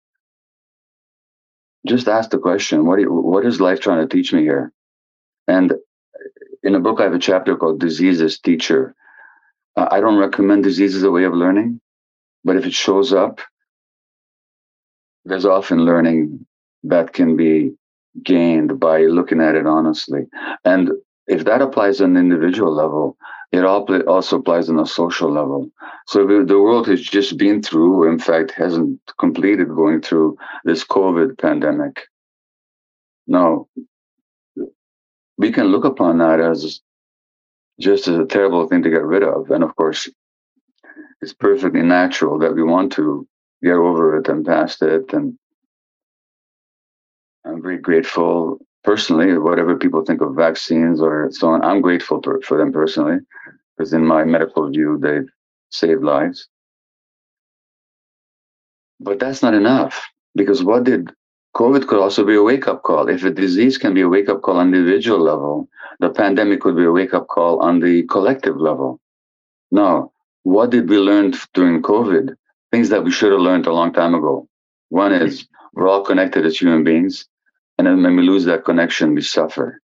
just 1.88 2.08
ask 2.08 2.30
the 2.30 2.38
question, 2.38 2.86
what, 2.86 3.00
you, 3.00 3.12
what 3.12 3.46
is 3.46 3.60
life 3.60 3.80
trying 3.80 4.06
to 4.06 4.14
teach 4.14 4.32
me 4.32 4.42
here? 4.42 4.72
And 5.46 5.72
in 6.62 6.74
a 6.74 6.80
book, 6.80 7.00
I 7.00 7.04
have 7.04 7.14
a 7.14 7.18
chapter 7.18 7.56
called 7.56 7.80
Diseases 7.80 8.38
Teacher. 8.38 8.94
Uh, 9.76 9.88
I 9.90 10.00
don't 10.00 10.18
recommend 10.18 10.64
disease 10.64 10.94
as 10.94 11.02
a 11.02 11.10
way 11.10 11.24
of 11.24 11.34
learning, 11.34 11.80
but 12.44 12.56
if 12.56 12.66
it 12.66 12.74
shows 12.74 13.12
up, 13.12 13.40
there's 15.24 15.46
often 15.46 15.84
learning 15.84 16.46
that 16.84 17.12
can 17.12 17.36
be 17.36 17.72
gained 18.22 18.80
by 18.80 19.02
looking 19.02 19.40
at 19.40 19.54
it 19.54 19.66
honestly. 19.66 20.26
And 20.64 20.90
if 21.26 21.44
that 21.44 21.62
applies 21.62 22.00
on 22.00 22.16
an 22.16 22.16
individual 22.16 22.72
level, 22.72 23.16
it 23.50 23.64
also 23.64 24.38
applies 24.38 24.68
on 24.68 24.78
a 24.78 24.86
social 24.86 25.32
level. 25.32 25.70
So 26.06 26.26
the 26.26 26.58
world 26.58 26.86
has 26.88 27.00
just 27.00 27.38
been 27.38 27.62
through, 27.62 28.10
in 28.10 28.18
fact, 28.18 28.50
hasn't 28.50 29.00
completed 29.18 29.68
going 29.68 30.02
through 30.02 30.36
this 30.64 30.84
COVID 30.84 31.38
pandemic. 31.38 32.06
Now, 33.26 33.66
we 35.38 35.52
can 35.52 35.68
look 35.68 35.84
upon 35.84 36.18
that 36.18 36.40
as 36.40 36.80
just 37.80 38.08
as 38.08 38.18
a 38.18 38.26
terrible 38.26 38.66
thing 38.66 38.82
to 38.82 38.90
get 38.90 39.04
rid 39.04 39.22
of. 39.22 39.50
And 39.50 39.62
of 39.64 39.74
course, 39.76 40.08
it's 41.20 41.32
perfectly 41.32 41.82
natural 41.82 42.38
that 42.40 42.54
we 42.54 42.62
want 42.62 42.92
to 42.92 43.26
get 43.62 43.74
over 43.74 44.18
it 44.18 44.28
and 44.28 44.44
past 44.44 44.82
it. 44.82 45.12
And 45.12 45.38
I'm 47.44 47.62
very 47.62 47.78
grateful 47.78 48.58
personally, 48.84 49.36
whatever 49.38 49.76
people 49.76 50.04
think 50.04 50.20
of 50.20 50.34
vaccines 50.34 51.00
or 51.00 51.28
so 51.32 51.48
on, 51.48 51.64
I'm 51.64 51.80
grateful 51.80 52.22
for, 52.42 52.58
them 52.58 52.72
personally, 52.72 53.18
because 53.76 53.92
in 53.92 54.04
my 54.04 54.24
medical 54.24 54.70
view, 54.70 54.98
they've 55.00 55.28
saved 55.70 56.02
lives. 56.02 56.48
But 59.00 59.20
that's 59.20 59.42
not 59.42 59.54
enough, 59.54 60.10
because 60.34 60.62
what 60.64 60.84
did 60.84 61.10
COVID 61.56 61.88
could 61.88 61.98
also 61.98 62.24
be 62.24 62.36
a 62.36 62.42
wake 62.42 62.68
up 62.68 62.82
call. 62.82 63.08
If 63.08 63.24
a 63.24 63.30
disease 63.30 63.78
can 63.78 63.94
be 63.94 64.02
a 64.02 64.08
wake 64.08 64.28
up 64.28 64.42
call 64.42 64.58
on 64.58 64.70
the 64.70 64.78
individual 64.78 65.18
level, 65.18 65.68
the 65.98 66.10
pandemic 66.10 66.60
could 66.60 66.76
be 66.76 66.84
a 66.84 66.92
wake 66.92 67.14
up 67.14 67.26
call 67.26 67.60
on 67.60 67.80
the 67.80 68.04
collective 68.04 68.56
level. 68.56 69.00
Now, 69.72 70.12
what 70.44 70.70
did 70.70 70.88
we 70.88 70.98
learn 70.98 71.34
during 71.54 71.82
COVID? 71.82 72.34
Things 72.70 72.90
that 72.90 73.02
we 73.02 73.10
should 73.10 73.32
have 73.32 73.40
learned 73.40 73.66
a 73.66 73.72
long 73.72 73.92
time 73.92 74.14
ago. 74.14 74.48
One 74.90 75.12
is 75.12 75.48
we're 75.72 75.88
all 75.88 76.04
connected 76.04 76.46
as 76.46 76.58
human 76.58 76.84
beings. 76.84 77.26
And 77.78 77.86
then 77.86 78.02
when 78.02 78.16
we 78.16 78.22
lose 78.22 78.44
that 78.44 78.64
connection, 78.64 79.14
we 79.14 79.22
suffer. 79.22 79.80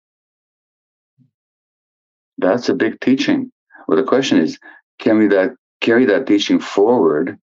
That's 2.39 2.69
a 2.69 2.75
big 2.75 3.01
teaching. 3.01 3.53
Well, 3.87 3.97
the 3.97 4.05
question 4.05 4.39
is, 4.39 4.59
can 4.99 5.19
we 5.19 5.29
that 5.29 5.55
carry 5.81 6.05
that 6.07 6.27
teaching 6.27 6.59
forward 6.59 7.39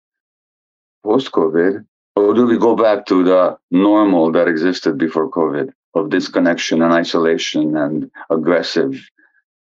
post 1.03 1.31
COVID, 1.31 1.85
or 2.15 2.33
do 2.33 2.45
we 2.45 2.57
go 2.57 2.75
back 2.75 3.05
to 3.05 3.23
the 3.23 3.57
normal 3.71 4.31
that 4.33 4.47
existed 4.47 4.97
before 4.97 5.31
COVID 5.31 5.71
of 5.93 6.09
disconnection 6.09 6.81
and 6.81 6.93
isolation 6.93 7.77
and 7.77 8.11
aggressive, 8.29 9.01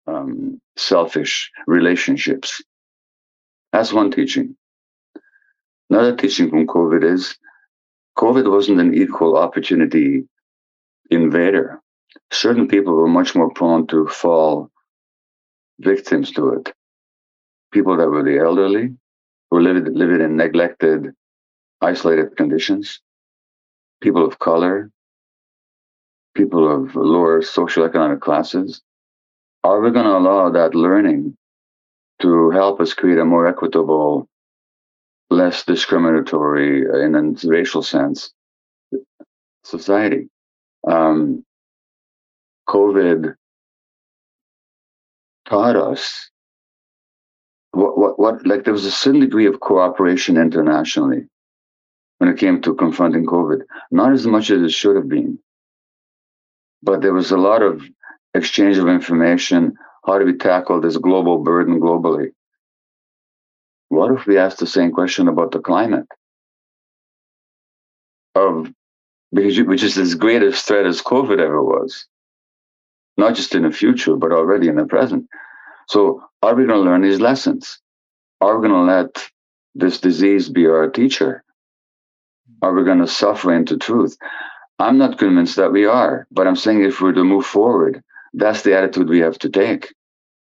um, 0.06 0.60
selfish 0.76 1.50
relationships? 1.66 2.62
That's 3.72 3.92
one 3.92 4.10
teaching. 4.10 4.56
Another 5.88 6.16
teaching 6.16 6.50
from 6.50 6.66
COVID 6.66 7.04
is 7.04 7.36
COVID 8.18 8.50
wasn't 8.50 8.80
an 8.80 8.94
equal 8.94 9.36
opportunity 9.36 10.24
invader. 11.12 11.80
Certain 12.30 12.68
people 12.68 12.94
were 12.94 13.08
much 13.08 13.34
more 13.34 13.50
prone 13.52 13.86
to 13.88 14.06
fall 14.06 14.70
victims 15.80 16.32
to 16.32 16.50
it. 16.54 16.72
People 17.72 17.96
that 17.96 18.08
were 18.08 18.22
the 18.22 18.38
elderly, 18.38 18.94
who 19.50 19.60
lived, 19.60 19.88
living 19.88 20.20
in 20.20 20.36
neglected, 20.36 21.12
isolated 21.80 22.36
conditions, 22.36 23.00
people 24.00 24.26
of 24.26 24.38
color, 24.38 24.90
people 26.34 26.70
of 26.70 26.94
lower 26.96 27.40
socioeconomic 27.42 28.20
classes. 28.20 28.82
Are 29.64 29.80
we 29.80 29.90
going 29.90 30.06
to 30.06 30.16
allow 30.16 30.50
that 30.50 30.74
learning 30.74 31.36
to 32.20 32.50
help 32.50 32.80
us 32.80 32.94
create 32.94 33.18
a 33.18 33.24
more 33.24 33.46
equitable, 33.46 34.28
less 35.30 35.64
discriminatory, 35.64 36.86
uh, 36.88 36.98
in 36.98 37.14
a 37.14 37.48
racial 37.48 37.82
sense, 37.82 38.32
society? 39.64 40.28
Um, 40.88 41.44
COVID 42.68 43.34
taught 45.48 45.76
us 45.76 46.30
what, 47.72 47.98
what, 47.98 48.18
what, 48.18 48.46
like 48.46 48.64
there 48.64 48.72
was 48.72 48.84
a 48.84 48.90
certain 48.90 49.20
degree 49.20 49.46
of 49.46 49.60
cooperation 49.60 50.36
internationally 50.36 51.26
when 52.18 52.30
it 52.30 52.38
came 52.38 52.60
to 52.62 52.74
confronting 52.74 53.26
COVID. 53.26 53.62
Not 53.90 54.12
as 54.12 54.26
much 54.26 54.50
as 54.50 54.62
it 54.62 54.72
should 54.72 54.96
have 54.96 55.08
been, 55.08 55.38
but 56.82 57.00
there 57.00 57.14
was 57.14 57.30
a 57.30 57.36
lot 57.36 57.62
of 57.62 57.82
exchange 58.34 58.78
of 58.78 58.88
information. 58.88 59.76
How 60.06 60.18
do 60.18 60.24
we 60.24 60.36
tackle 60.36 60.80
this 60.80 60.96
global 60.96 61.38
burden 61.38 61.80
globally? 61.80 62.30
What 63.88 64.12
if 64.12 64.26
we 64.26 64.38
ask 64.38 64.58
the 64.58 64.66
same 64.66 64.90
question 64.90 65.28
about 65.28 65.52
the 65.52 65.60
climate? 65.60 66.06
Of 68.34 68.72
which 69.32 69.82
is 69.82 69.98
as 69.98 70.14
great 70.14 70.42
a 70.42 70.52
threat 70.52 70.86
as 70.86 71.02
COVID 71.02 71.40
ever 71.40 71.62
was, 71.62 72.06
not 73.16 73.34
just 73.34 73.54
in 73.54 73.62
the 73.62 73.70
future, 73.70 74.16
but 74.16 74.32
already 74.32 74.68
in 74.68 74.76
the 74.76 74.84
present. 74.84 75.26
So, 75.88 76.22
are 76.42 76.54
we 76.54 76.66
going 76.66 76.78
to 76.78 76.90
learn 76.90 77.02
these 77.02 77.20
lessons? 77.20 77.80
Are 78.40 78.58
we 78.58 78.68
going 78.68 78.86
to 78.86 78.92
let 78.92 79.28
this 79.74 80.00
disease 80.00 80.48
be 80.48 80.66
our 80.66 80.88
teacher? 80.90 81.44
Are 82.60 82.74
we 82.74 82.84
going 82.84 82.98
to 82.98 83.06
suffer 83.06 83.52
into 83.52 83.76
truth? 83.76 84.16
I'm 84.78 84.98
not 84.98 85.18
convinced 85.18 85.56
that 85.56 85.72
we 85.72 85.86
are, 85.86 86.26
but 86.30 86.46
I'm 86.46 86.56
saying 86.56 86.82
if 86.82 87.00
we're 87.00 87.12
to 87.12 87.24
move 87.24 87.46
forward, 87.46 88.02
that's 88.34 88.62
the 88.62 88.76
attitude 88.76 89.08
we 89.08 89.20
have 89.20 89.38
to 89.38 89.48
take. 89.48 89.94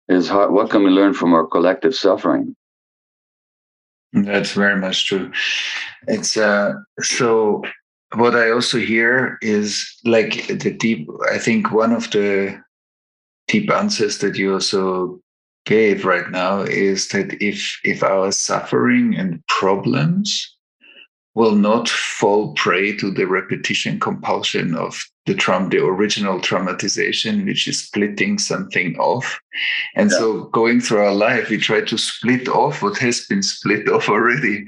Is 0.08 0.28
how, 0.28 0.50
what 0.50 0.70
can 0.70 0.82
we 0.82 0.90
learn 0.90 1.14
from 1.14 1.34
our 1.34 1.46
collective 1.46 1.94
suffering? 1.94 2.56
That's 4.12 4.52
very 4.52 4.78
much 4.80 5.06
true. 5.06 5.30
It's 6.08 6.36
uh, 6.36 6.74
so. 7.00 7.62
What 8.14 8.34
I 8.34 8.50
also 8.50 8.78
hear 8.78 9.38
is 9.40 10.00
like 10.04 10.46
the 10.48 10.70
deep. 10.70 11.08
I 11.30 11.38
think 11.38 11.70
one 11.70 11.92
of 11.92 12.10
the 12.10 12.60
deep 13.46 13.70
answers 13.70 14.18
that 14.18 14.36
you 14.36 14.54
also 14.54 15.20
gave 15.64 16.04
right 16.04 16.30
now 16.30 16.62
is 16.62 17.08
that 17.08 17.40
if 17.42 17.78
if 17.84 18.02
our 18.02 18.32
suffering 18.32 19.14
and 19.14 19.46
problems 19.46 20.56
will 21.34 21.54
not 21.54 21.88
fall 21.88 22.52
prey 22.54 22.96
to 22.96 23.10
the 23.10 23.24
repetition 23.24 24.00
compulsion 24.00 24.74
of 24.74 25.00
the 25.26 25.34
trauma, 25.34 25.68
the 25.68 25.78
original 25.84 26.40
traumatization, 26.40 27.46
which 27.46 27.68
is 27.68 27.84
splitting 27.84 28.38
something 28.38 28.96
off. 28.98 29.38
And 29.94 30.10
yeah. 30.10 30.18
so 30.18 30.44
going 30.46 30.80
through 30.80 31.04
our 31.04 31.14
life, 31.14 31.48
we 31.48 31.58
try 31.58 31.82
to 31.82 31.98
split 31.98 32.48
off 32.48 32.82
what 32.82 32.98
has 32.98 33.26
been 33.26 33.42
split 33.42 33.88
off 33.88 34.08
already 34.08 34.64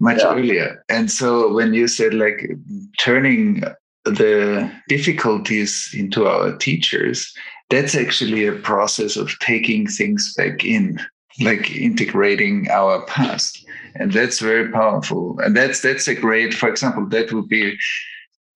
much 0.00 0.20
yeah. 0.20 0.32
earlier. 0.32 0.84
And 0.88 1.10
so 1.10 1.52
when 1.52 1.74
you 1.74 1.86
said 1.86 2.14
like 2.14 2.50
turning 2.98 3.62
the 4.04 4.70
difficulties 4.88 5.90
into 5.92 6.26
our 6.26 6.56
teachers, 6.56 7.34
that's 7.68 7.94
actually 7.94 8.46
a 8.46 8.52
process 8.52 9.16
of 9.16 9.38
taking 9.40 9.86
things 9.86 10.32
back 10.34 10.64
in, 10.64 10.98
like 11.40 11.70
integrating 11.72 12.70
our 12.70 13.04
past. 13.06 13.65
And 13.98 14.12
that's 14.12 14.40
very 14.40 14.70
powerful. 14.70 15.38
And 15.40 15.56
that's 15.56 15.80
that's 15.80 16.08
a 16.08 16.14
great, 16.14 16.54
for 16.54 16.68
example, 16.68 17.06
that 17.08 17.32
would 17.32 17.48
be 17.48 17.76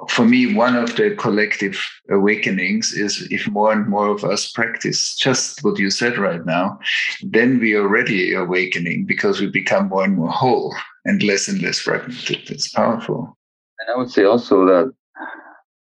for 0.08 0.24
me 0.24 0.54
one 0.54 0.76
of 0.76 0.96
the 0.96 1.14
collective 1.16 1.78
awakenings 2.10 2.92
is 2.92 3.26
if 3.30 3.46
more 3.48 3.72
and 3.72 3.86
more 3.86 4.08
of 4.08 4.24
us 4.24 4.50
practice 4.50 5.14
just 5.16 5.62
what 5.62 5.78
you 5.78 5.90
said 5.90 6.16
right 6.16 6.44
now, 6.46 6.78
then 7.22 7.58
we 7.58 7.74
are 7.74 7.82
already 7.82 8.32
awakening 8.34 9.04
because 9.04 9.40
we 9.40 9.46
become 9.46 9.88
more 9.88 10.04
and 10.04 10.16
more 10.16 10.30
whole 10.30 10.74
and 11.04 11.22
less 11.22 11.48
and 11.48 11.60
less 11.62 11.78
fragmented. 11.78 12.50
It's 12.50 12.70
powerful. 12.70 13.36
And 13.80 13.94
I 13.94 13.98
would 13.98 14.10
say 14.10 14.24
also 14.24 14.64
that 14.66 14.92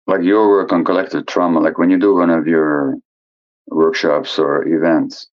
like 0.07 0.23
your 0.23 0.49
work 0.49 0.73
on 0.73 0.85
collective 0.85 1.27
trauma, 1.27 1.61
like 1.61 1.79
when 1.79 1.91
you 1.91 1.99
do 1.99 2.15
one 2.15 2.31
of 2.31 2.47
your 2.47 2.97
workshops 3.67 4.39
or 4.39 4.67
events, 4.67 5.29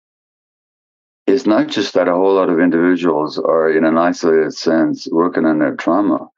it's 1.26 1.46
not 1.46 1.68
just 1.68 1.94
that 1.94 2.08
a 2.08 2.12
whole 2.12 2.34
lot 2.34 2.50
of 2.50 2.60
individuals 2.60 3.38
are 3.38 3.70
in 3.70 3.84
an 3.84 3.96
isolated 3.96 4.54
sense 4.54 5.08
working 5.10 5.44
on 5.44 5.58
their 5.58 5.76
trauma, 5.76 6.28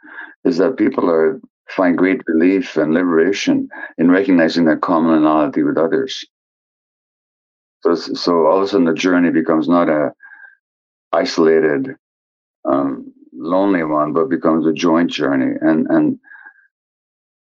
is 0.45 0.59
that 0.59 0.77
people 0.77 1.09
are 1.11 1.41
find 1.69 1.97
great 1.97 2.21
relief 2.27 2.77
and 2.77 2.93
liberation 2.93 3.69
in 3.97 4.11
recognizing 4.11 4.65
their 4.65 4.77
commonality 4.77 5.63
with 5.63 5.79
others. 5.79 6.25
So, 7.83 7.95
so 7.95 8.47
all 8.47 8.59
of 8.59 8.65
a 8.65 8.69
sudden 8.69 8.87
the 8.87 8.95
journey 8.95 9.31
becomes 9.31 9.69
not 9.69 9.89
a 9.89 10.13
isolated, 11.13 11.97
um, 12.65 13.13
lonely 13.33 13.83
one, 13.85 14.13
but 14.13 14.29
becomes 14.29 14.67
a 14.67 14.73
joint 14.73 15.11
journey. 15.11 15.57
And 15.61 15.87
and 15.89 16.19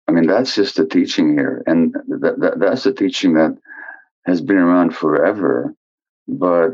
I 0.08 0.12
mean 0.12 0.26
that's 0.26 0.54
just 0.54 0.76
the 0.76 0.86
teaching 0.86 1.32
here, 1.34 1.62
and 1.66 1.94
that, 2.08 2.40
that 2.40 2.58
that's 2.58 2.84
the 2.84 2.92
teaching 2.92 3.34
that 3.34 3.56
has 4.26 4.40
been 4.40 4.56
around 4.56 4.94
forever, 4.94 5.74
but 6.28 6.72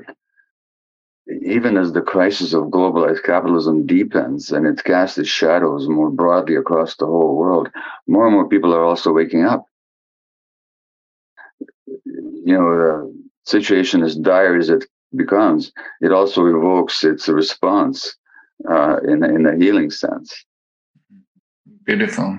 even 1.28 1.76
as 1.76 1.92
the 1.92 2.00
crisis 2.00 2.52
of 2.52 2.64
globalized 2.64 3.24
capitalism 3.24 3.86
deepens 3.86 4.52
and 4.52 4.66
it 4.66 4.84
casts 4.84 5.18
its 5.18 5.28
shadows 5.28 5.88
more 5.88 6.10
broadly 6.10 6.54
across 6.54 6.96
the 6.96 7.06
whole 7.06 7.36
world, 7.36 7.68
more 8.06 8.26
and 8.26 8.34
more 8.34 8.48
people 8.48 8.72
are 8.72 8.84
also 8.84 9.12
waking 9.12 9.44
up. 9.44 9.66
You 12.04 12.54
know, 12.54 12.76
the 12.76 13.24
situation 13.44 14.02
as 14.02 14.14
dire 14.16 14.56
as 14.56 14.70
it 14.70 14.84
becomes, 15.14 15.72
it 16.00 16.12
also 16.12 16.46
evokes 16.46 17.02
its 17.02 17.28
response 17.28 18.16
uh, 18.68 18.98
in, 18.98 19.24
in 19.24 19.46
a 19.46 19.56
healing 19.56 19.90
sense. 19.90 20.44
Beautiful. 21.84 22.38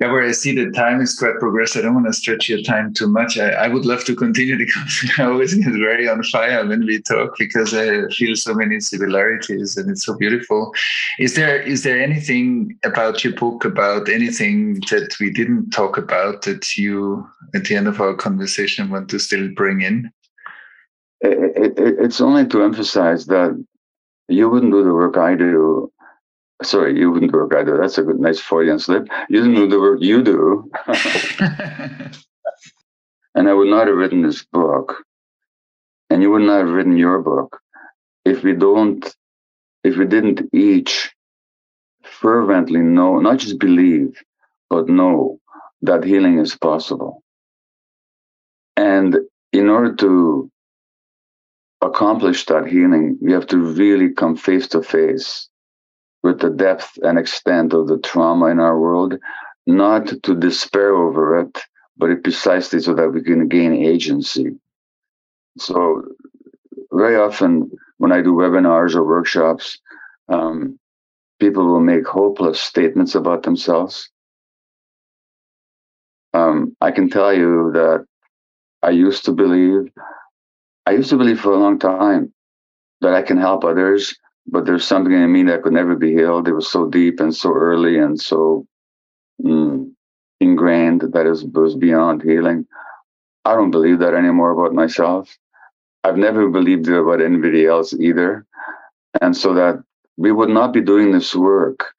Yeah, 0.00 0.10
where 0.10 0.22
I 0.22 0.32
see 0.32 0.54
the 0.54 0.70
time 0.70 1.00
is 1.00 1.18
quite 1.18 1.38
progressed. 1.38 1.76
I 1.76 1.82
don't 1.82 1.94
want 1.94 2.06
to 2.06 2.12
stretch 2.12 2.48
your 2.48 2.62
time 2.62 2.94
too 2.94 3.08
much. 3.08 3.38
I, 3.38 3.50
I 3.50 3.68
would 3.68 3.84
love 3.84 4.04
to 4.04 4.16
continue 4.16 4.56
the 4.56 4.66
conversation. 4.72 5.22
I 5.22 5.28
always 5.28 5.54
get 5.54 5.72
very 5.72 6.08
on 6.08 6.22
fire 6.24 6.66
when 6.66 6.86
we 6.86 7.02
talk 7.02 7.36
because 7.38 7.74
I 7.74 8.08
feel 8.08 8.36
so 8.36 8.54
many 8.54 8.80
similarities 8.80 9.76
and 9.76 9.90
it's 9.90 10.04
so 10.04 10.16
beautiful. 10.16 10.72
Is 11.18 11.34
there 11.34 11.60
is 11.60 11.82
there 11.82 12.00
anything 12.00 12.78
about 12.84 13.22
your 13.24 13.34
book, 13.34 13.64
about 13.64 14.08
anything 14.08 14.80
that 14.90 15.16
we 15.20 15.30
didn't 15.30 15.70
talk 15.70 15.98
about 15.98 16.42
that 16.42 16.76
you 16.76 17.26
at 17.54 17.64
the 17.64 17.76
end 17.76 17.88
of 17.88 18.00
our 18.00 18.14
conversation 18.14 18.90
want 18.90 19.10
to 19.10 19.18
still 19.18 19.48
bring 19.54 19.82
in? 19.82 20.10
It, 21.20 21.78
it, 21.78 21.96
it's 21.98 22.20
only 22.20 22.46
to 22.48 22.62
emphasize 22.62 23.26
that 23.26 23.62
you 24.28 24.48
wouldn't 24.48 24.72
do 24.72 24.82
the 24.82 24.92
work 24.92 25.16
I 25.16 25.34
do 25.34 25.90
Sorry, 26.62 26.98
you 26.98 27.10
wouldn't 27.10 27.32
do 27.32 27.48
do. 27.50 27.76
That's 27.76 27.98
a 27.98 28.02
good, 28.02 28.18
nice 28.18 28.40
Freudian 28.40 28.78
slip. 28.78 29.08
You 29.28 29.42
didn't 29.42 29.56
do 29.56 29.68
the 29.68 29.80
work 29.80 30.00
you 30.00 30.22
do. 30.22 30.70
and 33.34 33.48
I 33.48 33.52
would 33.52 33.68
not 33.68 33.88
have 33.88 33.96
written 33.96 34.22
this 34.22 34.44
book, 34.44 35.04
and 36.08 36.22
you 36.22 36.30
would 36.30 36.42
not 36.42 36.58
have 36.58 36.70
written 36.70 36.96
your 36.96 37.20
book 37.20 37.60
if 38.24 38.42
we 38.42 38.54
don't, 38.54 39.04
if 39.84 39.96
we 39.96 40.06
didn't 40.06 40.48
each 40.54 41.14
fervently 42.02 42.80
know, 42.80 43.18
not 43.18 43.38
just 43.38 43.58
believe, 43.58 44.22
but 44.70 44.88
know 44.88 45.38
that 45.82 46.04
healing 46.04 46.38
is 46.38 46.56
possible. 46.56 47.22
And 48.76 49.18
in 49.52 49.68
order 49.68 49.94
to 49.96 50.50
accomplish 51.82 52.46
that 52.46 52.66
healing, 52.66 53.18
we 53.20 53.32
have 53.32 53.46
to 53.48 53.58
really 53.58 54.12
come 54.12 54.36
face 54.36 54.68
to 54.68 54.82
face 54.82 55.48
with 56.26 56.40
the 56.40 56.50
depth 56.50 56.98
and 57.04 57.18
extent 57.20 57.72
of 57.72 57.86
the 57.86 57.98
trauma 57.98 58.46
in 58.46 58.58
our 58.58 58.78
world, 58.80 59.14
not 59.64 60.08
to 60.24 60.34
despair 60.34 60.92
over 60.92 61.38
it, 61.38 61.56
but 61.96 62.22
precisely 62.24 62.80
so 62.80 62.92
that 62.94 63.10
we 63.10 63.22
can 63.22 63.46
gain 63.46 63.72
agency. 63.72 64.48
So, 65.56 66.02
very 66.90 67.16
often 67.16 67.70
when 67.98 68.10
I 68.10 68.22
do 68.22 68.32
webinars 68.32 68.96
or 68.96 69.04
workshops, 69.06 69.78
um, 70.28 70.80
people 71.38 71.64
will 71.64 71.86
make 71.92 72.06
hopeless 72.06 72.60
statements 72.60 73.14
about 73.14 73.44
themselves. 73.44 74.10
Um, 76.34 76.76
I 76.80 76.90
can 76.90 77.08
tell 77.08 77.32
you 77.32 77.70
that 77.74 78.04
I 78.82 78.90
used 78.90 79.24
to 79.26 79.32
believe, 79.32 79.92
I 80.86 80.90
used 80.90 81.10
to 81.10 81.16
believe 81.16 81.40
for 81.40 81.52
a 81.52 81.62
long 81.64 81.78
time 81.78 82.34
that 83.00 83.14
I 83.14 83.22
can 83.22 83.38
help 83.38 83.62
others, 83.64 84.18
but 84.48 84.64
there's 84.64 84.86
something 84.86 85.12
in 85.12 85.32
me 85.32 85.42
that 85.44 85.62
could 85.62 85.72
never 85.72 85.96
be 85.96 86.12
healed. 86.12 86.48
It 86.48 86.54
was 86.54 86.70
so 86.70 86.88
deep 86.88 87.20
and 87.20 87.34
so 87.34 87.52
early 87.52 87.98
and 87.98 88.20
so 88.20 88.66
mm, 89.42 89.90
ingrained 90.40 91.02
that 91.12 91.26
it 91.26 91.52
was 91.52 91.74
beyond 91.74 92.22
healing. 92.22 92.66
I 93.44 93.54
don't 93.54 93.70
believe 93.70 93.98
that 94.00 94.14
anymore 94.14 94.50
about 94.52 94.74
myself. 94.74 95.36
I've 96.04 96.16
never 96.16 96.48
believed 96.48 96.88
it 96.88 96.98
about 96.98 97.20
anybody 97.20 97.66
else 97.66 97.92
either. 97.92 98.46
And 99.20 99.36
so 99.36 99.54
that 99.54 99.82
we 100.16 100.32
would 100.32 100.48
not 100.50 100.72
be 100.72 100.80
doing 100.80 101.12
this 101.12 101.34
work. 101.34 101.92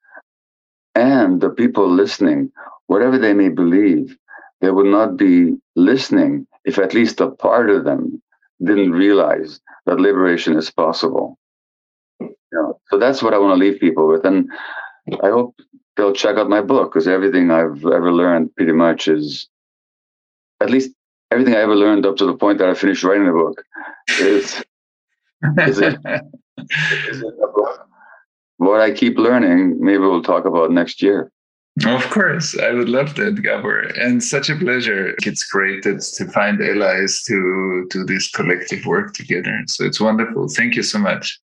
And 0.94 1.40
the 1.40 1.50
people 1.50 1.88
listening, 1.88 2.50
whatever 2.86 3.18
they 3.18 3.34
may 3.34 3.50
believe, 3.50 4.16
they 4.60 4.70
would 4.70 4.86
not 4.86 5.16
be 5.16 5.56
listening 5.76 6.46
if 6.64 6.78
at 6.78 6.94
least 6.94 7.20
a 7.20 7.30
part 7.30 7.70
of 7.70 7.84
them 7.84 8.20
didn't 8.64 8.92
realize 8.92 9.60
that 9.86 10.00
liberation 10.00 10.56
is 10.56 10.70
possible. 10.70 11.38
So 12.90 12.98
that's 12.98 13.22
what 13.22 13.34
I 13.34 13.38
want 13.38 13.58
to 13.58 13.64
leave 13.64 13.80
people 13.80 14.08
with. 14.08 14.24
And 14.24 14.50
I 15.22 15.28
hope 15.28 15.54
they'll 15.96 16.12
check 16.12 16.36
out 16.36 16.48
my 16.48 16.60
book 16.60 16.92
because 16.92 17.08
everything 17.08 17.50
I've 17.50 17.84
ever 17.84 18.12
learned 18.12 18.54
pretty 18.56 18.72
much 18.72 19.08
is 19.08 19.48
at 20.60 20.70
least 20.70 20.90
everything 21.30 21.54
I 21.54 21.60
ever 21.60 21.76
learned 21.76 22.06
up 22.06 22.16
to 22.16 22.26
the 22.26 22.36
point 22.36 22.58
that 22.58 22.68
I 22.68 22.74
finished 22.74 23.04
writing 23.04 23.26
the 23.26 23.32
book 23.32 23.62
is, 24.20 24.62
is, 25.58 25.78
it, 25.80 25.98
is 27.08 27.22
it 27.22 27.34
what 28.58 28.80
I 28.80 28.90
keep 28.90 29.16
learning, 29.18 29.78
maybe 29.80 29.98
we'll 29.98 30.22
talk 30.22 30.44
about 30.44 30.70
next 30.70 31.00
year. 31.00 31.30
Of 31.86 32.10
course, 32.10 32.58
I 32.58 32.72
would 32.72 32.88
love 32.88 33.14
that, 33.14 33.40
Gabor, 33.40 33.82
and 34.00 34.22
such 34.22 34.50
a 34.50 34.56
pleasure. 34.56 35.14
It's 35.24 35.44
great 35.46 35.84
to 35.84 36.00
find 36.32 36.60
allies 36.60 37.22
to 37.28 37.86
do 37.88 38.04
this 38.04 38.28
collective 38.32 38.84
work 38.84 39.14
together. 39.14 39.56
So 39.68 39.84
it's 39.84 40.00
wonderful. 40.00 40.48
Thank 40.48 40.74
you 40.74 40.82
so 40.82 40.98
much. 40.98 41.38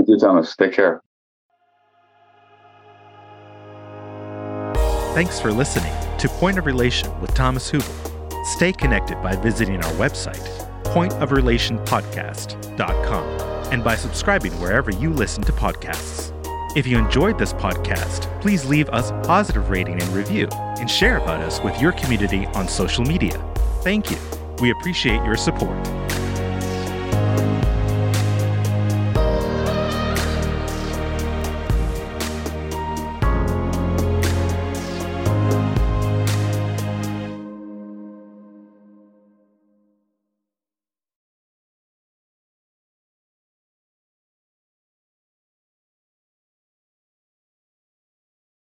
Thank 0.00 0.08
you, 0.08 0.18
Thomas. 0.18 0.56
Take 0.56 0.72
care. 0.72 1.02
Thanks 5.12 5.38
for 5.38 5.52
listening 5.52 5.92
to 6.16 6.26
Point 6.26 6.56
of 6.56 6.64
Relation 6.64 7.20
with 7.20 7.34
Thomas 7.34 7.70
Hübl. 7.70 8.46
Stay 8.46 8.72
connected 8.72 9.22
by 9.22 9.36
visiting 9.36 9.84
our 9.84 9.92
website, 9.92 10.42
pointofrelationpodcast.com, 10.84 13.24
and 13.70 13.84
by 13.84 13.94
subscribing 13.94 14.58
wherever 14.58 14.90
you 14.90 15.12
listen 15.12 15.42
to 15.42 15.52
podcasts. 15.52 16.32
If 16.74 16.86
you 16.86 16.96
enjoyed 16.96 17.38
this 17.38 17.52
podcast, 17.52 18.40
please 18.40 18.64
leave 18.64 18.88
us 18.88 19.10
a 19.10 19.20
positive 19.26 19.68
rating 19.68 20.00
and 20.00 20.08
review 20.14 20.48
and 20.78 20.90
share 20.90 21.18
about 21.18 21.42
us 21.42 21.60
with 21.60 21.78
your 21.78 21.92
community 21.92 22.46
on 22.46 22.68
social 22.68 23.04
media. 23.04 23.38
Thank 23.82 24.10
you. 24.10 24.16
We 24.62 24.70
appreciate 24.70 25.22
your 25.26 25.36
support. 25.36 25.76